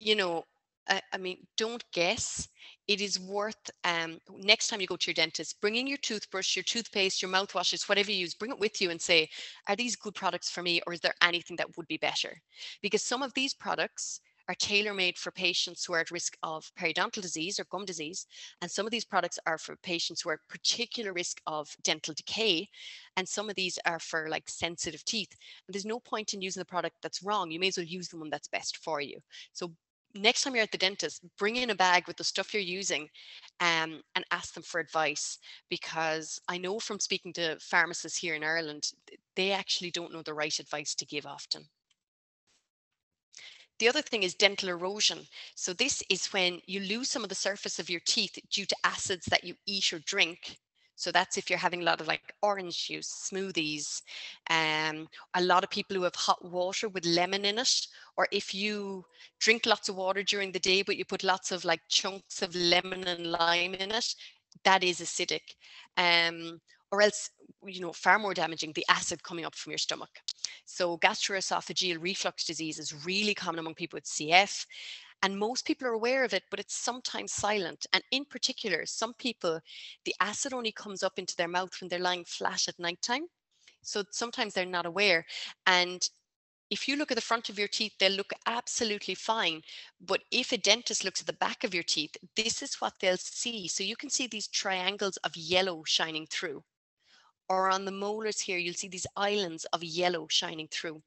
you 0.00 0.16
know, 0.16 0.44
I, 0.88 1.00
I 1.12 1.18
mean, 1.18 1.46
don't 1.56 1.84
guess. 1.92 2.48
It 2.86 3.00
is 3.00 3.18
worth 3.18 3.70
um, 3.84 4.18
next 4.38 4.68
time 4.68 4.80
you 4.80 4.86
go 4.86 4.96
to 4.96 5.10
your 5.10 5.14
dentist, 5.14 5.60
bringing 5.60 5.86
your 5.86 5.98
toothbrush, 5.98 6.56
your 6.56 6.64
toothpaste, 6.64 7.22
your 7.22 7.30
mouthwashes, 7.30 7.88
whatever 7.88 8.10
you 8.10 8.18
use, 8.18 8.34
bring 8.34 8.50
it 8.50 8.58
with 8.58 8.80
you 8.80 8.90
and 8.90 9.00
say, 9.00 9.28
are 9.68 9.76
these 9.76 9.96
good 9.96 10.14
products 10.14 10.50
for 10.50 10.62
me 10.62 10.82
or 10.86 10.92
is 10.92 11.00
there 11.00 11.14
anything 11.22 11.56
that 11.56 11.76
would 11.76 11.86
be 11.86 11.96
better? 11.96 12.36
Because 12.82 13.02
some 13.02 13.22
of 13.22 13.32
these 13.34 13.54
products 13.54 14.20
are 14.48 14.54
tailor-made 14.54 15.18
for 15.18 15.30
patients 15.30 15.84
who 15.84 15.94
are 15.94 16.00
at 16.00 16.10
risk 16.10 16.36
of 16.42 16.70
periodontal 16.78 17.22
disease 17.22 17.58
or 17.58 17.64
gum 17.70 17.84
disease. 17.84 18.26
And 18.60 18.70
some 18.70 18.86
of 18.86 18.92
these 18.92 19.04
products 19.04 19.38
are 19.46 19.58
for 19.58 19.76
patients 19.76 20.20
who 20.20 20.30
are 20.30 20.34
at 20.34 20.48
particular 20.48 21.12
risk 21.12 21.40
of 21.46 21.74
dental 21.82 22.14
decay. 22.14 22.68
And 23.16 23.28
some 23.28 23.48
of 23.48 23.56
these 23.56 23.78
are 23.86 23.98
for 23.98 24.28
like 24.28 24.48
sensitive 24.48 25.04
teeth. 25.04 25.34
And 25.66 25.74
there's 25.74 25.86
no 25.86 26.00
point 26.00 26.34
in 26.34 26.42
using 26.42 26.60
the 26.60 26.66
product 26.66 26.96
that's 27.02 27.22
wrong. 27.22 27.50
You 27.50 27.60
may 27.60 27.68
as 27.68 27.78
well 27.78 27.86
use 27.86 28.08
the 28.08 28.18
one 28.18 28.30
that's 28.30 28.48
best 28.48 28.78
for 28.78 29.00
you. 29.00 29.18
So 29.52 29.72
next 30.14 30.42
time 30.42 30.54
you're 30.54 30.62
at 30.62 30.72
the 30.72 30.78
dentist, 30.78 31.24
bring 31.38 31.56
in 31.56 31.70
a 31.70 31.74
bag 31.74 32.06
with 32.06 32.16
the 32.16 32.24
stuff 32.24 32.54
you're 32.54 32.62
using 32.62 33.08
um, 33.60 34.00
and 34.14 34.24
ask 34.30 34.54
them 34.54 34.62
for 34.62 34.80
advice 34.80 35.38
because 35.68 36.40
I 36.48 36.58
know 36.58 36.78
from 36.78 37.00
speaking 37.00 37.32
to 37.34 37.58
pharmacists 37.60 38.18
here 38.18 38.34
in 38.34 38.44
Ireland, 38.44 38.92
they 39.36 39.52
actually 39.52 39.90
don't 39.90 40.12
know 40.12 40.22
the 40.22 40.34
right 40.34 40.56
advice 40.58 40.94
to 40.96 41.06
give 41.06 41.26
often. 41.26 41.64
The 43.78 43.88
other 43.88 44.02
thing 44.02 44.22
is 44.22 44.34
dental 44.34 44.68
erosion. 44.68 45.26
So 45.54 45.72
this 45.72 46.02
is 46.08 46.32
when 46.32 46.60
you 46.66 46.80
lose 46.80 47.10
some 47.10 47.22
of 47.22 47.28
the 47.28 47.34
surface 47.34 47.78
of 47.78 47.90
your 47.90 48.00
teeth 48.00 48.38
due 48.50 48.66
to 48.66 48.76
acids 48.84 49.26
that 49.26 49.44
you 49.44 49.54
eat 49.66 49.92
or 49.92 49.98
drink 50.00 50.58
so 50.96 51.10
that's 51.10 51.36
if 51.36 51.50
you're 51.50 51.58
having 51.58 51.82
a 51.82 51.84
lot 51.84 52.00
of 52.00 52.06
like 52.06 52.34
orange 52.42 52.86
juice, 52.86 53.28
smoothies, 53.30 54.02
um, 54.48 55.08
a 55.34 55.42
lot 55.42 55.64
of 55.64 55.70
people 55.70 55.96
who 55.96 56.04
have 56.04 56.14
hot 56.14 56.44
water 56.44 56.88
with 56.88 57.04
lemon 57.04 57.44
in 57.44 57.58
it, 57.58 57.86
or 58.16 58.28
if 58.30 58.54
you 58.54 59.04
drink 59.40 59.66
lots 59.66 59.88
of 59.88 59.96
water 59.96 60.22
during 60.22 60.52
the 60.52 60.60
day, 60.60 60.82
but 60.82 60.96
you 60.96 61.04
put 61.04 61.24
lots 61.24 61.50
of 61.50 61.64
like 61.64 61.80
chunks 61.88 62.42
of 62.42 62.54
lemon 62.54 63.04
and 63.08 63.26
lime 63.26 63.74
in 63.74 63.90
it, 63.90 64.14
that 64.64 64.84
is 64.84 65.00
acidic. 65.00 65.56
Um, 65.96 66.60
or 66.92 67.02
else, 67.02 67.30
you 67.66 67.80
know, 67.80 67.92
far 67.92 68.18
more 68.18 68.34
damaging, 68.34 68.72
the 68.72 68.84
acid 68.88 69.22
coming 69.22 69.44
up 69.44 69.54
from 69.54 69.72
your 69.72 69.78
stomach. 69.78 70.10
So 70.64 70.98
gastroesophageal 70.98 72.00
reflux 72.00 72.44
disease 72.44 72.78
is 72.78 73.04
really 73.04 73.34
common 73.34 73.60
among 73.60 73.74
people 73.74 73.96
with 73.96 74.04
CF. 74.04 74.66
And 75.22 75.38
most 75.38 75.64
people 75.66 75.86
are 75.88 75.92
aware 75.92 76.24
of 76.24 76.34
it, 76.34 76.42
but 76.50 76.60
it's 76.60 76.74
sometimes 76.74 77.32
silent. 77.32 77.86
And 77.92 78.04
in 78.10 78.26
particular, 78.26 78.84
some 78.84 79.14
people, 79.14 79.60
the 80.04 80.14
acid 80.20 80.52
only 80.52 80.72
comes 80.72 81.02
up 81.02 81.18
into 81.18 81.36
their 81.36 81.48
mouth 81.48 81.80
when 81.80 81.88
they're 81.88 81.98
lying 81.98 82.24
flat 82.24 82.68
at 82.68 82.78
nighttime. 82.78 83.26
So 83.80 84.04
sometimes 84.10 84.52
they're 84.52 84.66
not 84.66 84.86
aware. 84.86 85.24
And 85.66 86.06
if 86.70 86.88
you 86.88 86.96
look 86.96 87.10
at 87.10 87.14
the 87.14 87.22
front 87.22 87.48
of 87.48 87.58
your 87.58 87.68
teeth, 87.68 87.92
they'll 87.98 88.12
look 88.12 88.32
absolutely 88.46 89.14
fine. 89.14 89.62
But 90.00 90.22
if 90.30 90.52
a 90.52 90.58
dentist 90.58 91.04
looks 91.04 91.20
at 91.20 91.26
the 91.26 91.32
back 91.34 91.64
of 91.64 91.72
your 91.74 91.82
teeth, 91.82 92.16
this 92.36 92.62
is 92.62 92.80
what 92.80 92.94
they'll 93.00 93.16
see. 93.16 93.68
So 93.68 93.84
you 93.84 93.96
can 93.96 94.10
see 94.10 94.26
these 94.26 94.48
triangles 94.48 95.16
of 95.18 95.36
yellow 95.36 95.84
shining 95.84 96.26
through. 96.26 96.64
Or 97.48 97.70
on 97.70 97.84
the 97.84 97.92
molars 97.92 98.40
here, 98.40 98.58
you'll 98.58 98.74
see 98.74 98.88
these 98.88 99.06
islands 99.16 99.64
of 99.66 99.84
yellow 99.84 100.26
shining 100.28 100.68
through. 100.68 101.02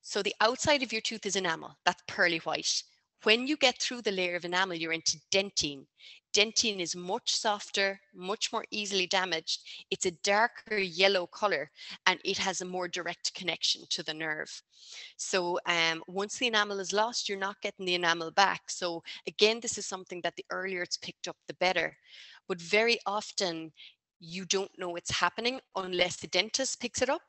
So 0.00 0.22
the 0.22 0.34
outside 0.40 0.82
of 0.82 0.92
your 0.92 1.00
tooth 1.00 1.26
is 1.26 1.36
enamel, 1.36 1.76
that's 1.84 2.02
pearly 2.06 2.38
white. 2.38 2.82
When 3.24 3.46
you 3.46 3.56
get 3.56 3.80
through 3.80 4.02
the 4.02 4.10
layer 4.10 4.34
of 4.34 4.44
enamel, 4.44 4.76
you're 4.76 4.92
into 4.92 5.20
dentine. 5.30 5.86
Dentine 6.32 6.80
is 6.80 6.96
much 6.96 7.34
softer, 7.34 8.00
much 8.14 8.52
more 8.52 8.64
easily 8.70 9.06
damaged. 9.06 9.60
It's 9.90 10.06
a 10.06 10.18
darker 10.22 10.78
yellow 10.78 11.26
color 11.26 11.70
and 12.06 12.18
it 12.24 12.38
has 12.38 12.62
a 12.62 12.64
more 12.64 12.88
direct 12.88 13.34
connection 13.34 13.82
to 13.90 14.02
the 14.02 14.14
nerve. 14.14 14.50
So 15.16 15.60
um, 15.66 16.02
once 16.08 16.38
the 16.38 16.46
enamel 16.46 16.80
is 16.80 16.92
lost, 16.92 17.28
you're 17.28 17.38
not 17.38 17.60
getting 17.60 17.86
the 17.86 17.94
enamel 17.94 18.30
back. 18.30 18.62
So 18.70 19.02
again, 19.26 19.60
this 19.60 19.78
is 19.78 19.86
something 19.86 20.20
that 20.22 20.34
the 20.36 20.46
earlier 20.50 20.82
it's 20.82 20.96
picked 20.96 21.28
up, 21.28 21.36
the 21.46 21.54
better. 21.54 21.96
But 22.48 22.60
very 22.60 22.98
often 23.06 23.72
you 24.24 24.44
don't 24.44 24.70
know 24.78 24.94
it's 24.94 25.10
happening 25.10 25.60
unless 25.74 26.16
the 26.16 26.28
dentist 26.28 26.80
picks 26.80 27.02
it 27.02 27.08
up 27.08 27.22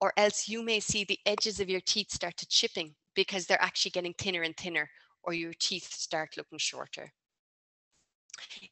or 0.00 0.14
else 0.16 0.48
you 0.48 0.62
may 0.62 0.80
see 0.80 1.04
the 1.04 1.18
edges 1.26 1.60
of 1.60 1.68
your 1.68 1.80
teeth 1.80 2.10
start 2.10 2.36
to 2.38 2.48
chipping 2.48 2.94
because 3.14 3.46
they're 3.46 3.62
actually 3.62 3.90
getting 3.90 4.14
thinner 4.14 4.42
and 4.42 4.56
thinner 4.56 4.88
or 5.24 5.34
your 5.34 5.52
teeth 5.58 5.92
start 5.92 6.36
looking 6.38 6.58
shorter. 6.58 7.12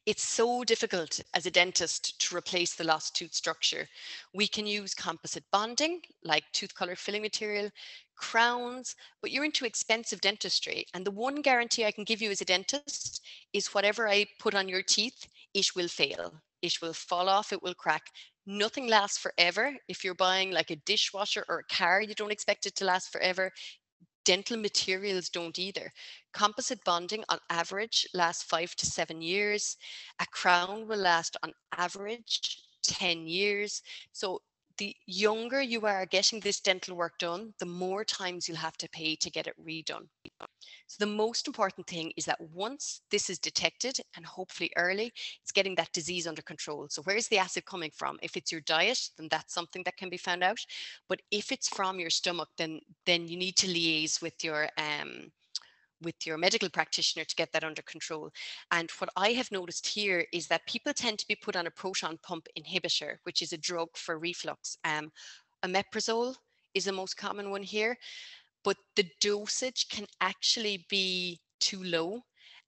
It's 0.06 0.22
so 0.22 0.64
difficult 0.64 1.20
as 1.34 1.44
a 1.44 1.50
dentist 1.50 2.18
to 2.20 2.36
replace 2.36 2.74
the 2.74 2.84
lost 2.84 3.14
tooth 3.14 3.34
structure. 3.34 3.86
We 4.32 4.46
can 4.46 4.66
use 4.66 4.94
composite 4.94 5.44
bonding 5.52 6.00
like 6.24 6.44
tooth 6.52 6.74
color 6.74 6.96
filling 6.96 7.22
material, 7.22 7.70
crowns, 8.14 8.94
but 9.20 9.32
you're 9.32 9.44
into 9.44 9.66
expensive 9.66 10.20
dentistry. 10.22 10.86
And 10.94 11.04
the 11.04 11.10
one 11.10 11.42
guarantee 11.42 11.84
I 11.84 11.90
can 11.90 12.04
give 12.04 12.22
you 12.22 12.30
as 12.30 12.40
a 12.40 12.46
dentist 12.46 13.20
is 13.52 13.74
whatever 13.74 14.08
I 14.08 14.26
put 14.38 14.54
on 14.54 14.68
your 14.68 14.82
teeth, 14.82 15.28
it 15.52 15.74
will 15.74 15.88
fail. 15.88 16.40
It 16.66 16.82
will 16.82 16.92
fall 16.92 17.28
off, 17.28 17.52
it 17.52 17.62
will 17.62 17.74
crack. 17.74 18.02
Nothing 18.46 18.86
lasts 18.86 19.18
forever. 19.18 19.74
If 19.88 20.04
you're 20.04 20.14
buying 20.14 20.50
like 20.52 20.70
a 20.70 20.76
dishwasher 20.76 21.44
or 21.48 21.60
a 21.60 21.74
car, 21.74 22.00
you 22.00 22.14
don't 22.14 22.32
expect 22.32 22.66
it 22.66 22.76
to 22.76 22.84
last 22.84 23.10
forever 23.10 23.52
dental 24.26 24.56
materials 24.56 25.28
don't 25.28 25.58
either. 25.58 25.90
Composite 26.34 26.84
bonding 26.84 27.24
on 27.28 27.38
average 27.48 28.06
lasts 28.12 28.42
five 28.42 28.74
to 28.74 28.84
seven 28.84 29.22
years. 29.22 29.76
A 30.18 30.26
crown 30.26 30.86
will 30.88 30.98
last 30.98 31.36
on 31.42 31.52
average 31.78 32.60
10 32.82 33.26
years. 33.26 33.82
So 34.12 34.42
the 34.78 34.94
younger 35.06 35.60
you 35.62 35.86
are 35.86 36.06
getting 36.06 36.40
this 36.40 36.60
dental 36.60 36.96
work 36.96 37.18
done, 37.18 37.54
the 37.58 37.66
more 37.66 38.04
times 38.04 38.48
you'll 38.48 38.56
have 38.58 38.76
to 38.78 38.88
pay 38.90 39.16
to 39.16 39.30
get 39.30 39.46
it 39.46 39.54
redone. 39.64 40.06
So 40.86 40.96
the 40.98 41.06
most 41.06 41.46
important 41.46 41.86
thing 41.86 42.12
is 42.16 42.24
that 42.26 42.40
once 42.40 43.00
this 43.10 43.30
is 43.30 43.38
detected 43.38 43.98
and 44.16 44.24
hopefully 44.24 44.70
early, 44.76 45.12
it's 45.42 45.52
getting 45.52 45.74
that 45.76 45.92
disease 45.92 46.26
under 46.26 46.42
control. 46.42 46.86
So 46.90 47.02
where's 47.02 47.28
the 47.28 47.38
acid 47.38 47.64
coming 47.64 47.90
from? 47.94 48.18
If 48.22 48.36
it's 48.36 48.52
your 48.52 48.60
diet, 48.62 49.00
then 49.16 49.28
that's 49.30 49.54
something 49.54 49.82
that 49.84 49.96
can 49.96 50.10
be 50.10 50.16
found 50.16 50.42
out. 50.42 50.58
But 51.08 51.22
if 51.30 51.52
it's 51.52 51.68
from 51.68 51.98
your 51.98 52.10
stomach, 52.10 52.48
then 52.56 52.80
then 53.04 53.28
you 53.28 53.36
need 53.36 53.56
to 53.56 53.66
liaise 53.66 54.20
with 54.22 54.44
your 54.44 54.68
um, 54.76 55.32
with 56.02 56.14
your 56.26 56.38
medical 56.38 56.68
practitioner 56.68 57.24
to 57.24 57.34
get 57.36 57.52
that 57.52 57.64
under 57.64 57.82
control. 57.82 58.30
And 58.70 58.90
what 58.98 59.10
I 59.16 59.30
have 59.30 59.50
noticed 59.50 59.86
here 59.86 60.26
is 60.32 60.46
that 60.48 60.66
people 60.66 60.92
tend 60.92 61.18
to 61.18 61.28
be 61.28 61.36
put 61.36 61.56
on 61.56 61.66
a 61.66 61.70
proton 61.70 62.18
pump 62.22 62.48
inhibitor, 62.58 63.16
which 63.24 63.42
is 63.42 63.52
a 63.52 63.58
drug 63.58 63.88
for 63.94 64.18
reflux. 64.18 64.78
Um, 64.84 65.10
omeprazole 65.64 66.34
is 66.74 66.84
the 66.84 66.92
most 66.92 67.16
common 67.16 67.50
one 67.50 67.62
here, 67.62 67.96
but 68.64 68.76
the 68.96 69.06
dosage 69.20 69.88
can 69.88 70.06
actually 70.20 70.84
be 70.88 71.40
too 71.60 71.82
low. 71.82 72.20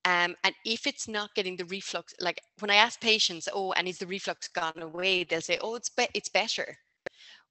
Um, 0.04 0.34
and 0.44 0.54
if 0.64 0.86
it's 0.86 1.08
not 1.08 1.34
getting 1.34 1.56
the 1.56 1.66
reflux, 1.66 2.14
like 2.20 2.40
when 2.60 2.70
I 2.70 2.76
ask 2.76 3.00
patients, 3.00 3.48
oh, 3.52 3.72
and 3.72 3.86
is 3.86 3.98
the 3.98 4.06
reflux 4.06 4.48
gone 4.48 4.80
away? 4.80 5.24
They'll 5.24 5.40
say, 5.40 5.58
oh, 5.60 5.74
it's 5.74 5.90
be- 5.90 6.08
it's 6.14 6.28
better 6.28 6.78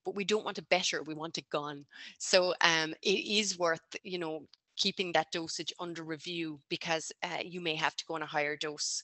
but 0.05 0.15
we 0.15 0.23
don't 0.23 0.45
want 0.45 0.57
it 0.57 0.69
better 0.69 1.03
we 1.03 1.13
want 1.13 1.37
it 1.37 1.49
gone 1.49 1.85
so 2.17 2.53
um, 2.61 2.93
it 3.01 3.25
is 3.27 3.59
worth 3.59 3.81
you 4.03 4.17
know 4.17 4.41
keeping 4.77 5.11
that 5.11 5.31
dosage 5.31 5.73
under 5.79 6.03
review 6.03 6.59
because 6.69 7.11
uh, 7.23 7.39
you 7.43 7.61
may 7.61 7.75
have 7.75 7.95
to 7.95 8.05
go 8.05 8.15
on 8.15 8.21
a 8.21 8.27
higher 8.27 8.55
dose. 8.55 9.03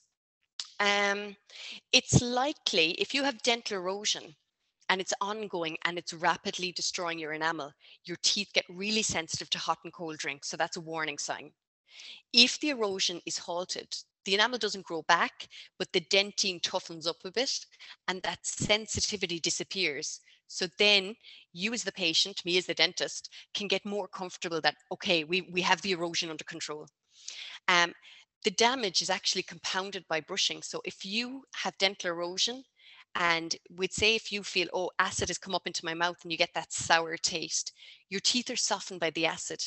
Um, 0.80 1.36
it's 1.92 2.20
likely 2.22 2.92
if 2.92 3.14
you 3.14 3.22
have 3.22 3.42
dental 3.42 3.76
erosion 3.78 4.34
and 4.88 5.00
it's 5.00 5.14
ongoing 5.20 5.76
and 5.84 5.98
it's 5.98 6.12
rapidly 6.12 6.72
destroying 6.72 7.18
your 7.18 7.32
enamel, 7.32 7.72
your 8.04 8.16
teeth 8.22 8.50
get 8.54 8.64
really 8.68 9.02
sensitive 9.02 9.50
to 9.50 9.58
hot 9.58 9.78
and 9.84 9.92
cold 9.92 10.18
drinks. 10.18 10.48
So 10.48 10.56
that's 10.56 10.76
a 10.76 10.80
warning 10.80 11.18
sign. 11.18 11.52
If 12.32 12.58
the 12.60 12.70
erosion 12.70 13.20
is 13.26 13.38
halted, 13.38 13.94
the 14.24 14.34
enamel 14.34 14.58
doesn't 14.58 14.86
grow 14.86 15.02
back, 15.02 15.48
but 15.78 15.92
the 15.92 16.00
dentine 16.00 16.60
toughens 16.60 17.06
up 17.06 17.24
a 17.24 17.30
bit 17.30 17.66
and 18.08 18.22
that 18.22 18.44
sensitivity 18.44 19.38
disappears. 19.38 20.20
So 20.48 20.66
then 20.78 21.14
you 21.54 21.72
as 21.72 21.84
the 21.84 21.92
patient, 21.92 22.44
me 22.44 22.58
as 22.58 22.66
the 22.66 22.74
dentist, 22.74 23.30
can 23.54 23.68
get 23.68 23.86
more 23.86 24.08
comfortable 24.08 24.60
that, 24.60 24.76
okay, 24.92 25.24
we, 25.24 25.48
we 25.52 25.62
have 25.62 25.80
the 25.80 25.92
erosion 25.92 26.28
under 26.28 26.44
control. 26.44 26.86
Um, 27.68 27.94
the 28.44 28.50
damage 28.50 29.00
is 29.00 29.08
actually 29.08 29.44
compounded 29.44 30.04
by 30.08 30.20
brushing. 30.20 30.60
So 30.60 30.82
if 30.84 31.04
you 31.04 31.44
have 31.54 31.78
dental 31.78 32.10
erosion, 32.10 32.62
and 33.14 33.54
we'd 33.70 33.92
say 33.92 34.16
if 34.16 34.32
you 34.32 34.42
feel, 34.42 34.68
oh, 34.74 34.90
acid 34.98 35.28
has 35.28 35.38
come 35.38 35.54
up 35.54 35.66
into 35.66 35.84
my 35.84 35.94
mouth 35.94 36.16
and 36.22 36.32
you 36.32 36.36
get 36.36 36.52
that 36.54 36.72
sour 36.72 37.16
taste, 37.16 37.72
your 38.10 38.20
teeth 38.20 38.50
are 38.50 38.56
softened 38.56 39.00
by 39.00 39.10
the 39.10 39.24
acid. 39.24 39.62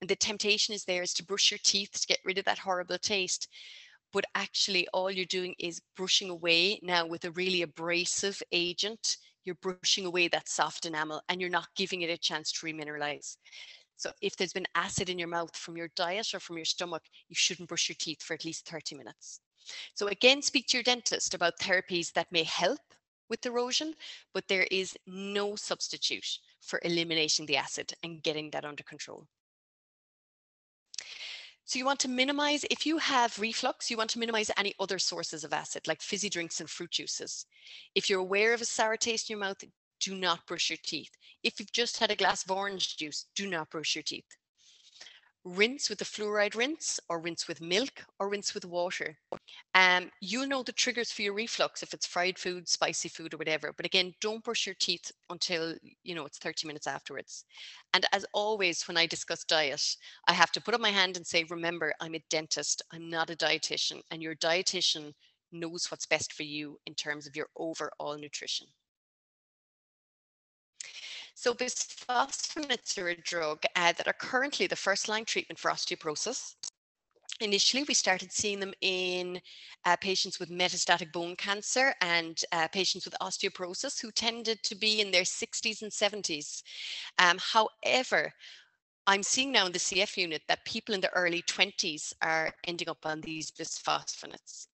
And 0.00 0.08
the 0.08 0.16
temptation 0.16 0.74
is 0.74 0.84
there 0.84 1.02
is 1.02 1.12
to 1.14 1.24
brush 1.24 1.50
your 1.50 1.60
teeth 1.62 1.92
to 1.92 2.06
get 2.06 2.20
rid 2.24 2.38
of 2.38 2.46
that 2.46 2.58
horrible 2.58 2.98
taste. 2.98 3.48
But 4.12 4.24
actually, 4.34 4.88
all 4.94 5.10
you're 5.10 5.26
doing 5.26 5.54
is 5.58 5.82
brushing 5.94 6.30
away 6.30 6.80
now 6.82 7.06
with 7.06 7.26
a 7.26 7.30
really 7.32 7.62
abrasive 7.62 8.42
agent 8.50 9.18
you're 9.46 9.56
brushing 9.62 10.04
away 10.04 10.28
that 10.28 10.48
soft 10.48 10.84
enamel 10.84 11.22
and 11.28 11.40
you're 11.40 11.48
not 11.48 11.68
giving 11.76 12.02
it 12.02 12.10
a 12.10 12.18
chance 12.18 12.52
to 12.52 12.66
remineralize. 12.66 13.36
So 13.96 14.10
if 14.20 14.36
there's 14.36 14.52
been 14.52 14.66
acid 14.74 15.08
in 15.08 15.18
your 15.18 15.28
mouth 15.28 15.56
from 15.56 15.76
your 15.76 15.88
diet 15.96 16.34
or 16.34 16.40
from 16.40 16.56
your 16.56 16.66
stomach, 16.66 17.02
you 17.28 17.34
shouldn't 17.34 17.68
brush 17.68 17.88
your 17.88 17.96
teeth 17.98 18.22
for 18.22 18.34
at 18.34 18.44
least 18.44 18.68
30 18.68 18.96
minutes. 18.96 19.40
So 19.94 20.08
again, 20.08 20.42
speak 20.42 20.66
to 20.68 20.76
your 20.76 20.84
dentist 20.84 21.32
about 21.32 21.58
therapies 21.58 22.12
that 22.12 22.30
may 22.30 22.42
help 22.42 22.80
with 23.28 23.46
erosion, 23.46 23.94
but 24.34 24.44
there 24.48 24.66
is 24.70 24.96
no 25.06 25.56
substitute 25.56 26.38
for 26.60 26.80
eliminating 26.82 27.46
the 27.46 27.56
acid 27.56 27.92
and 28.02 28.22
getting 28.22 28.50
that 28.50 28.64
under 28.64 28.82
control. 28.82 29.26
So 31.68 31.80
you 31.80 31.84
want 31.84 31.98
to 32.00 32.08
minimize, 32.08 32.64
if 32.70 32.86
you 32.86 32.98
have 32.98 33.40
reflux, 33.40 33.90
you 33.90 33.96
want 33.96 34.10
to 34.10 34.20
minimize 34.20 34.52
any 34.56 34.72
other 34.78 35.00
sources 35.00 35.42
of 35.42 35.52
acid 35.52 35.88
like 35.88 36.00
fizzy 36.00 36.30
drinks 36.30 36.60
and 36.60 36.70
fruit 36.70 36.92
juices. 36.92 37.44
If 37.96 38.08
you're 38.08 38.20
aware 38.20 38.54
of 38.54 38.60
a 38.60 38.64
sour 38.64 38.96
taste 38.96 39.28
in 39.28 39.34
your 39.34 39.44
mouth, 39.44 39.64
do 39.98 40.14
not 40.14 40.46
brush 40.46 40.70
your 40.70 40.78
teeth. 40.84 41.10
If 41.42 41.58
you've 41.58 41.72
just 41.72 41.98
had 41.98 42.12
a 42.12 42.16
glass 42.16 42.44
of 42.44 42.52
orange 42.52 42.96
juice, 42.96 43.26
do 43.34 43.48
not 43.48 43.70
brush 43.70 43.96
your 43.96 44.04
teeth. 44.04 44.36
Rinse 45.46 45.88
with 45.88 46.00
a 46.00 46.04
fluoride 46.04 46.56
rinse 46.56 46.98
or 47.08 47.20
rinse 47.20 47.46
with 47.46 47.60
milk 47.60 48.04
or 48.18 48.28
rinse 48.28 48.52
with 48.52 48.64
water. 48.64 49.16
Um, 49.74 50.10
you'll 50.20 50.48
know 50.48 50.64
the 50.64 50.72
triggers 50.72 51.12
for 51.12 51.22
your 51.22 51.34
reflux 51.34 51.82
if 51.82 51.94
it's 51.94 52.06
fried 52.06 52.38
food, 52.38 52.68
spicy 52.68 53.08
food 53.08 53.32
or 53.32 53.36
whatever. 53.36 53.72
But 53.72 53.86
again, 53.86 54.12
don't 54.20 54.42
brush 54.42 54.66
your 54.66 54.74
teeth 54.74 55.12
until, 55.30 55.76
you 56.02 56.14
know, 56.16 56.26
it's 56.26 56.38
30 56.38 56.66
minutes 56.66 56.88
afterwards. 56.88 57.44
And 57.94 58.06
as 58.12 58.26
always, 58.34 58.88
when 58.88 58.96
I 58.96 59.06
discuss 59.06 59.44
diet, 59.44 59.96
I 60.26 60.32
have 60.32 60.50
to 60.52 60.60
put 60.60 60.74
up 60.74 60.80
my 60.80 60.90
hand 60.90 61.16
and 61.16 61.26
say, 61.26 61.44
remember, 61.44 61.94
I'm 62.00 62.16
a 62.16 62.24
dentist. 62.28 62.82
I'm 62.92 63.08
not 63.08 63.30
a 63.30 63.36
dietitian 63.36 64.00
and 64.10 64.22
your 64.22 64.34
dietitian 64.34 65.12
knows 65.52 65.90
what's 65.90 66.06
best 66.06 66.32
for 66.32 66.42
you 66.42 66.78
in 66.86 66.94
terms 66.94 67.26
of 67.26 67.36
your 67.36 67.48
overall 67.56 68.18
nutrition. 68.18 68.66
So 71.38 71.52
bisphosphonates 71.52 72.96
are 72.96 73.10
a 73.10 73.14
drug 73.14 73.62
uh, 73.76 73.92
that 73.92 74.08
are 74.08 74.14
currently 74.14 74.66
the 74.66 74.74
first 74.74 75.06
line 75.06 75.26
treatment 75.26 75.58
for 75.58 75.70
osteoporosis. 75.70 76.54
Initially, 77.42 77.84
we 77.86 77.92
started 77.92 78.32
seeing 78.32 78.58
them 78.58 78.72
in 78.80 79.42
uh, 79.84 79.96
patients 79.96 80.40
with 80.40 80.48
metastatic 80.48 81.12
bone 81.12 81.36
cancer 81.36 81.94
and 82.00 82.42
uh, 82.52 82.68
patients 82.68 83.04
with 83.04 83.14
osteoporosis 83.20 84.00
who 84.00 84.10
tended 84.12 84.62
to 84.62 84.74
be 84.74 85.02
in 85.02 85.10
their 85.10 85.24
60s 85.24 85.82
and 85.82 85.92
70s. 85.92 86.62
Um, 87.18 87.36
however, 87.38 88.32
I'm 89.06 89.22
seeing 89.22 89.52
now 89.52 89.66
in 89.66 89.72
the 89.72 89.78
CF 89.78 90.16
unit 90.16 90.40
that 90.48 90.64
people 90.64 90.94
in 90.94 91.02
the 91.02 91.12
early 91.12 91.42
20s 91.42 92.14
are 92.22 92.50
ending 92.66 92.88
up 92.88 93.04
on 93.04 93.20
these 93.20 93.50
bisphosphonates. 93.50 94.68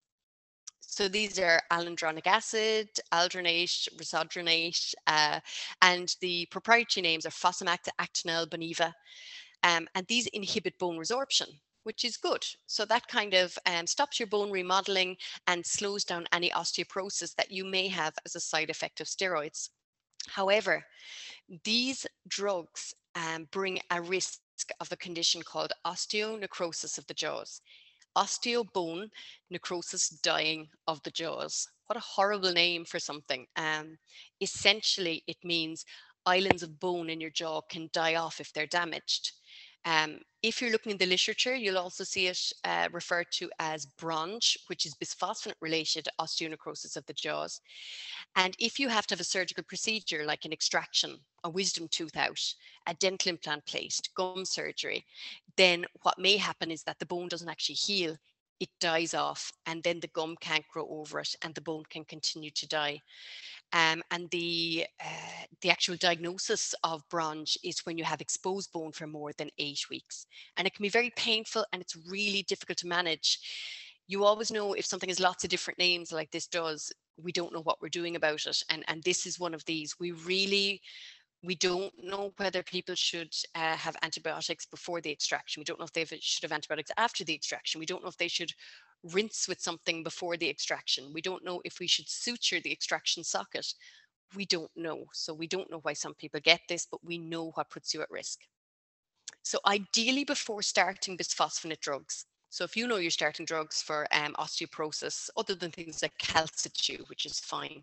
So 0.92 1.08
these 1.08 1.40
are 1.40 1.62
alendronic 1.72 2.28
acid, 2.28 2.90
alendronate, 3.14 3.88
risedronate, 3.96 4.94
uh, 5.08 5.40
and 5.82 6.14
the 6.20 6.46
proprietary 6.48 7.02
names 7.02 7.26
are 7.26 7.30
Fosamax, 7.30 7.88
Actonel, 7.98 8.46
Boniva. 8.46 8.92
Um, 9.64 9.88
and 9.96 10.06
these 10.08 10.28
inhibit 10.28 10.78
bone 10.80 10.98
resorption, 10.98 11.48
which 11.84 12.04
is 12.04 12.18
good. 12.18 12.46
So 12.66 12.84
that 12.84 13.08
kind 13.08 13.34
of 13.34 13.58
um, 13.66 13.88
stops 13.88 14.20
your 14.20 14.28
bone 14.28 14.52
remodeling 14.52 15.16
and 15.48 15.66
slows 15.66 16.04
down 16.04 16.28
any 16.34 16.50
osteoporosis 16.50 17.36
that 17.36 17.52
you 17.52 17.64
may 17.64 17.88
have 17.88 18.14
as 18.26 18.36
a 18.36 18.42
side 18.42 18.70
effect 18.70 19.00
of 19.00 19.08
steroids. 19.08 19.70
However, 20.28 20.84
these 21.64 22.06
drugs 22.28 22.94
um, 23.16 23.48
bring 23.52 23.80
a 23.92 24.02
risk 24.02 24.40
of 24.82 24.92
a 24.92 24.98
condition 24.98 25.42
called 25.42 25.72
osteonecrosis 25.88 26.98
of 26.98 27.08
the 27.08 27.14
jaws 27.14 27.62
osteobone 28.16 29.10
necrosis 29.50 30.10
dying 30.10 30.70
of 30.88 31.02
the 31.04 31.12
jaws. 31.12 31.68
What 31.88 31.98
a 31.98 32.02
horrible 32.02 32.52
name 32.54 32.86
for 32.86 33.00
something. 33.00 33.48
Um, 33.56 33.98
essentially, 34.40 35.24
it 35.28 35.38
means 35.44 35.86
islands 36.26 36.64
of 36.64 36.80
bone 36.80 37.10
in 37.10 37.20
your 37.22 37.30
jaw 37.32 37.62
can 37.62 37.90
die 37.92 38.16
off 38.16 38.40
if 38.40 38.54
they're 38.54 38.68
damaged. 38.68 39.32
Um, 39.86 40.20
if 40.44 40.62
you're 40.62 40.72
looking 40.72 40.92
in 40.92 40.98
the 40.98 41.06
literature, 41.06 41.56
you'll 41.56 41.78
also 41.78 42.04
see 42.04 42.28
it 42.28 42.40
uh, 42.64 42.88
referred 42.92 43.28
to 43.34 43.50
as 43.60 43.88
BRONJ, 44.00 44.58
which 44.68 44.86
is 44.86 44.96
bisphosphonate 44.96 45.54
related 45.62 46.08
osteonecrosis 46.20 46.98
of 46.98 47.06
the 47.06 47.14
jaws. 47.14 47.62
And 48.36 48.56
if 48.60 48.80
you 48.80 48.90
have 48.90 49.08
to 49.08 49.14
have 49.14 49.20
a 49.20 49.26
surgical 49.26 49.64
procedure 49.64 50.26
like 50.26 50.46
an 50.46 50.54
extraction, 50.54 51.18
a 51.44 51.50
wisdom 51.50 51.88
tooth 51.90 52.16
out, 52.18 52.42
a 52.88 52.94
dental 52.96 53.30
implant 53.30 53.66
placed, 53.66 54.14
gum 54.16 54.46
surgery, 54.46 55.06
then 55.58 55.86
what 56.04 56.20
may 56.20 56.38
happen 56.38 56.72
is 56.72 56.84
that 56.84 57.00
the 57.00 57.06
bone 57.06 57.28
doesn't 57.28 57.50
actually 57.50 57.76
heal. 57.76 58.16
It 58.60 58.70
dies 58.80 59.16
off, 59.16 59.52
and 59.66 59.82
then 59.82 60.00
the 60.00 60.08
gum 60.10 60.38
can't 60.40 60.68
grow 60.72 60.88
over 60.88 61.20
it, 61.20 61.36
and 61.42 61.56
the 61.56 61.62
bone 61.62 61.84
can 61.90 62.06
continue 62.06 62.52
to 62.52 62.68
die. 62.68 63.00
Um, 63.74 64.04
and 64.12 64.30
the 64.32 64.86
uh, 65.04 65.46
the 65.62 65.70
actual 65.70 65.96
diagnosis 65.96 66.76
of 66.84 67.08
BRONJ 67.10 67.58
is 67.64 67.86
when 67.86 67.98
you 67.98 68.04
have 68.04 68.22
exposed 68.22 68.72
bone 68.72 68.92
for 68.92 69.08
more 69.08 69.32
than 69.38 69.50
eight 69.58 69.90
weeks, 69.90 70.26
and 70.58 70.68
it 70.68 70.74
can 70.74 70.84
be 70.84 70.90
very 70.90 71.12
painful 71.16 71.66
and 71.72 71.82
it's 71.82 71.98
really 72.10 72.44
difficult 72.44 72.78
to 72.80 72.88
manage. 72.88 73.40
You 74.08 74.26
always 74.26 74.52
know 74.52 74.74
if 74.74 74.86
something 74.86 75.10
has 75.10 75.20
lots 75.20 75.44
of 75.44 75.50
different 75.50 75.80
names 75.80 76.12
like 76.12 76.32
this 76.32 76.48
does, 76.48 76.92
we 77.18 77.32
don't 77.32 77.54
know 77.54 77.62
what 77.62 77.82
we're 77.82 77.90
doing 77.90 78.16
about 78.16 78.46
it, 78.46 78.62
and 78.70 78.84
and 78.88 79.02
this 79.04 79.26
is 79.26 79.40
one 79.40 79.54
of 79.54 79.64
these. 79.66 79.96
We 80.00 80.12
really 80.12 80.82
we 81.44 81.56
don't 81.56 81.94
know 82.04 82.34
whether 82.38 82.62
people 82.62 82.96
should 82.96 83.34
uh, 83.56 83.76
have 83.76 83.96
antibiotics 84.04 84.66
before 84.66 85.02
the 85.02 85.12
extraction. 85.12 85.60
We 85.60 85.66
don't 85.66 85.80
know 85.80 85.86
if 85.86 85.94
they 85.94 86.06
should 86.06 86.44
have 86.44 86.52
antibiotics 86.52 86.92
after 86.98 87.24
the 87.24 87.34
extraction. 87.34 87.80
We 87.80 87.86
don't 87.86 88.04
know 88.04 88.10
if 88.10 88.18
they 88.18 88.28
should 88.28 88.54
rinse 89.04 89.48
with 89.48 89.62
something 89.62 90.04
before 90.04 90.38
the 90.38 90.50
extraction. 90.50 91.12
We 91.14 91.22
don't 91.22 91.44
know 91.44 91.62
if 91.66 91.80
we 91.80 91.88
should 91.88 92.10
suture 92.10 92.60
the 92.60 92.72
extraction 92.72 93.24
socket. 93.24 93.74
We 94.36 94.46
don't 94.46 94.72
know. 94.76 95.06
So 95.14 95.34
we 95.34 95.48
don't 95.48 95.70
know 95.72 95.80
why 95.82 95.94
some 95.94 96.14
people 96.14 96.40
get 96.44 96.62
this, 96.68 96.88
but 96.90 97.04
we 97.04 97.18
know 97.18 97.52
what 97.52 97.70
puts 97.70 97.94
you 97.94 98.02
at 98.02 98.12
risk. 98.12 98.40
So 99.44 99.60
ideally 99.66 100.24
before 100.24 100.62
starting 100.62 101.18
bisphosphonate 101.18 101.80
drugs, 101.80 102.26
so 102.50 102.66
if 102.66 102.76
you 102.76 102.86
know 102.86 102.98
you're 102.98 103.12
starting 103.12 103.46
drugs 103.46 103.82
for 103.82 104.06
um, 104.14 104.36
osteoporosis, 104.38 105.30
other 105.38 105.56
than 105.56 105.72
things 105.72 106.02
like 106.02 106.18
calcium, 106.18 107.06
which 107.08 107.26
is 107.26 107.40
fine, 107.40 107.82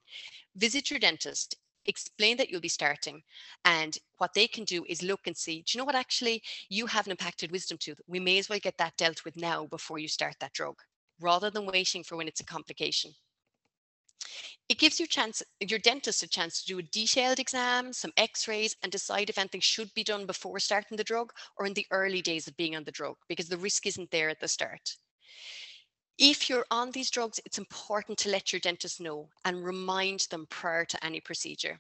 visit 0.57 0.91
your 0.91 1.01
dentist 1.01 1.57
explain 1.89 2.37
that 2.37 2.51
you'll 2.51 2.61
be 2.61 2.69
starting 2.69 3.23
and 3.65 3.99
what 4.19 4.35
they 4.35 4.47
can 4.47 4.65
do 4.65 4.85
is 4.89 5.03
look 5.03 5.27
and 5.27 5.37
see 5.37 5.63
do 5.63 5.77
you 5.77 5.79
know 5.79 5.85
what 5.85 5.95
actually 5.95 6.43
you 6.69 6.87
have 6.87 7.07
an 7.07 7.11
impacted 7.11 7.51
wisdom 7.51 7.79
tooth 7.79 8.01
we 8.07 8.21
may 8.21 8.39
as 8.39 8.49
well 8.49 8.59
get 8.63 8.77
that 8.79 8.97
dealt 8.97 9.25
with 9.25 9.37
now 9.37 9.67
before 9.67 9.99
you 9.99 10.07
start 10.07 10.35
that 10.39 10.53
drug 10.53 10.77
rather 11.21 11.51
than 11.51 11.67
waiting 11.67 12.03
for 12.03 12.17
when 12.17 12.29
it's 12.29 12.41
a 12.41 12.45
complication. 12.45 13.13
It 14.69 14.79
gives 14.79 15.01
your 15.01 15.07
chance, 15.07 15.43
your 15.61 15.79
dentist 15.79 16.23
a 16.23 16.29
chance 16.29 16.61
to 16.61 16.67
do 16.67 16.79
a 16.79 16.83
detailed 16.83 17.39
exam, 17.39 17.93
some 17.93 18.13
x-rays, 18.17 18.77
and 18.83 18.93
decide 18.93 19.31
if 19.31 19.39
anything 19.39 19.61
should 19.61 19.93
be 19.95 20.05
done 20.05 20.27
before 20.27 20.59
starting 20.59 20.97
the 20.97 21.05
drug 21.05 21.33
or 21.57 21.67
in 21.67 21.73
the 21.73 21.87
early 21.91 22.21
days 22.21 22.47
of 22.47 22.57
being 22.57 22.77
on 22.77 22.85
the 22.85 22.93
drug, 22.93 23.17
because 23.29 23.49
the 23.49 23.57
risk 23.57 23.87
isn't 23.87 24.11
there 24.11 24.29
at 24.29 24.41
the 24.41 24.49
start. 24.49 24.97
If 26.19 26.51
you're 26.51 26.67
on 26.71 26.91
these 26.91 27.11
drugs, 27.11 27.41
it's 27.47 27.59
important 27.59 28.19
to 28.19 28.31
let 28.31 28.53
your 28.53 28.61
dentist 28.61 29.01
know 29.01 29.29
and 29.45 29.65
remind 29.65 30.27
them 30.31 30.47
prior 30.51 30.85
to 30.85 31.05
any 31.05 31.21
procedure. 31.21 31.79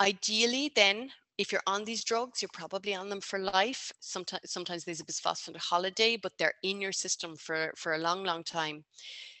Ideally, 0.00 0.72
then, 0.74 1.10
if 1.38 1.52
you're 1.52 1.62
on 1.66 1.84
these 1.84 2.04
drugs, 2.04 2.40
you're 2.40 2.48
probably 2.52 2.94
on 2.94 3.08
them 3.08 3.20
for 3.20 3.38
life. 3.38 3.92
Sometimes, 4.00 4.50
sometimes 4.50 4.84
there's 4.84 5.00
a 5.00 5.04
bisphosphonate 5.04 5.56
holiday, 5.56 6.16
but 6.16 6.32
they're 6.38 6.54
in 6.62 6.80
your 6.80 6.92
system 6.92 7.36
for, 7.36 7.72
for 7.76 7.94
a 7.94 7.98
long, 7.98 8.24
long 8.24 8.42
time. 8.42 8.84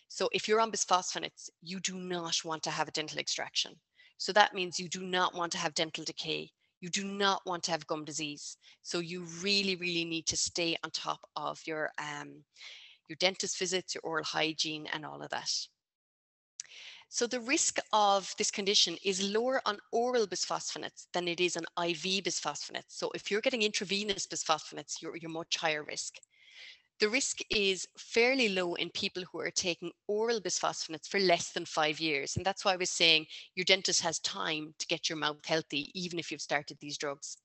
So 0.08 0.28
if 0.32 0.46
you're 0.46 0.60
on 0.60 0.70
bisphosphonates, 0.70 1.50
you 1.62 1.80
do 1.80 1.96
not 1.96 2.36
want 2.44 2.62
to 2.64 2.70
have 2.70 2.88
a 2.88 2.92
dental 2.92 3.18
extraction. 3.18 3.72
So 4.18 4.32
that 4.32 4.54
means 4.54 4.78
you 4.78 4.88
do 4.88 5.02
not 5.02 5.34
want 5.34 5.52
to 5.52 5.58
have 5.58 5.74
dental 5.74 6.04
decay. 6.04 6.50
You 6.80 6.90
do 6.90 7.04
not 7.04 7.42
want 7.46 7.62
to 7.64 7.70
have 7.70 7.86
gum 7.86 8.04
disease. 8.04 8.56
So 8.82 8.98
you 8.98 9.24
really, 9.42 9.76
really 9.76 10.04
need 10.04 10.26
to 10.26 10.36
stay 10.36 10.76
on 10.84 10.90
top 10.90 11.20
of 11.34 11.60
your 11.66 11.90
um, 11.98 12.44
your 13.08 13.16
dentist 13.20 13.58
visits, 13.58 13.94
your 13.94 14.02
oral 14.02 14.24
hygiene, 14.24 14.86
and 14.92 15.04
all 15.06 15.22
of 15.22 15.30
that. 15.30 15.50
So 17.08 17.26
the 17.26 17.40
risk 17.40 17.78
of 17.92 18.34
this 18.36 18.50
condition 18.50 18.96
is 19.04 19.22
lower 19.22 19.62
on 19.64 19.78
oral 19.92 20.26
bisphosphonates 20.26 21.06
than 21.12 21.28
it 21.28 21.40
is 21.40 21.56
on 21.56 21.64
IV 21.82 22.24
bisphosphonates. 22.24 22.90
So 22.90 23.10
if 23.14 23.30
you're 23.30 23.40
getting 23.40 23.62
intravenous 23.62 24.26
bisphosphonates, 24.26 25.00
you're, 25.00 25.16
you're 25.16 25.30
much 25.30 25.56
higher 25.56 25.84
risk. 25.84 26.14
The 26.98 27.08
risk 27.08 27.40
is 27.50 27.86
fairly 27.98 28.48
low 28.48 28.74
in 28.74 28.90
people 28.90 29.22
who 29.30 29.38
are 29.40 29.50
taking 29.50 29.92
oral 30.08 30.40
bisphosphonates 30.40 31.06
for 31.06 31.20
less 31.20 31.52
than 31.52 31.66
five 31.66 32.00
years. 32.00 32.36
And 32.36 32.44
that's 32.44 32.64
why 32.64 32.72
I 32.72 32.76
was 32.76 32.90
saying 32.90 33.26
your 33.54 33.64
dentist 33.64 34.00
has 34.00 34.18
time 34.20 34.74
to 34.78 34.86
get 34.86 35.08
your 35.08 35.18
mouth 35.18 35.44
healthy, 35.44 35.90
even 35.94 36.18
if 36.18 36.32
you've 36.32 36.40
started 36.40 36.78
these 36.80 36.98
drugs. 36.98 37.36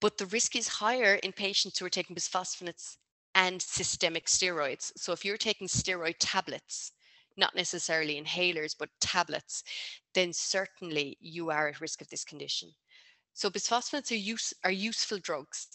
But 0.00 0.18
the 0.18 0.26
risk 0.26 0.56
is 0.56 0.66
higher 0.66 1.14
in 1.16 1.32
patients 1.32 1.78
who 1.78 1.86
are 1.86 1.90
taking 1.90 2.16
bisphosphonates 2.16 2.96
and 3.34 3.62
systemic 3.62 4.26
steroids. 4.26 4.92
So 4.96 5.12
if 5.12 5.24
you're 5.24 5.36
taking 5.36 5.68
steroid 5.68 6.16
tablets, 6.18 6.92
not 7.36 7.54
necessarily 7.54 8.20
inhalers, 8.20 8.74
but 8.78 8.88
tablets, 9.00 9.62
then 10.14 10.32
certainly 10.32 11.16
you 11.20 11.50
are 11.50 11.68
at 11.68 11.80
risk 11.80 12.00
of 12.00 12.08
this 12.08 12.24
condition. 12.24 12.70
So 13.34 13.50
bisphosphonates 13.50 14.12
are, 14.12 14.16
use, 14.16 14.52
are 14.64 14.70
useful 14.70 15.18
drugs. 15.18 15.68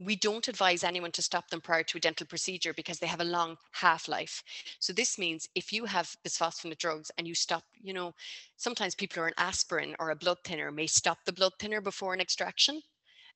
We 0.00 0.14
don't 0.14 0.46
advise 0.46 0.84
anyone 0.84 1.10
to 1.12 1.22
stop 1.22 1.48
them 1.48 1.60
prior 1.60 1.82
to 1.82 1.98
a 1.98 2.00
dental 2.00 2.26
procedure 2.26 2.72
because 2.72 2.98
they 2.98 3.06
have 3.08 3.20
a 3.20 3.24
long 3.24 3.56
half-life. 3.72 4.42
So 4.78 4.92
this 4.92 5.18
means 5.18 5.48
if 5.54 5.72
you 5.72 5.84
have 5.86 6.14
bisphosphonate 6.24 6.78
drugs 6.78 7.10
and 7.18 7.26
you 7.26 7.34
stop, 7.34 7.64
you 7.82 7.92
know, 7.92 8.12
sometimes 8.56 8.94
people 8.94 9.22
are 9.22 9.26
an 9.26 9.34
aspirin 9.38 9.96
or 9.98 10.10
a 10.10 10.16
blood 10.16 10.38
thinner 10.44 10.70
may 10.70 10.86
stop 10.86 11.18
the 11.24 11.32
blood 11.32 11.52
thinner 11.58 11.80
before 11.80 12.14
an 12.14 12.20
extraction. 12.20 12.80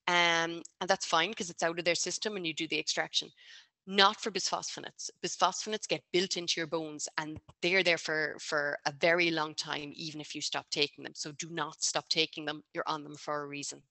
Um, 0.09 0.63
and 0.81 0.89
that's 0.89 1.07
fine 1.07 1.31
because 1.31 1.51
it's 1.51 1.63
out 1.63 1.79
of 1.79 1.85
their 1.85 1.95
system 1.95 2.37
and 2.37 2.47
you 2.47 2.55
do 2.55 2.69
the 2.69 2.79
extraction 2.79 3.31
not 3.87 4.21
for 4.21 4.31
bisphosphonates. 4.31 5.11
Bisphosphonates 5.25 5.89
get 5.89 6.03
built 6.13 6.37
into 6.37 6.61
your 6.61 6.67
bones 6.67 7.09
and 7.19 7.39
they're 7.61 7.83
there 7.83 7.99
for, 7.99 8.37
for 8.41 8.79
a 8.87 8.93
very 8.93 9.31
long 9.31 9.55
time, 9.55 9.93
even 9.95 10.21
if 10.21 10.35
you 10.35 10.41
stop 10.41 10.67
taking 10.71 11.05
them. 11.05 11.15
So 11.15 11.33
do 11.33 11.49
not 11.51 11.83
stop 11.83 12.09
taking 12.09 12.45
them. 12.45 12.63
You're 12.75 12.85
on 12.87 13.03
them 13.03 13.17
for 13.17 13.43
a 13.43 13.47
reason. 13.47 13.83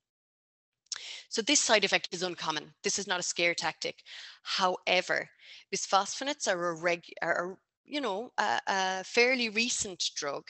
So 1.29 1.41
this 1.41 1.59
side 1.59 1.83
effect 1.83 2.09
is 2.11 2.23
uncommon. 2.23 2.73
This 2.83 2.99
is 2.99 3.07
not 3.07 3.19
a 3.19 3.23
scare 3.23 3.53
tactic. 3.53 4.03
However, 4.43 5.29
bisphosphonates 5.73 6.47
are 6.47 6.69
a 6.69 6.75
reg 6.75 7.03
are, 7.21 7.57
you 7.85 8.01
know, 8.01 8.31
a, 8.37 8.59
a, 8.67 9.03
fairly 9.03 9.49
recent 9.49 10.11
drug. 10.15 10.43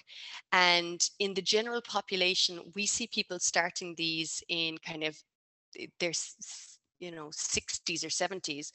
And 0.51 1.01
in 1.19 1.33
the 1.33 1.41
general 1.41 1.81
population, 1.81 2.71
we 2.75 2.85
see 2.85 3.07
people 3.07 3.39
starting 3.39 3.95
these 3.95 4.43
in 4.49 4.77
kind 4.79 5.03
of 5.03 5.17
eh, 5.79 5.87
their 5.99 6.13
you 6.99 7.11
know 7.11 7.29
60s 7.29 8.05
or 8.05 8.09
70s 8.09 8.71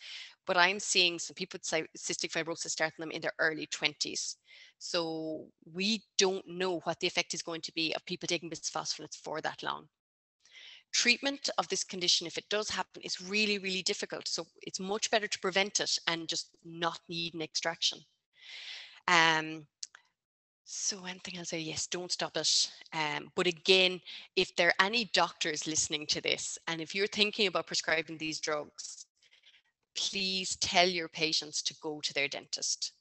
but 0.47 0.57
i'm 0.57 0.81
seeing 0.81 1.19
some 1.19 1.35
people 1.35 1.59
with 1.59 1.89
cystic 1.99 2.31
fibrosis 2.33 2.71
starting 2.71 3.03
them 3.03 3.11
in 3.11 3.21
their 3.21 3.35
early 3.39 3.67
20s 3.67 4.37
so 4.79 5.47
we 5.73 6.03
don't 6.19 6.47
know 6.47 6.81
what 6.81 7.01
the 7.01 7.07
effect 7.07 7.35
is 7.35 7.43
going 7.43 7.63
to 7.63 7.73
be 7.73 7.95
of 7.95 8.05
people 8.05 8.27
taking 8.27 8.51
bisphosphonates 8.51 9.17
for 9.17 9.41
that 9.41 9.63
long. 9.63 9.89
Treatment 10.93 11.49
of 11.59 11.69
this 11.69 11.85
condition 11.85 12.27
if 12.27 12.39
it 12.39 12.49
does 12.49 12.71
happen 12.71 13.03
is 13.03 13.21
really 13.21 13.59
really 13.59 13.83
difficult. 13.83 14.29
So 14.29 14.47
it's 14.63 14.81
much 14.81 15.11
better 15.11 15.27
to 15.27 15.39
prevent 15.41 15.81
it 15.81 15.99
and 16.07 16.29
just 16.29 16.57
not 16.65 17.01
need 17.09 17.35
an 17.35 17.43
extraction. 17.43 17.99
Um, 19.09 19.67
so 20.65 21.01
one 21.01 21.21
thing 21.21 21.39
I'll 21.39 21.45
say, 21.45 21.61
yes, 21.61 21.87
don't 21.87 22.11
stop 22.11 22.37
it. 22.37 22.71
Um, 22.93 23.31
but 23.37 23.47
again, 23.47 24.01
if 24.35 24.55
there 24.57 24.69
are 24.69 24.87
any 24.87 25.11
doctors 25.15 25.67
listening 25.67 26.07
to 26.09 26.21
this, 26.21 26.59
and 26.67 26.81
if 26.81 26.93
you're 26.93 27.07
thinking 27.07 27.47
about 27.47 27.69
prescribing 27.69 28.19
these 28.19 28.41
drugs, 28.41 29.06
please 29.97 30.57
tell 30.57 30.89
your 30.89 31.09
patients 31.09 31.63
to 31.63 31.75
go 31.83 32.01
to 32.01 32.15
their 32.15 32.29
dentist. 32.29 32.93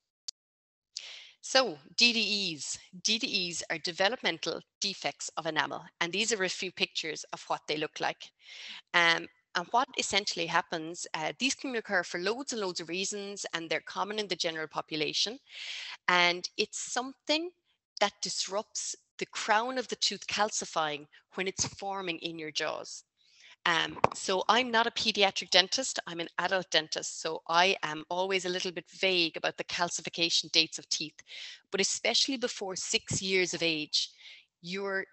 So 1.42 1.78
DDEs, 1.96 2.80
DDEs 3.04 3.62
are 3.70 3.78
developmental 3.78 4.62
defects 4.82 5.30
of 5.38 5.46
enamel, 5.46 5.86
and 6.02 6.12
these 6.12 6.34
are 6.34 6.44
a 6.44 6.50
few 6.50 6.72
pictures 6.72 7.24
of 7.34 7.44
what 7.48 7.62
they 7.68 7.78
look 7.78 8.00
like. 8.00 8.32
Um, 8.96 9.28
and 9.56 9.68
what 9.72 9.88
essentially 9.98 10.48
happens, 10.48 11.06
uh, 11.14 11.34
these 11.40 11.54
can 11.56 11.76
occur 11.76 12.04
for 12.04 12.20
loads 12.20 12.52
and 12.52 12.62
loads 12.62 12.80
of 12.80 12.90
reasons, 12.90 13.46
and 13.54 13.70
they're 13.70 13.82
common 13.82 14.20
in 14.20 14.28
the 14.28 14.36
general 14.36 14.68
population. 14.68 15.38
And 16.08 16.50
it's 16.58 16.80
something 16.80 17.52
that 18.00 18.14
disrupts 18.22 18.96
the 19.18 19.26
crown 19.28 19.78
of 19.78 19.88
the 19.88 19.96
tooth 19.96 20.28
calcifying 20.28 21.06
when 21.36 21.48
it's 21.48 21.66
forming 21.66 22.20
in 22.20 22.38
your 22.38 22.52
jaws. 22.52 23.04
Um, 23.66 23.98
so 24.14 24.44
I'm 24.48 24.70
not 24.70 24.86
a 24.86 24.92
pediatric 24.92 25.50
dentist, 25.50 26.00
I'm 26.06 26.20
an 26.20 26.28
adult 26.38 26.70
dentist. 26.70 27.22
So 27.22 27.42
I 27.50 27.76
am 27.82 28.04
always 28.10 28.46
a 28.46 28.50
little 28.50 28.72
bit 28.72 28.90
vague 28.90 29.38
about 29.38 29.58
the 29.58 29.64
calcification 29.64 30.52
dates 30.52 30.78
of 30.78 30.88
teeth, 30.90 31.16
but 31.72 31.82
especially 31.82 32.38
before 32.38 32.76
six 32.76 33.22
years 33.22 33.54
of 33.54 33.64
age, 33.64 34.10
your 34.62 35.06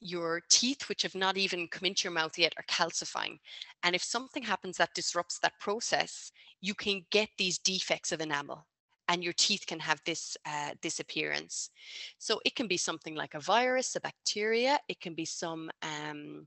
your 0.00 0.40
teeth, 0.48 0.88
which 0.88 1.02
have 1.02 1.16
not 1.16 1.36
even 1.36 1.66
come 1.66 1.84
into 1.84 2.04
your 2.04 2.12
mouth 2.12 2.38
yet, 2.38 2.54
are 2.56 2.62
calcifying. 2.72 3.36
And 3.82 3.96
if 3.96 4.02
something 4.02 4.44
happens 4.44 4.76
that 4.76 4.94
disrupts 4.94 5.40
that 5.40 5.58
process, 5.58 6.30
you 6.60 6.72
can 6.72 7.04
get 7.10 7.28
these 7.36 7.58
defects 7.58 8.12
of 8.12 8.20
enamel 8.20 8.64
and 9.08 9.24
your 9.24 9.32
teeth 9.32 9.64
can 9.66 9.80
have 9.80 10.00
this 10.06 10.36
uh, 10.46 10.70
this 10.82 11.00
appearance. 11.00 11.70
So 12.18 12.40
it 12.44 12.54
can 12.54 12.68
be 12.68 12.76
something 12.76 13.14
like 13.14 13.34
a 13.34 13.40
virus, 13.40 13.96
a 13.96 14.00
bacteria. 14.00 14.78
It 14.88 15.00
can 15.00 15.14
be 15.14 15.24
some 15.24 15.70
um, 15.82 16.46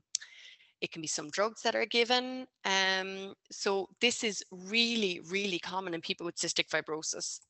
it 0.82 0.90
can 0.90 1.00
be 1.00 1.08
some 1.08 1.30
drugs 1.30 1.62
that 1.62 1.74
are 1.74 1.86
given. 1.86 2.46
Um, 2.66 3.34
so 3.50 3.88
this 4.00 4.22
is 4.24 4.44
really 4.50 5.20
really 5.30 5.58
common 5.58 5.94
in 5.94 6.00
people 6.02 6.26
with 6.26 6.36
cystic 6.36 6.68
fibrosis. 6.68 7.40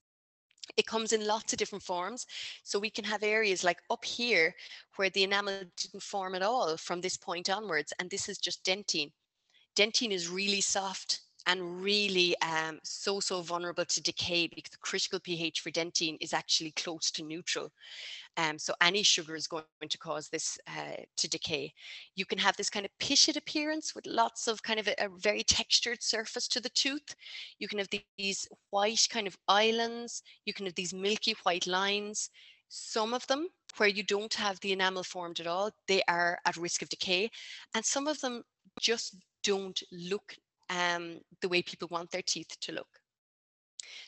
It 0.76 0.86
comes 0.86 1.12
in 1.12 1.26
lots 1.26 1.52
of 1.52 1.58
different 1.58 1.82
forms. 1.82 2.24
So 2.62 2.78
we 2.78 2.90
can 2.90 3.04
have 3.04 3.24
areas 3.24 3.64
like 3.64 3.80
up 3.90 4.04
here 4.04 4.54
where 4.96 5.10
the 5.10 5.24
enamel 5.24 5.64
didn't 5.76 6.02
form 6.02 6.36
at 6.36 6.42
all 6.42 6.76
from 6.76 7.00
this 7.00 7.16
point 7.16 7.50
onwards. 7.50 7.92
And 7.98 8.08
this 8.08 8.28
is 8.28 8.38
just 8.38 8.64
dentine. 8.64 9.10
Dentine 9.74 10.12
is 10.12 10.28
really 10.28 10.60
soft 10.60 11.22
and 11.46 11.82
really 11.82 12.34
um, 12.40 12.78
so, 12.82 13.20
so 13.20 13.42
vulnerable 13.42 13.84
to 13.84 14.02
decay 14.02 14.48
because 14.48 14.70
the 14.70 14.78
critical 14.78 15.20
pH 15.20 15.60
for 15.60 15.70
dentine 15.70 16.16
is 16.20 16.32
actually 16.32 16.72
close 16.72 17.10
to 17.12 17.22
neutral. 17.22 17.70
Um, 18.36 18.58
so 18.58 18.72
any 18.80 19.02
sugar 19.02 19.36
is 19.36 19.46
going 19.46 19.64
to 19.88 19.98
cause 19.98 20.28
this 20.28 20.58
uh, 20.66 21.02
to 21.16 21.28
decay. 21.28 21.72
You 22.14 22.24
can 22.24 22.38
have 22.38 22.56
this 22.56 22.70
kind 22.70 22.86
of 22.86 22.98
pitted 22.98 23.36
appearance 23.36 23.94
with 23.94 24.06
lots 24.06 24.48
of 24.48 24.62
kind 24.62 24.80
of 24.80 24.88
a, 24.88 24.94
a, 25.04 25.08
very 25.18 25.42
textured 25.42 26.02
surface 26.02 26.48
to 26.48 26.60
the 26.60 26.70
tooth. 26.70 27.14
You 27.58 27.68
can 27.68 27.78
have 27.78 27.88
these 28.16 28.48
white 28.70 29.06
kind 29.10 29.26
of 29.26 29.36
islands. 29.48 30.22
You 30.46 30.54
can 30.54 30.66
have 30.66 30.74
these 30.74 30.94
milky 30.94 31.34
white 31.42 31.66
lines. 31.66 32.30
Some 32.68 33.12
of 33.12 33.26
them 33.26 33.48
where 33.76 33.88
you 33.88 34.02
don't 34.02 34.34
have 34.34 34.60
the 34.60 34.72
enamel 34.72 35.02
formed 35.02 35.40
at 35.40 35.46
all, 35.46 35.70
they 35.88 36.02
are 36.08 36.38
at 36.46 36.56
risk 36.56 36.82
of 36.82 36.88
decay. 36.88 37.30
And 37.74 37.84
some 37.84 38.06
of 38.06 38.20
them 38.20 38.42
just 38.80 39.16
don't 39.42 39.82
look 39.90 40.34
um, 40.72 41.20
the 41.40 41.48
way 41.48 41.62
people 41.62 41.88
want 41.90 42.10
their 42.10 42.22
teeth 42.22 42.56
to 42.60 42.72
look. 42.72 42.88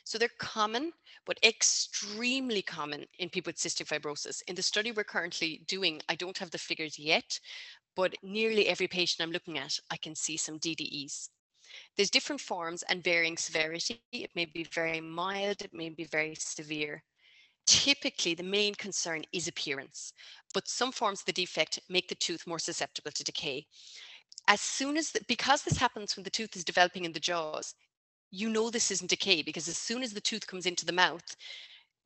So 0.04 0.18
they're 0.18 0.28
common, 0.38 0.92
but 1.26 1.38
extremely 1.42 2.62
common 2.62 3.06
in 3.18 3.28
people 3.28 3.50
with 3.50 3.56
cystic 3.56 3.86
fibrosis. 3.86 4.42
In 4.48 4.54
the 4.54 4.62
study 4.62 4.92
we're 4.92 5.04
currently 5.04 5.62
doing, 5.66 6.00
I 6.08 6.14
don't 6.14 6.38
have 6.38 6.50
the 6.50 6.58
figures 6.58 6.98
yet, 6.98 7.38
but 7.96 8.14
nearly 8.22 8.68
every 8.68 8.88
patient 8.88 9.22
I'm 9.22 9.32
looking 9.32 9.58
at, 9.58 9.78
I 9.90 9.96
can 9.96 10.14
see 10.14 10.36
some 10.36 10.58
DDEs. 10.58 11.28
There's 11.96 12.10
different 12.10 12.40
forms 12.40 12.82
and 12.88 13.02
varying 13.02 13.36
severity. 13.36 14.00
It 14.12 14.30
may 14.34 14.44
be 14.44 14.64
very 14.64 15.00
mild, 15.00 15.62
it 15.62 15.74
may 15.74 15.88
be 15.88 16.04
very 16.04 16.34
severe. 16.38 17.02
Typically, 17.66 18.34
the 18.34 18.42
main 18.42 18.74
concern 18.74 19.24
is 19.32 19.48
appearance, 19.48 20.12
but 20.52 20.68
some 20.68 20.92
forms 20.92 21.20
of 21.20 21.26
the 21.26 21.32
defect 21.32 21.80
make 21.88 22.08
the 22.08 22.14
tooth 22.14 22.46
more 22.46 22.58
susceptible 22.58 23.10
to 23.10 23.24
decay. 23.24 23.66
As 24.46 24.60
soon 24.60 24.96
as, 24.96 25.10
the, 25.10 25.20
because 25.26 25.62
this 25.62 25.78
happens 25.78 26.16
when 26.16 26.24
the 26.24 26.30
tooth 26.30 26.56
is 26.56 26.64
developing 26.64 27.04
in 27.04 27.12
the 27.12 27.20
jaws, 27.20 27.74
you 28.30 28.48
know 28.48 28.68
this 28.70 28.90
isn't 28.90 29.10
decay 29.10 29.42
because 29.42 29.68
as 29.68 29.78
soon 29.78 30.02
as 30.02 30.12
the 30.12 30.20
tooth 30.20 30.46
comes 30.46 30.66
into 30.66 30.84
the 30.84 30.92
mouth, 30.92 31.36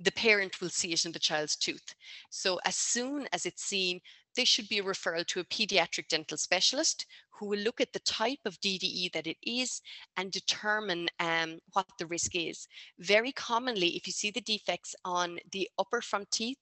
the 0.00 0.12
parent 0.12 0.60
will 0.60 0.68
see 0.68 0.92
it 0.92 1.04
in 1.04 1.12
the 1.12 1.18
child's 1.18 1.56
tooth. 1.56 1.94
So 2.30 2.60
as 2.64 2.76
soon 2.76 3.26
as 3.32 3.46
it's 3.46 3.64
seen, 3.64 4.00
there 4.36 4.46
should 4.46 4.68
be 4.68 4.78
a 4.78 4.84
referral 4.84 5.26
to 5.26 5.40
a 5.40 5.44
pediatric 5.44 6.06
dental 6.08 6.36
specialist 6.36 7.06
who 7.30 7.46
will 7.46 7.58
look 7.58 7.80
at 7.80 7.92
the 7.92 7.98
type 8.00 8.38
of 8.44 8.60
DDE 8.60 9.12
that 9.12 9.26
it 9.26 9.36
is 9.42 9.80
and 10.16 10.30
determine 10.30 11.08
um, 11.18 11.58
what 11.72 11.86
the 11.98 12.06
risk 12.06 12.36
is. 12.36 12.68
Very 13.00 13.32
commonly, 13.32 13.96
if 13.96 14.06
you 14.06 14.12
see 14.12 14.30
the 14.30 14.40
defects 14.40 14.94
on 15.04 15.38
the 15.50 15.68
upper 15.78 16.00
front 16.00 16.30
teeth, 16.30 16.58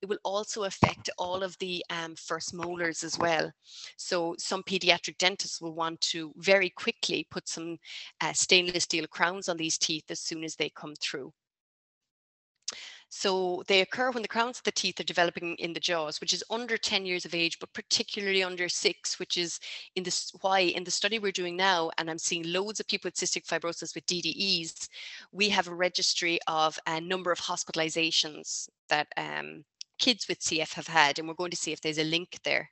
it 0.00 0.08
will 0.08 0.18
also 0.24 0.64
affect 0.64 1.10
all 1.18 1.42
of 1.42 1.56
the 1.58 1.84
um, 1.90 2.14
first 2.16 2.54
molars 2.54 3.02
as 3.04 3.18
well. 3.18 3.52
So 3.96 4.34
some 4.38 4.62
pediatric 4.62 5.18
dentists 5.18 5.60
will 5.60 5.74
want 5.74 6.00
to 6.12 6.32
very 6.36 6.70
quickly 6.70 7.26
put 7.30 7.48
some 7.48 7.78
uh, 8.20 8.32
stainless 8.32 8.84
steel 8.84 9.06
crowns 9.06 9.48
on 9.48 9.56
these 9.56 9.78
teeth 9.78 10.10
as 10.10 10.20
soon 10.20 10.44
as 10.44 10.56
they 10.56 10.70
come 10.70 10.94
through. 11.00 11.32
So 13.10 13.62
they 13.66 13.80
occur 13.80 14.10
when 14.10 14.22
the 14.22 14.28
crowns 14.28 14.58
of 14.58 14.64
the 14.64 14.72
teeth 14.72 15.00
are 15.00 15.04
developing 15.04 15.54
in 15.56 15.72
the 15.72 15.80
jaws, 15.80 16.20
which 16.20 16.34
is 16.34 16.44
under 16.50 16.76
10 16.76 17.06
years 17.06 17.24
of 17.24 17.34
age, 17.34 17.58
but 17.58 17.72
particularly 17.72 18.42
under 18.42 18.68
six, 18.68 19.18
which 19.18 19.36
is 19.38 19.60
in 19.96 20.02
this 20.02 20.30
why 20.42 20.60
in 20.60 20.84
the 20.84 20.90
study 20.90 21.18
we're 21.18 21.32
doing 21.32 21.56
now, 21.56 21.90
and 21.96 22.10
I'm 22.10 22.18
seeing 22.18 22.52
loads 22.52 22.80
of 22.80 22.86
people 22.86 23.08
with 23.08 23.14
cystic 23.14 23.46
fibrosis 23.46 23.94
with 23.94 24.06
DDEs, 24.06 24.88
we 25.32 25.48
have 25.48 25.68
a 25.68 25.74
registry 25.74 26.38
of 26.46 26.78
a 26.86 27.00
number 27.00 27.32
of 27.32 27.40
hospitalizations 27.40 28.68
that 28.88 29.08
um, 29.16 29.64
kids 29.98 30.28
with 30.28 30.40
CF 30.40 30.74
have 30.74 30.86
had, 30.86 31.18
and 31.18 31.26
we're 31.26 31.34
going 31.34 31.50
to 31.50 31.56
see 31.56 31.72
if 31.72 31.80
there's 31.80 31.98
a 31.98 32.04
link 32.04 32.38
there. 32.44 32.70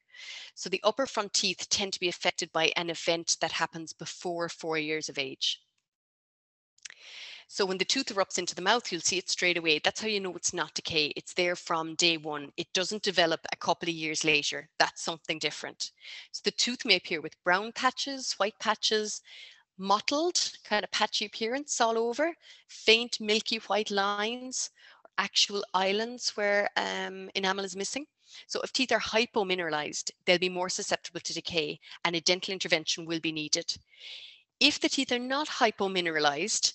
So 0.54 0.68
the 0.68 0.80
upper 0.84 1.06
front 1.06 1.32
teeth 1.32 1.66
tend 1.70 1.92
to 1.94 2.00
be 2.00 2.08
affected 2.08 2.52
by 2.52 2.72
an 2.76 2.90
event 2.90 3.36
that 3.40 3.52
happens 3.52 3.92
before 3.92 4.48
four 4.48 4.78
years 4.78 5.08
of 5.08 5.18
age. 5.18 5.60
So 7.48 7.64
when 7.64 7.78
the 7.78 7.84
tooth 7.84 8.06
erupts 8.06 8.38
into 8.38 8.54
the 8.54 8.62
mouth, 8.62 8.90
you'll 8.90 9.00
see 9.00 9.18
it 9.18 9.30
straight 9.30 9.56
away. 9.56 9.78
That's 9.78 10.00
how 10.00 10.08
you 10.08 10.20
know 10.20 10.34
it's 10.34 10.52
not 10.52 10.74
decay. 10.74 11.12
It's 11.16 11.32
there 11.32 11.54
from 11.54 11.94
day 11.94 12.16
one. 12.16 12.52
It 12.56 12.72
doesn't 12.72 13.02
develop 13.02 13.40
a 13.52 13.56
couple 13.56 13.88
of 13.88 13.94
years 13.94 14.24
later. 14.24 14.68
That's 14.78 15.02
something 15.02 15.38
different. 15.38 15.92
So 16.32 16.40
the 16.44 16.50
tooth 16.50 16.84
may 16.84 16.96
appear 16.96 17.20
with 17.20 17.42
brown 17.44 17.72
patches, 17.72 18.32
white 18.38 18.58
patches, 18.58 19.22
mottled, 19.78 20.52
kind 20.64 20.84
of 20.84 20.90
patchy 20.90 21.26
appearance 21.26 21.80
all 21.80 21.96
over, 21.96 22.34
faint 22.68 23.20
milky 23.20 23.58
white 23.58 23.90
lines, 23.90 24.70
actual 25.18 25.64
islands 25.72 26.30
where 26.36 26.68
um, 26.76 27.30
enamel 27.34 27.64
is 27.64 27.76
missing. 27.76 28.06
So 28.48 28.60
if 28.62 28.72
teeth 28.72 28.92
are 28.92 29.00
hypomineralized, 29.00 30.10
they'll 30.24 30.38
be 30.38 30.48
more 30.48 30.68
susceptible 30.68 31.20
to 31.20 31.34
decay 31.34 31.78
and 32.04 32.16
a 32.16 32.20
dental 32.20 32.52
intervention 32.52 33.06
will 33.06 33.20
be 33.20 33.32
needed. 33.32 33.72
If 34.58 34.80
the 34.80 34.88
teeth 34.88 35.12
are 35.12 35.18
not 35.18 35.48
hypomineralized, 35.48 36.72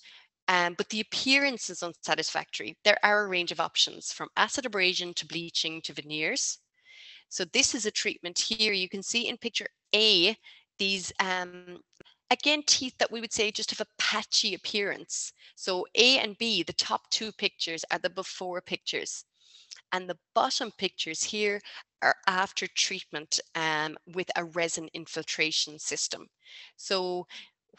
um, 0.51 0.73
but 0.77 0.89
the 0.89 0.99
appearance 0.99 1.69
is 1.69 1.81
unsatisfactory. 1.81 2.75
There 2.83 2.97
are 3.03 3.23
a 3.23 3.29
range 3.29 3.53
of 3.53 3.61
options 3.61 4.11
from 4.11 4.27
acid 4.35 4.65
abrasion 4.65 5.13
to 5.13 5.25
bleaching 5.25 5.81
to 5.83 5.93
veneers. 5.93 6.57
So 7.29 7.45
this 7.45 7.73
is 7.73 7.85
a 7.85 7.91
treatment 7.91 8.37
here. 8.37 8.73
You 8.73 8.89
can 8.89 9.01
see 9.01 9.29
in 9.29 9.37
picture 9.37 9.67
A, 9.95 10.35
these 10.77 11.13
um, 11.21 11.79
again, 12.31 12.63
teeth 12.67 12.95
that 12.99 13.09
we 13.09 13.21
would 13.21 13.31
say 13.31 13.49
just 13.49 13.71
have 13.71 13.79
a 13.79 13.93
patchy 13.97 14.53
appearance. 14.53 15.31
So 15.55 15.85
A 15.95 16.19
and 16.19 16.37
B, 16.37 16.63
the 16.63 16.73
top 16.73 17.09
two 17.11 17.31
pictures 17.31 17.85
are 17.89 17.99
the 17.99 18.09
before 18.09 18.59
pictures. 18.59 19.23
And 19.93 20.09
the 20.09 20.17
bottom 20.35 20.71
pictures 20.77 21.23
here 21.23 21.61
are 22.01 22.15
after 22.27 22.67
treatment 22.67 23.39
um, 23.55 23.97
with 24.05 24.29
a 24.35 24.43
resin 24.43 24.89
infiltration 24.93 25.79
system. 25.79 26.27
So 26.75 27.25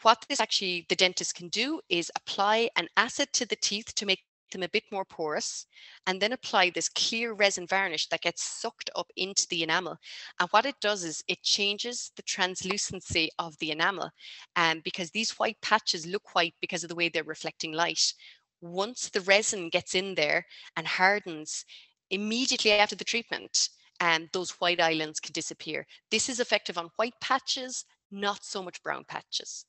what 0.01 0.25
this 0.27 0.39
actually 0.39 0.85
the 0.89 0.95
dentist 0.95 1.35
can 1.35 1.49
do 1.49 1.79
is 1.89 2.11
apply 2.15 2.69
an 2.75 2.87
acid 2.97 3.31
to 3.33 3.45
the 3.45 3.55
teeth 3.55 3.93
to 3.95 4.05
make 4.05 4.19
them 4.51 4.63
a 4.63 4.69
bit 4.69 4.83
more 4.91 5.05
porous, 5.05 5.65
and 6.07 6.21
then 6.21 6.31
apply 6.31 6.69
this 6.69 6.89
clear 6.89 7.33
resin 7.33 7.67
varnish 7.67 8.07
that 8.07 8.21
gets 8.21 8.43
sucked 8.43 8.89
up 8.95 9.07
into 9.17 9.47
the 9.49 9.63
enamel. 9.63 9.97
And 10.39 10.49
what 10.49 10.65
it 10.65 10.75
does 10.79 11.03
is 11.03 11.23
it 11.27 11.41
changes 11.41 12.11
the 12.15 12.21
translucency 12.21 13.29
of 13.39 13.57
the 13.57 13.71
enamel 13.71 14.11
um, 14.55 14.81
because 14.83 15.11
these 15.11 15.31
white 15.31 15.59
patches 15.61 16.05
look 16.05 16.35
white 16.35 16.53
because 16.61 16.83
of 16.83 16.89
the 16.89 16.95
way 16.95 17.09
they're 17.09 17.23
reflecting 17.23 17.73
light. 17.73 18.13
Once 18.61 19.09
the 19.09 19.21
resin 19.21 19.69
gets 19.69 19.95
in 19.95 20.15
there 20.15 20.45
and 20.77 20.87
hardens, 20.87 21.65
immediately 22.11 22.71
after 22.71 22.95
the 22.95 23.03
treatment, 23.03 23.69
and 23.99 24.23
um, 24.23 24.29
those 24.33 24.51
white 24.51 24.81
islands 24.81 25.19
can 25.19 25.33
disappear. 25.33 25.85
This 26.11 26.29
is 26.29 26.39
effective 26.39 26.77
on 26.77 26.89
white 26.95 27.13
patches, 27.21 27.85
not 28.11 28.43
so 28.43 28.61
much 28.61 28.81
brown 28.83 29.03
patches. 29.07 29.65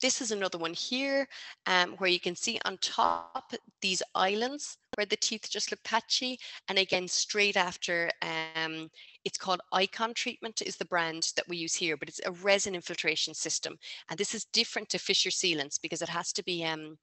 This 0.00 0.20
is 0.20 0.30
another 0.30 0.58
one 0.58 0.72
here 0.74 1.28
um, 1.66 1.92
where 1.98 2.10
you 2.10 2.20
can 2.20 2.34
see 2.34 2.58
on 2.64 2.78
top 2.78 3.52
these 3.82 4.02
islands 4.14 4.78
where 4.94 5.06
the 5.06 5.16
teeth 5.16 5.48
just 5.50 5.70
look 5.70 5.82
patchy. 5.84 6.38
And 6.68 6.78
again, 6.78 7.06
straight 7.06 7.56
after, 7.56 8.10
um, 8.22 8.90
it's 9.24 9.38
called 9.38 9.60
Icon 9.72 10.14
treatment 10.14 10.62
is 10.62 10.76
the 10.76 10.84
brand 10.86 11.32
that 11.36 11.48
we 11.48 11.56
use 11.56 11.74
here, 11.74 11.96
but 11.96 12.08
it's 12.08 12.20
a 12.24 12.32
resin 12.32 12.74
infiltration 12.74 13.34
system. 13.34 13.76
And 14.08 14.18
this 14.18 14.34
is 14.34 14.46
different 14.46 14.88
to 14.90 14.98
fissure 14.98 15.30
sealants 15.30 15.78
because 15.80 16.02
it 16.02 16.08
has 16.08 16.32
to 16.32 16.44
be 16.44 16.64
um, 16.64 16.96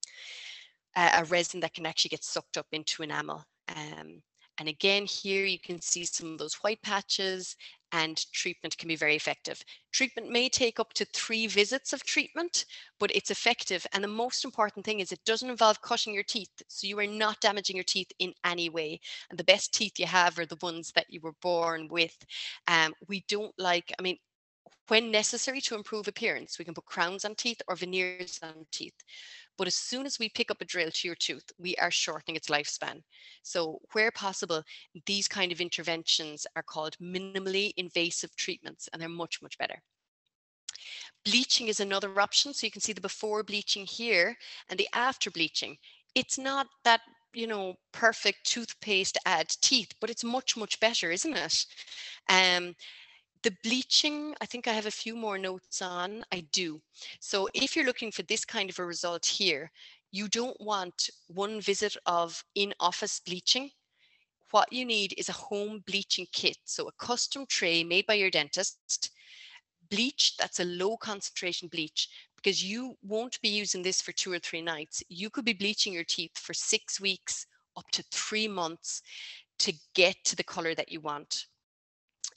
a, 0.96 1.10
a 1.18 1.24
resin 1.24 1.60
that 1.60 1.74
can 1.74 1.86
actually 1.86 2.10
get 2.10 2.24
sucked 2.24 2.56
up 2.56 2.66
into 2.72 3.02
enamel. 3.02 3.44
Um, 3.74 4.22
and 4.58 4.68
again, 4.68 5.04
here 5.04 5.44
you 5.44 5.58
can 5.60 5.80
see 5.80 6.04
some 6.04 6.32
of 6.32 6.38
those 6.38 6.54
white 6.54 6.82
patches 6.82 7.54
and 7.92 8.24
treatment 8.32 8.76
can 8.76 8.88
be 8.88 8.96
very 8.96 9.16
effective. 9.16 9.62
Treatment 9.92 10.30
may 10.30 10.48
take 10.48 10.78
up 10.78 10.92
to 10.94 11.04
three 11.06 11.46
visits 11.46 11.92
of 11.92 12.04
treatment, 12.04 12.66
but 12.98 13.14
it's 13.14 13.30
effective. 13.30 13.86
And 13.92 14.04
the 14.04 14.08
most 14.08 14.44
important 14.44 14.84
thing 14.84 15.00
is 15.00 15.12
it 15.12 15.24
doesn't 15.24 15.50
involve 15.50 15.82
cutting 15.82 16.14
your 16.14 16.22
teeth. 16.22 16.50
So 16.68 16.86
you 16.86 16.98
are 16.98 17.06
not 17.06 17.40
damaging 17.40 17.76
your 17.76 17.84
teeth 17.84 18.10
in 18.18 18.34
any 18.44 18.68
way. 18.68 19.00
And 19.30 19.38
the 19.38 19.44
best 19.44 19.72
teeth 19.72 19.98
you 19.98 20.06
have 20.06 20.38
are 20.38 20.46
the 20.46 20.58
ones 20.62 20.92
that 20.94 21.06
you 21.08 21.20
were 21.20 21.34
born 21.40 21.88
with. 21.88 22.16
Um, 22.66 22.94
we 23.08 23.24
don't 23.28 23.54
like, 23.58 23.92
I 23.98 24.02
mean, 24.02 24.18
when 24.88 25.10
necessary 25.10 25.60
to 25.62 25.74
improve 25.74 26.08
appearance, 26.08 26.58
we 26.58 26.64
can 26.64 26.74
put 26.74 26.86
crowns 26.86 27.24
on 27.24 27.34
teeth 27.34 27.60
or 27.68 27.76
veneers 27.76 28.40
on 28.42 28.66
teeth. 28.72 28.94
But 29.58 29.66
as 29.66 29.74
soon 29.74 30.06
as 30.06 30.18
we 30.18 30.30
pick 30.30 30.50
up 30.50 30.60
a 30.60 30.64
drill 30.64 30.90
to 30.90 31.08
your 31.08 31.16
tooth, 31.16 31.44
we 31.58 31.74
are 31.76 31.90
shortening 31.90 32.36
its 32.36 32.48
lifespan. 32.48 33.02
So 33.42 33.80
where 33.92 34.10
possible, 34.10 34.62
these 35.04 35.28
kind 35.28 35.52
of 35.52 35.60
interventions 35.60 36.46
are 36.56 36.62
called 36.62 36.96
minimally 36.98 37.72
invasive 37.76 38.34
treatments 38.36 38.88
and 38.92 39.02
they're 39.02 39.08
much, 39.08 39.42
much 39.42 39.58
better. 39.58 39.82
Bleaching 41.24 41.68
is 41.68 41.80
another 41.80 42.18
option. 42.18 42.54
So 42.54 42.66
you 42.66 42.70
can 42.70 42.80
see 42.80 42.92
the 42.92 43.00
before 43.00 43.42
bleaching 43.42 43.84
here 43.84 44.36
and 44.70 44.78
the 44.78 44.88
after 44.94 45.30
bleaching. 45.30 45.76
It's 46.14 46.38
not 46.38 46.68
that 46.84 47.00
you 47.34 47.46
know, 47.46 47.74
perfect 47.92 48.44
toothpaste 48.44 49.14
to 49.14 49.20
add 49.26 49.48
teeth, 49.60 49.92
but 50.00 50.10
it's 50.10 50.24
much, 50.24 50.56
much 50.56 50.80
better, 50.80 51.10
isn't 51.10 51.36
it? 51.36 51.66
Um, 52.28 52.74
the 53.42 53.56
bleaching, 53.62 54.34
I 54.40 54.46
think 54.46 54.66
I 54.66 54.72
have 54.72 54.86
a 54.86 54.90
few 54.90 55.16
more 55.16 55.38
notes 55.38 55.82
on. 55.82 56.24
I 56.32 56.40
do. 56.52 56.80
So 57.20 57.48
if 57.54 57.74
you're 57.74 57.84
looking 57.84 58.10
for 58.10 58.22
this 58.22 58.44
kind 58.44 58.70
of 58.70 58.78
a 58.78 58.84
result 58.84 59.24
here, 59.24 59.70
you 60.10 60.28
don't 60.28 60.60
want 60.60 61.10
one 61.28 61.60
visit 61.60 61.96
of 62.06 62.42
in-office 62.54 63.20
bleaching. 63.20 63.70
What 64.50 64.72
you 64.72 64.84
need 64.84 65.14
is 65.18 65.28
a 65.28 65.32
home 65.32 65.82
bleaching 65.86 66.26
kit. 66.32 66.56
So 66.64 66.88
a 66.88 66.92
custom 66.92 67.44
tray 67.46 67.84
made 67.84 68.06
by 68.06 68.14
your 68.14 68.30
dentist, 68.30 69.10
bleach 69.90 70.36
that's 70.36 70.60
a 70.60 70.64
low 70.64 70.96
concentration 70.96 71.68
bleach 71.68 72.08
because 72.36 72.62
you 72.62 72.96
won't 73.02 73.40
be 73.40 73.48
using 73.48 73.82
this 73.82 74.00
for 74.00 74.12
two 74.12 74.32
or 74.32 74.38
three 74.38 74.62
nights. 74.62 75.02
You 75.08 75.28
could 75.28 75.44
be 75.44 75.52
bleaching 75.52 75.92
your 75.92 76.04
teeth 76.04 76.36
for 76.38 76.54
six 76.54 77.00
weeks 77.00 77.46
up 77.76 77.90
to 77.92 78.02
three 78.12 78.48
months 78.48 79.02
to 79.58 79.72
get 79.94 80.16
to 80.24 80.36
the 80.36 80.44
color 80.44 80.74
that 80.74 80.90
you 80.90 81.00
want. 81.00 81.46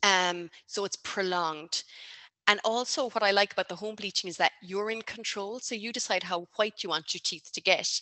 Um, 0.03 0.49
so 0.67 0.85
it's 0.85 0.97
prolonged. 0.97 1.83
And 2.47 2.59
also 2.65 3.09
what 3.11 3.23
I 3.23 3.31
like 3.31 3.53
about 3.53 3.69
the 3.69 3.75
home 3.75 3.95
bleaching 3.95 4.29
is 4.29 4.37
that 4.37 4.53
you're 4.61 4.91
in 4.91 5.01
control. 5.03 5.59
So 5.59 5.75
you 5.75 5.91
decide 5.93 6.23
how 6.23 6.47
white 6.55 6.83
you 6.83 6.89
want 6.89 7.13
your 7.13 7.21
teeth 7.23 7.49
to 7.53 7.61
get. 7.61 8.01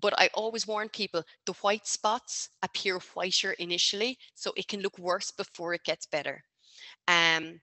But 0.00 0.14
I 0.18 0.28
always 0.34 0.66
warn 0.66 0.88
people, 0.88 1.22
the 1.46 1.52
white 1.54 1.86
spots 1.86 2.50
appear 2.62 2.98
whiter 3.14 3.52
initially, 3.52 4.18
so 4.34 4.52
it 4.56 4.68
can 4.68 4.80
look 4.80 4.98
worse 4.98 5.30
before 5.30 5.74
it 5.74 5.84
gets 5.84 6.06
better. 6.06 6.42
Um, 7.08 7.60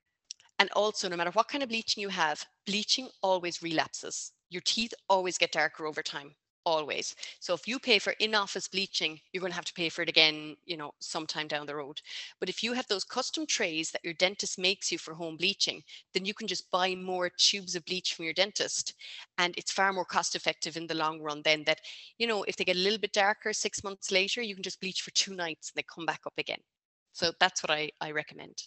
and 0.60 0.70
also, 0.76 1.10
no 1.10 1.16
matter 1.16 1.32
what 1.32 1.48
kind 1.48 1.64
of 1.64 1.70
bleaching 1.70 2.02
you 2.02 2.10
have, 2.10 2.46
bleaching 2.66 3.10
always 3.24 3.62
relapses. 3.62 4.34
Your 4.50 4.62
teeth 4.66 4.94
always 5.10 5.38
get 5.38 5.52
darker 5.52 5.86
over 5.86 6.04
time 6.04 6.36
always. 6.66 7.16
So 7.40 7.54
if 7.54 7.68
you 7.68 7.80
pay 7.80 8.00
for 8.00 8.14
in-office 8.20 8.68
bleaching, 8.68 9.20
you're 9.32 9.42
going 9.42 9.52
to 9.52 9.56
have 9.56 9.66
to 9.66 9.74
pay 9.74 9.90
for 9.90 10.02
it 10.02 10.10
again, 10.10 10.56
you 10.66 10.78
know, 10.78 10.92
sometime 11.00 11.48
down 11.48 11.66
the 11.66 11.76
road. 11.76 12.02
But 12.40 12.50
if 12.50 12.64
you 12.64 12.74
have 12.74 12.88
those 12.88 13.04
custom 13.04 13.46
trays 13.46 13.92
that 13.92 14.04
your 14.04 14.14
dentist 14.14 14.60
makes 14.60 14.92
you 14.92 14.98
for 14.98 15.14
home 15.14 15.38
bleaching, 15.38 15.84
then 16.14 16.26
you 16.26 16.34
can 16.34 16.48
just 16.48 16.70
buy 16.72 16.96
more 16.96 17.30
tubes 17.30 17.76
of 17.76 17.86
bleach 17.86 18.14
from 18.14 18.26
your 18.26 18.34
dentist. 18.34 18.94
And 19.38 19.54
it's 19.58 19.72
far 19.72 19.94
more 19.94 20.06
cost 20.06 20.36
effective 20.36 20.78
in 20.78 20.88
the 20.88 20.96
long 20.96 21.22
run 21.22 21.42
then 21.44 21.64
that, 21.66 21.80
you 22.18 22.28
know, 22.28 22.44
if 22.44 22.56
they 22.56 22.66
get 22.66 22.76
a 22.76 22.80
little 22.80 23.00
bit 23.00 23.14
darker 23.14 23.54
six 23.54 23.84
months 23.84 24.12
later, 24.12 24.42
you 24.42 24.54
can 24.56 24.64
just 24.64 24.82
bleach 24.82 25.02
for 25.02 25.12
two 25.12 25.36
nights 25.36 25.72
and 25.72 25.78
they 25.78 25.86
come 25.94 26.06
back 26.06 26.22
up 26.26 26.34
again. 26.38 26.60
So 27.14 27.32
that's 27.40 27.64
what 27.64 27.72
I, 27.72 27.90
I 28.02 28.12
recommend. 28.12 28.64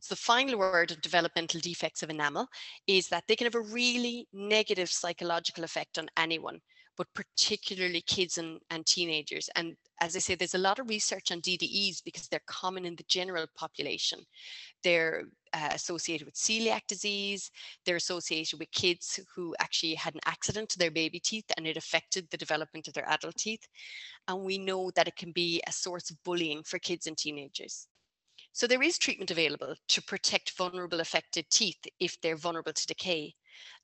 So 0.00 0.14
the 0.14 0.20
final 0.20 0.58
word 0.58 0.90
of 0.90 1.00
developmental 1.00 1.60
defects 1.60 2.02
of 2.02 2.10
enamel 2.10 2.48
is 2.86 3.08
that 3.08 3.24
they 3.26 3.36
can 3.36 3.46
have 3.46 3.54
a 3.54 3.60
really 3.60 4.28
negative 4.32 4.90
psychological 4.90 5.64
effect 5.64 5.98
on 5.98 6.08
anyone 6.16 6.60
but 6.96 7.12
particularly 7.14 8.00
kids 8.02 8.38
and, 8.38 8.60
and 8.70 8.86
teenagers. 8.86 9.48
And 9.56 9.76
as 10.00 10.16
I 10.16 10.18
say, 10.18 10.34
there's 10.34 10.54
a 10.54 10.58
lot 10.58 10.78
of 10.78 10.88
research 10.88 11.30
on 11.30 11.40
DDEs 11.40 12.02
because 12.04 12.28
they're 12.28 12.40
common 12.46 12.84
in 12.84 12.96
the 12.96 13.04
general 13.08 13.46
population. 13.56 14.20
They're 14.82 15.24
uh, 15.52 15.70
associated 15.72 16.26
with 16.26 16.34
celiac 16.34 16.82
disease. 16.86 17.50
They're 17.84 17.96
associated 17.96 18.58
with 18.58 18.70
kids 18.72 19.20
who 19.34 19.54
actually 19.58 19.94
had 19.94 20.14
an 20.14 20.20
accident 20.26 20.68
to 20.70 20.78
their 20.78 20.90
baby 20.90 21.18
teeth 21.18 21.46
and 21.56 21.66
it 21.66 21.76
affected 21.76 22.28
the 22.30 22.36
development 22.36 22.88
of 22.88 22.94
their 22.94 23.08
adult 23.08 23.36
teeth. 23.36 23.66
And 24.28 24.42
we 24.42 24.58
know 24.58 24.90
that 24.94 25.08
it 25.08 25.16
can 25.16 25.32
be 25.32 25.62
a 25.66 25.72
source 25.72 26.10
of 26.10 26.22
bullying 26.24 26.62
for 26.62 26.78
kids 26.78 27.06
and 27.06 27.16
teenagers. 27.16 27.88
So 28.52 28.66
there 28.66 28.82
is 28.82 28.96
treatment 28.96 29.30
available 29.30 29.74
to 29.88 30.02
protect 30.02 30.56
vulnerable 30.56 31.00
affected 31.00 31.44
teeth 31.50 31.76
if 32.00 32.18
they're 32.22 32.36
vulnerable 32.36 32.72
to 32.72 32.86
decay. 32.86 33.34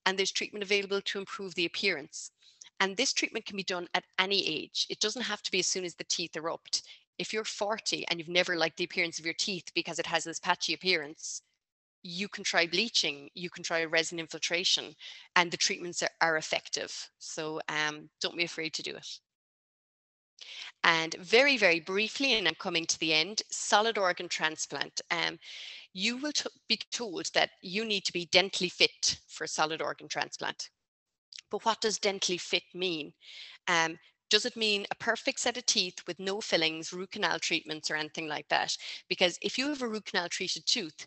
And 0.07 0.19
there's 0.19 0.33
treatment 0.33 0.63
available 0.63 1.03
to 1.03 1.19
improve 1.19 1.55
the 1.55 1.67
appearance. 1.67 2.31
And 2.83 2.97
this 2.97 3.13
treatment 3.13 3.47
can 3.47 3.57
be 3.57 3.63
done 3.63 3.87
at 3.95 4.03
any 4.19 4.45
age. 4.45 4.89
It 4.91 4.99
doesn't 4.99 5.23
have 5.23 5.41
to 5.43 5.53
be 5.53 5.61
as 5.61 5.69
soon 5.69 5.85
as 5.85 5.95
the 5.95 6.03
teeth 6.03 6.35
erupt. 6.35 6.83
If 7.17 7.33
you're 7.33 7.45
40 7.45 8.09
and 8.09 8.19
you've 8.19 8.29
never 8.29 8.57
liked 8.57 8.77
the 8.77 8.83
appearance 8.83 9.21
of 9.21 9.25
your 9.25 9.35
teeth 9.35 9.67
because 9.73 10.01
it 10.01 10.07
has 10.07 10.25
this 10.25 10.41
patchy 10.41 10.75
appearance, 10.75 11.43
you 12.03 12.27
can 12.27 12.43
try 12.43 12.67
bleaching, 12.67 13.31
you 13.35 13.51
can 13.51 13.63
try 13.63 13.85
resin 13.85 14.19
infiltration, 14.19 14.97
and 15.37 15.49
the 15.49 15.57
treatments 15.57 16.03
are, 16.03 16.11
are 16.21 16.39
effective. 16.39 17.09
So 17.21 17.61
um, 17.69 18.11
don't 18.21 18.37
be 18.37 18.43
afraid 18.43 18.75
to 18.75 18.83
do 18.83 18.97
it. 18.97 19.21
And 20.83 21.15
very, 21.21 21.57
very 21.57 21.79
briefly, 21.79 22.33
and 22.33 22.49
I'm 22.49 22.57
coming 22.57 22.87
to 22.87 22.99
the 22.99 23.15
end, 23.15 23.43
solid 23.49 23.97
organ 23.97 24.29
transplant. 24.29 25.01
Um, 25.13 25.39
you 25.93 26.17
will 26.17 26.33
be 26.67 26.81
told 26.91 27.31
that 27.35 27.51
you 27.61 27.85
need 27.85 28.05
to 28.07 28.13
be 28.13 28.27
dentally 28.27 28.73
fit 28.73 29.21
for 29.29 29.47
solid 29.47 29.81
organ 29.81 30.09
transplant. 30.09 30.69
But 31.53 31.67
what 31.67 31.83
does 31.83 31.99
dentally 31.99 32.41
fit 32.41 32.65
mean? 32.75 33.13
Um, 33.69 33.99
does 34.31 34.47
it 34.47 34.57
mean 34.57 34.87
a 34.91 34.95
perfect 34.95 35.39
set 35.39 35.59
of 35.59 35.67
teeth 35.67 35.99
with 36.07 36.19
no 36.19 36.41
fillings, 36.41 36.95
root 36.95 37.13
canal 37.13 37.39
treatments, 37.39 37.91
or 37.91 37.97
anything 37.97 38.27
like 38.27 38.49
that? 38.49 38.75
Because 39.11 39.39
if 39.43 39.59
you 39.59 39.69
have 39.69 39.83
a 39.83 39.89
root 39.89 40.07
canal 40.07 40.31
treated 40.31 40.65
tooth, 40.67 41.07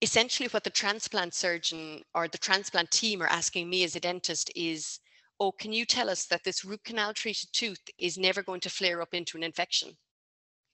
essentially 0.00 0.48
what 0.48 0.64
the 0.64 0.70
transplant 0.70 1.34
surgeon 1.34 2.02
or 2.14 2.28
the 2.28 2.38
transplant 2.38 2.90
team 2.90 3.22
are 3.22 3.26
asking 3.26 3.68
me 3.68 3.84
as 3.84 3.94
a 3.94 4.00
dentist 4.00 4.50
is, 4.56 4.98
oh, 5.38 5.52
can 5.52 5.70
you 5.70 5.84
tell 5.84 6.08
us 6.08 6.24
that 6.26 6.42
this 6.44 6.64
root 6.64 6.82
canal 6.82 7.12
treated 7.12 7.50
tooth 7.52 7.82
is 7.98 8.16
never 8.16 8.42
going 8.42 8.60
to 8.60 8.70
flare 8.70 9.02
up 9.02 9.12
into 9.12 9.36
an 9.36 9.42
infection? 9.42 9.90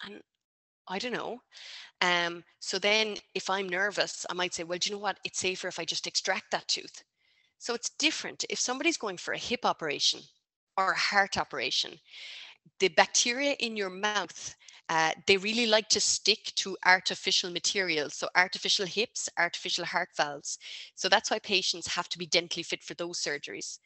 And 0.05 0.23
I 0.87 1.01
don't 1.01 1.13
know. 1.13 1.41
Um, 2.01 2.45
so 2.61 2.79
then 2.79 3.17
if 3.35 3.51
I'm 3.51 3.69
nervous, 3.69 4.25
I 4.31 4.35
might 4.35 4.55
say, 4.55 4.63
well, 4.63 4.79
do 4.79 4.89
you 4.89 4.95
know 4.95 5.03
what? 5.03 5.19
It's 5.25 5.41
safer 5.41 5.67
if 5.67 5.81
I 5.81 5.85
just 5.85 6.07
extract 6.07 6.53
that 6.53 6.69
tooth. 6.69 7.03
So 7.59 7.75
it's 7.75 7.91
different. 7.91 8.45
If 8.49 8.59
somebody's 8.59 8.97
going 8.97 9.19
for 9.19 9.35
a 9.35 9.39
hip 9.39 9.65
operation 9.65 10.21
or 10.77 10.93
a 10.93 10.99
heart 10.99 11.37
operation, 11.37 11.99
the 12.79 12.89
bacteria 12.89 13.53
in 13.59 13.77
your 13.77 13.91
mouth, 13.91 14.55
uh, 14.89 15.13
they 15.27 15.37
really 15.37 15.67
like 15.67 15.89
to 15.91 16.01
stick 16.01 16.53
to 16.57 16.77
artificial 16.87 17.51
materials. 17.51 18.15
So 18.15 18.29
artificial 18.37 18.87
hips, 18.87 19.29
artificial 19.39 19.85
heart 19.85 20.11
valves. 20.17 20.59
So 20.95 21.09
that's 21.09 21.31
why 21.31 21.41
patients 21.41 21.89
have 21.89 22.09
to 22.11 22.19
be 22.19 22.27
dentally 22.27 22.65
fit 22.65 22.83
for 22.83 22.95
those 22.95 23.21
surgeries. 23.21 23.79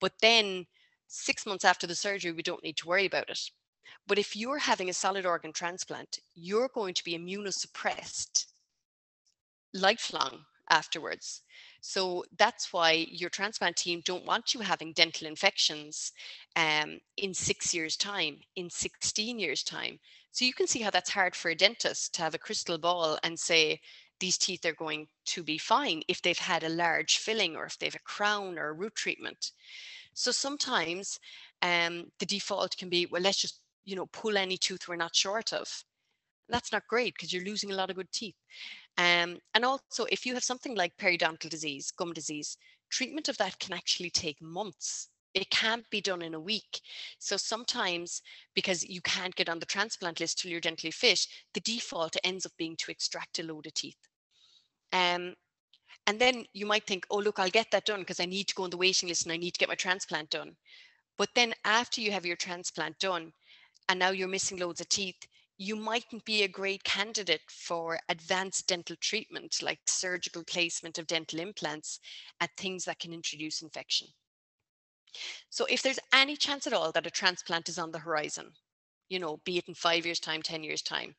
But 0.00 0.12
then 0.20 0.66
six 1.06 1.46
months 1.46 1.64
after 1.64 1.86
the 1.86 1.94
surgery, 1.94 2.32
we 2.32 2.42
don't 2.42 2.64
need 2.64 2.76
to 2.78 2.88
worry 2.88 3.06
about 3.06 3.30
it. 3.30 3.40
But 4.06 4.18
if 4.18 4.36
you're 4.36 4.58
having 4.58 4.90
a 4.90 4.94
solid 4.94 5.24
organ 5.24 5.52
transplant, 5.52 6.18
you're 6.34 6.68
going 6.68 6.94
to 6.94 7.04
be 7.04 7.16
immunosuppressed 7.16 8.46
lifelong 9.72 10.44
afterwards. 10.68 11.42
So 11.80 12.24
that's 12.38 12.72
why 12.72 13.06
your 13.10 13.30
transplant 13.30 13.76
team 13.76 14.02
don't 14.04 14.26
want 14.26 14.54
you 14.54 14.60
having 14.60 14.92
dental 14.92 15.26
infections 15.26 16.12
um, 16.56 16.98
in 17.16 17.34
six 17.34 17.74
years' 17.74 17.96
time, 17.96 18.40
in 18.56 18.70
16 18.70 19.38
years' 19.38 19.62
time. 19.62 19.98
So 20.32 20.44
you 20.44 20.52
can 20.52 20.66
see 20.66 20.80
how 20.80 20.90
that's 20.90 21.10
hard 21.10 21.34
for 21.34 21.50
a 21.50 21.54
dentist 21.54 22.14
to 22.14 22.22
have 22.22 22.34
a 22.34 22.38
crystal 22.38 22.78
ball 22.78 23.18
and 23.22 23.38
say, 23.38 23.80
these 24.20 24.38
teeth 24.38 24.64
are 24.66 24.74
going 24.74 25.08
to 25.24 25.42
be 25.42 25.58
fine 25.58 26.02
if 26.06 26.20
they've 26.22 26.38
had 26.38 26.62
a 26.62 26.68
large 26.68 27.16
filling 27.18 27.56
or 27.56 27.64
if 27.64 27.78
they 27.78 27.86
have 27.86 27.94
a 27.94 28.00
crown 28.00 28.58
or 28.58 28.68
a 28.68 28.72
root 28.74 28.94
treatment. 28.94 29.52
So 30.12 30.30
sometimes 30.30 31.18
um, 31.62 32.10
the 32.18 32.26
default 32.26 32.76
can 32.76 32.90
be, 32.90 33.06
well, 33.06 33.22
let's 33.22 33.40
just, 33.40 33.60
you 33.84 33.96
know, 33.96 34.06
pull 34.06 34.36
any 34.36 34.58
tooth 34.58 34.86
we're 34.88 34.96
not 34.96 35.16
short 35.16 35.52
of. 35.52 35.84
That's 36.48 36.72
not 36.72 36.86
great 36.88 37.14
because 37.14 37.32
you're 37.32 37.44
losing 37.44 37.70
a 37.72 37.74
lot 37.74 37.90
of 37.90 37.96
good 37.96 38.12
teeth. 38.12 38.36
Um, 39.00 39.38
and 39.54 39.64
also, 39.64 40.04
if 40.12 40.26
you 40.26 40.34
have 40.34 40.44
something 40.44 40.74
like 40.76 40.94
periodontal 40.98 41.48
disease, 41.48 41.90
gum 41.90 42.12
disease, 42.12 42.58
treatment 42.90 43.30
of 43.30 43.38
that 43.38 43.58
can 43.58 43.72
actually 43.72 44.10
take 44.10 44.42
months. 44.42 45.08
It 45.32 45.48
can't 45.48 45.88
be 45.88 46.02
done 46.02 46.20
in 46.20 46.34
a 46.34 46.40
week. 46.40 46.80
So 47.18 47.38
sometimes, 47.38 48.20
because 48.54 48.84
you 48.84 49.00
can't 49.00 49.34
get 49.36 49.48
on 49.48 49.58
the 49.58 49.64
transplant 49.64 50.20
list 50.20 50.40
till 50.40 50.50
you're 50.50 50.60
dentally 50.60 50.92
fit, 50.92 51.26
the 51.54 51.60
default 51.60 52.14
ends 52.24 52.44
up 52.44 52.52
being 52.58 52.76
to 52.76 52.90
extract 52.90 53.38
a 53.38 53.42
load 53.42 53.66
of 53.66 53.72
teeth. 53.72 53.96
Um, 54.92 55.34
and 56.06 56.20
then 56.20 56.44
you 56.52 56.66
might 56.66 56.86
think, 56.86 57.06
oh, 57.10 57.20
look, 57.20 57.38
I'll 57.38 57.48
get 57.48 57.70
that 57.70 57.86
done 57.86 58.00
because 58.00 58.20
I 58.20 58.26
need 58.26 58.48
to 58.48 58.54
go 58.54 58.64
on 58.64 58.70
the 58.70 58.76
waiting 58.76 59.08
list 59.08 59.24
and 59.24 59.32
I 59.32 59.38
need 59.38 59.52
to 59.52 59.58
get 59.58 59.70
my 59.70 59.76
transplant 59.76 60.28
done. 60.28 60.54
But 61.16 61.30
then 61.34 61.54
after 61.64 62.02
you 62.02 62.12
have 62.12 62.26
your 62.26 62.36
transplant 62.36 62.98
done 62.98 63.32
and 63.88 63.98
now 63.98 64.10
you're 64.10 64.28
missing 64.28 64.58
loads 64.58 64.82
of 64.82 64.90
teeth, 64.90 65.16
you 65.60 65.76
mightn't 65.76 66.24
be 66.24 66.42
a 66.42 66.48
great 66.48 66.82
candidate 66.84 67.42
for 67.50 67.98
advanced 68.08 68.66
dental 68.66 68.96
treatment 68.96 69.60
like 69.60 69.78
surgical 69.86 70.42
placement 70.42 70.96
of 70.96 71.06
dental 71.06 71.38
implants 71.38 72.00
and 72.40 72.48
things 72.56 72.86
that 72.86 72.98
can 72.98 73.12
introduce 73.12 73.60
infection. 73.60 74.08
So 75.50 75.66
if 75.66 75.82
there's 75.82 75.98
any 76.14 76.34
chance 76.34 76.66
at 76.66 76.72
all 76.72 76.92
that 76.92 77.06
a 77.06 77.10
transplant 77.10 77.68
is 77.68 77.78
on 77.78 77.90
the 77.90 77.98
horizon, 77.98 78.52
you 79.10 79.18
know, 79.18 79.36
be 79.44 79.58
it 79.58 79.68
in 79.68 79.74
five 79.74 80.06
years 80.06 80.18
time, 80.18 80.40
10 80.40 80.64
years 80.64 80.80
time, 80.80 81.14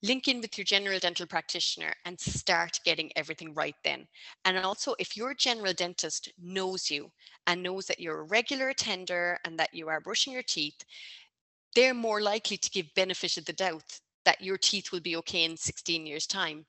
link 0.00 0.28
in 0.28 0.40
with 0.40 0.56
your 0.56 0.64
general 0.64 1.00
dental 1.00 1.26
practitioner 1.26 1.92
and 2.04 2.20
start 2.20 2.78
getting 2.84 3.10
everything 3.16 3.52
right 3.52 3.74
then. 3.82 4.06
And 4.44 4.58
also, 4.58 4.94
if 5.00 5.16
your 5.16 5.34
general 5.34 5.72
dentist 5.72 6.30
knows 6.38 6.88
you 6.88 7.10
and 7.48 7.64
knows 7.64 7.86
that 7.86 7.98
you're 7.98 8.20
a 8.20 8.28
regular 8.28 8.68
attender 8.68 9.40
and 9.44 9.58
that 9.58 9.74
you 9.74 9.88
are 9.88 10.00
brushing 10.00 10.34
your 10.34 10.44
teeth, 10.44 10.84
they're 11.76 11.94
more 11.94 12.22
likely 12.22 12.56
to 12.56 12.70
give 12.70 12.92
benefit 12.94 13.36
of 13.36 13.44
the 13.44 13.52
doubt 13.52 14.00
that 14.24 14.40
your 14.40 14.56
teeth 14.56 14.90
will 14.90 15.00
be 15.00 15.14
okay 15.16 15.44
in 15.44 15.56
16 15.56 16.06
years' 16.06 16.26
time. 16.26 16.64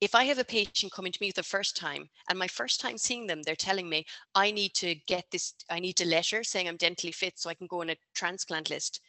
If 0.00 0.14
I 0.14 0.24
have 0.24 0.38
a 0.38 0.44
patient 0.44 0.92
coming 0.92 1.10
to 1.10 1.18
me 1.20 1.32
the 1.34 1.42
first 1.42 1.76
time 1.76 2.08
and 2.30 2.38
my 2.38 2.46
first 2.46 2.80
time 2.80 2.96
seeing 2.96 3.26
them, 3.26 3.42
they're 3.42 3.56
telling 3.56 3.88
me, 3.88 4.06
I 4.34 4.52
need 4.52 4.72
to 4.74 4.94
get 5.06 5.24
this, 5.30 5.54
I 5.70 5.80
need 5.80 6.00
a 6.00 6.04
letter 6.04 6.44
saying 6.44 6.68
I'm 6.68 6.78
dentally 6.78 7.12
fit 7.12 7.38
so 7.38 7.50
I 7.50 7.54
can 7.54 7.66
go 7.66 7.80
on 7.80 7.90
a 7.90 7.96
transplant 8.14 8.70
list. 8.70 9.00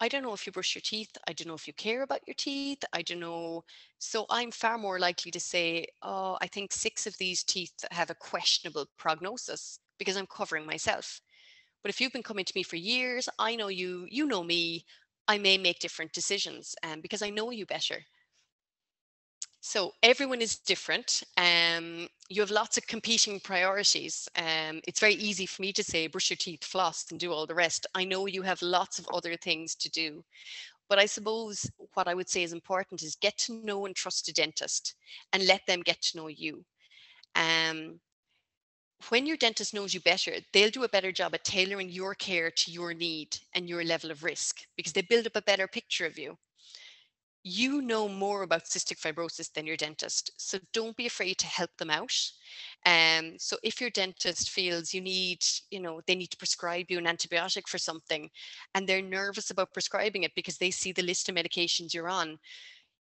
I 0.00 0.08
don't 0.08 0.22
know 0.22 0.34
if 0.34 0.46
you 0.46 0.52
brush 0.52 0.74
your 0.74 0.82
teeth. 0.84 1.10
I 1.26 1.32
don't 1.32 1.48
know 1.48 1.54
if 1.54 1.66
you 1.66 1.72
care 1.72 2.02
about 2.02 2.20
your 2.26 2.34
teeth. 2.34 2.84
I 2.92 3.00
don't 3.00 3.20
know. 3.20 3.64
So 3.98 4.26
I'm 4.28 4.50
far 4.50 4.76
more 4.76 4.98
likely 4.98 5.30
to 5.30 5.40
say, 5.40 5.86
oh, 6.02 6.36
I 6.42 6.48
think 6.48 6.72
six 6.72 7.06
of 7.06 7.16
these 7.16 7.44
teeth 7.44 7.72
have 7.92 8.10
a 8.10 8.14
questionable 8.14 8.86
prognosis 8.98 9.78
because 9.98 10.16
I'm 10.16 10.26
covering 10.26 10.66
myself. 10.66 11.22
But 11.84 11.90
if 11.90 12.00
you've 12.00 12.14
been 12.14 12.22
coming 12.22 12.46
to 12.46 12.52
me 12.56 12.62
for 12.62 12.76
years, 12.76 13.28
I 13.38 13.56
know 13.56 13.68
you, 13.68 14.06
you 14.10 14.26
know 14.26 14.42
me, 14.42 14.86
I 15.28 15.36
may 15.36 15.58
make 15.58 15.80
different 15.80 16.14
decisions 16.14 16.74
um, 16.82 17.02
because 17.02 17.20
I 17.20 17.28
know 17.28 17.50
you 17.50 17.66
better. 17.66 18.02
So 19.60 19.92
everyone 20.02 20.40
is 20.40 20.56
different. 20.56 21.22
Um, 21.36 22.08
you 22.30 22.40
have 22.40 22.50
lots 22.50 22.78
of 22.78 22.86
competing 22.86 23.38
priorities. 23.38 24.26
Um, 24.36 24.80
it's 24.88 24.98
very 25.00 25.12
easy 25.14 25.44
for 25.44 25.60
me 25.60 25.74
to 25.74 25.84
say 25.84 26.06
brush 26.06 26.30
your 26.30 26.38
teeth, 26.38 26.64
floss, 26.64 27.10
and 27.10 27.20
do 27.20 27.32
all 27.32 27.46
the 27.46 27.54
rest. 27.54 27.86
I 27.94 28.04
know 28.04 28.24
you 28.24 28.40
have 28.40 28.62
lots 28.62 28.98
of 28.98 29.06
other 29.12 29.36
things 29.36 29.74
to 29.76 29.90
do. 29.90 30.24
But 30.88 30.98
I 30.98 31.04
suppose 31.04 31.70
what 31.92 32.08
I 32.08 32.14
would 32.14 32.30
say 32.30 32.42
is 32.42 32.54
important 32.54 33.02
is 33.02 33.16
get 33.16 33.36
to 33.38 33.62
know 33.62 33.84
and 33.84 33.94
trust 33.94 34.28
a 34.28 34.32
dentist 34.32 34.94
and 35.34 35.46
let 35.46 35.66
them 35.66 35.80
get 35.80 36.00
to 36.02 36.16
know 36.16 36.28
you. 36.28 36.64
Um, 37.34 38.00
when 39.10 39.26
your 39.26 39.36
dentist 39.36 39.74
knows 39.74 39.94
you 39.94 40.00
better, 40.00 40.34
they'll 40.52 40.70
do 40.70 40.84
a 40.84 40.88
better 40.88 41.12
job 41.12 41.34
at 41.34 41.44
tailoring 41.44 41.90
your 41.90 42.14
care 42.14 42.50
to 42.50 42.70
your 42.70 42.94
need 42.94 43.38
and 43.54 43.68
your 43.68 43.84
level 43.84 44.10
of 44.10 44.24
risk 44.24 44.60
because 44.76 44.92
they 44.92 45.02
build 45.02 45.26
up 45.26 45.36
a 45.36 45.42
better 45.42 45.66
picture 45.66 46.06
of 46.06 46.18
you 46.18 46.36
you 47.44 47.82
know 47.82 48.08
more 48.08 48.42
about 48.42 48.64
cystic 48.64 48.98
fibrosis 48.98 49.52
than 49.52 49.66
your 49.66 49.76
dentist. 49.76 50.30
So 50.38 50.58
don't 50.72 50.96
be 50.96 51.06
afraid 51.06 51.36
to 51.38 51.46
help 51.46 51.70
them 51.76 51.90
out. 51.90 52.14
Um, 52.86 53.34
so 53.38 53.58
if 53.62 53.82
your 53.82 53.90
dentist 53.90 54.48
feels 54.48 54.94
you 54.94 55.02
need, 55.02 55.44
you 55.70 55.80
know, 55.80 56.00
they 56.06 56.14
need 56.14 56.30
to 56.30 56.38
prescribe 56.38 56.86
you 56.88 56.98
an 56.98 57.04
antibiotic 57.04 57.68
for 57.68 57.76
something 57.76 58.30
and 58.74 58.88
they're 58.88 59.02
nervous 59.02 59.50
about 59.50 59.74
prescribing 59.74 60.22
it 60.22 60.34
because 60.34 60.56
they 60.56 60.70
see 60.70 60.92
the 60.92 61.02
list 61.02 61.28
of 61.28 61.34
medications 61.34 61.92
you're 61.92 62.08
on, 62.08 62.38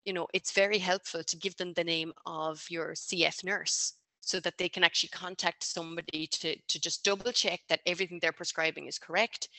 you 0.03 0.11
know, 0.11 0.27
it's 0.33 0.51
very 0.51 0.77
helpful 0.77 1.23
to 1.23 1.37
give 1.37 1.55
them 1.55 1.71
the 1.73 1.83
name 1.83 2.11
of 2.25 2.65
your 2.69 2.91
CF 2.91 3.45
nurse 3.45 3.93
so 4.25 4.39
that 4.39 4.57
they 4.57 4.69
can 4.69 4.83
actually 4.83 5.09
contact 5.09 5.63
somebody 5.63 6.27
to, 6.27 6.55
to 6.69 6.79
just 6.79 7.03
double 7.03 7.31
check 7.31 7.59
that 7.67 7.81
everything 7.85 8.19
they're 8.21 8.31
prescribing 8.31 8.87
is 8.87 8.97
correct. 8.97 9.49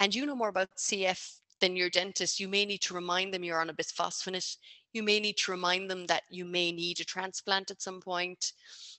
And 0.00 0.12
you 0.12 0.26
know 0.26 0.34
more 0.34 0.48
about 0.48 0.68
CF 0.76 1.36
than 1.60 1.76
your 1.76 1.88
dentist, 1.88 2.40
you 2.40 2.48
may 2.48 2.64
need 2.64 2.80
to 2.82 2.94
remind 2.94 3.32
them 3.32 3.44
you're 3.44 3.60
on 3.60 3.70
a 3.70 3.74
bisphosphonate. 3.74 4.56
You 4.92 5.04
may 5.04 5.20
need 5.20 5.36
to 5.38 5.52
remind 5.52 5.88
them 5.88 6.06
that 6.06 6.24
you 6.30 6.44
may 6.44 6.72
need 6.72 6.98
a 6.98 7.04
transplant 7.04 7.70
at 7.70 7.80
some 7.80 8.00
point. 8.00 8.52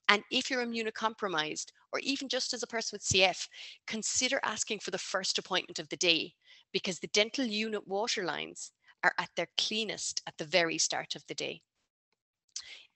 And 0.07 0.23
if 0.31 0.49
you're 0.49 0.65
immunocompromised, 0.65 1.67
or 1.91 1.99
even 1.99 2.29
just 2.29 2.53
as 2.53 2.63
a 2.63 2.67
person 2.67 2.95
with 2.95 3.03
CF, 3.03 3.45
consider 3.87 4.39
asking 4.43 4.79
for 4.79 4.91
the 4.91 4.97
first 4.97 5.37
appointment 5.37 5.79
of 5.79 5.89
the 5.89 5.97
day 5.97 6.33
because 6.71 6.99
the 6.99 7.07
dental 7.07 7.45
unit 7.45 7.85
water 7.87 8.23
lines 8.23 8.71
are 9.03 9.13
at 9.17 9.29
their 9.35 9.47
cleanest 9.57 10.21
at 10.27 10.37
the 10.37 10.45
very 10.45 10.77
start 10.77 11.15
of 11.15 11.23
the 11.27 11.35
day. 11.35 11.61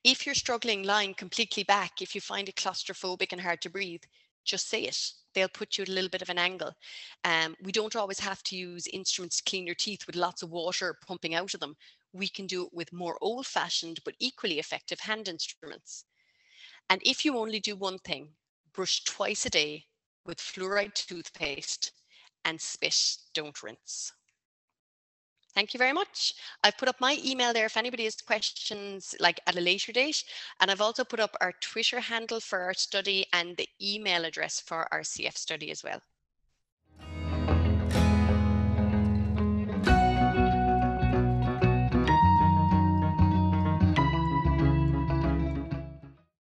If 0.03 0.25
you're 0.25 0.35
struggling 0.35 0.83
lying 0.83 1.13
completely 1.13 1.63
back, 1.63 2.01
if 2.01 2.13
you 2.13 2.21
find 2.21 2.49
it 2.49 2.55
claustrophobic 2.55 3.31
and 3.31 3.41
hard 3.41 3.61
to 3.61 3.69
breathe, 3.69 4.03
just 4.43 4.67
say 4.67 4.83
it 4.83 5.13
they'll 5.33 5.49
put 5.49 5.77
you 5.77 5.81
at 5.83 5.89
a 5.89 5.91
little 5.91 6.09
bit 6.09 6.21
of 6.21 6.29
an 6.29 6.37
angle. 6.37 6.73
Um, 7.23 7.55
we 7.61 7.71
don't 7.71 7.95
always 7.95 8.19
have 8.19 8.43
to 8.43 8.55
use 8.55 8.87
instruments 8.87 9.37
to 9.37 9.49
clean 9.49 9.65
your 9.65 9.75
teeth 9.75 10.05
with 10.05 10.15
lots 10.15 10.43
of 10.43 10.51
water 10.51 10.97
pumping 11.05 11.35
out 11.35 11.53
of 11.53 11.59
them. 11.59 11.75
We 12.13 12.27
can 12.27 12.47
do 12.47 12.65
it 12.65 12.73
with 12.73 12.93
more 12.93 13.17
old 13.21 13.47
fashioned 13.47 13.99
but 14.05 14.15
equally 14.19 14.59
effective 14.59 14.99
hand 14.99 15.27
instruments. 15.27 16.05
And 16.89 17.01
if 17.03 17.25
you 17.25 17.37
only 17.37 17.59
do 17.59 17.75
one 17.75 17.99
thing, 17.99 18.29
brush 18.73 19.03
twice 19.03 19.45
a 19.45 19.49
day 19.49 19.85
with 20.25 20.37
fluoride 20.37 20.93
toothpaste 20.93 21.91
and 22.45 22.59
spit, 22.59 23.17
don't 23.33 23.63
rinse. 23.63 24.11
Thank 25.55 25.73
you 25.73 25.77
very 25.79 25.93
much. 25.93 26.35
I've 26.63 26.77
put 26.77 26.87
up 26.89 27.01
my 27.01 27.17
email 27.25 27.53
there 27.53 27.65
if 27.65 27.75
anybody 27.75 28.03
has 28.03 28.15
questions 28.21 29.15
like 29.19 29.39
at 29.47 29.55
a 29.57 29.61
later 29.61 29.91
date. 29.91 30.23
And 30.59 30.69
I've 30.69 30.81
also 30.81 31.03
put 31.03 31.19
up 31.19 31.35
our 31.41 31.53
Twitter 31.53 31.99
handle 32.01 32.39
for 32.39 32.61
our 32.61 32.75
study 32.75 33.25
and 33.33 33.57
the 33.57 33.69
email 33.81 34.25
address 34.25 34.59
for 34.59 34.87
our 34.93 35.01
CF 35.03 35.35
study 35.35 35.71
as 35.71 35.83
well. 35.83 36.01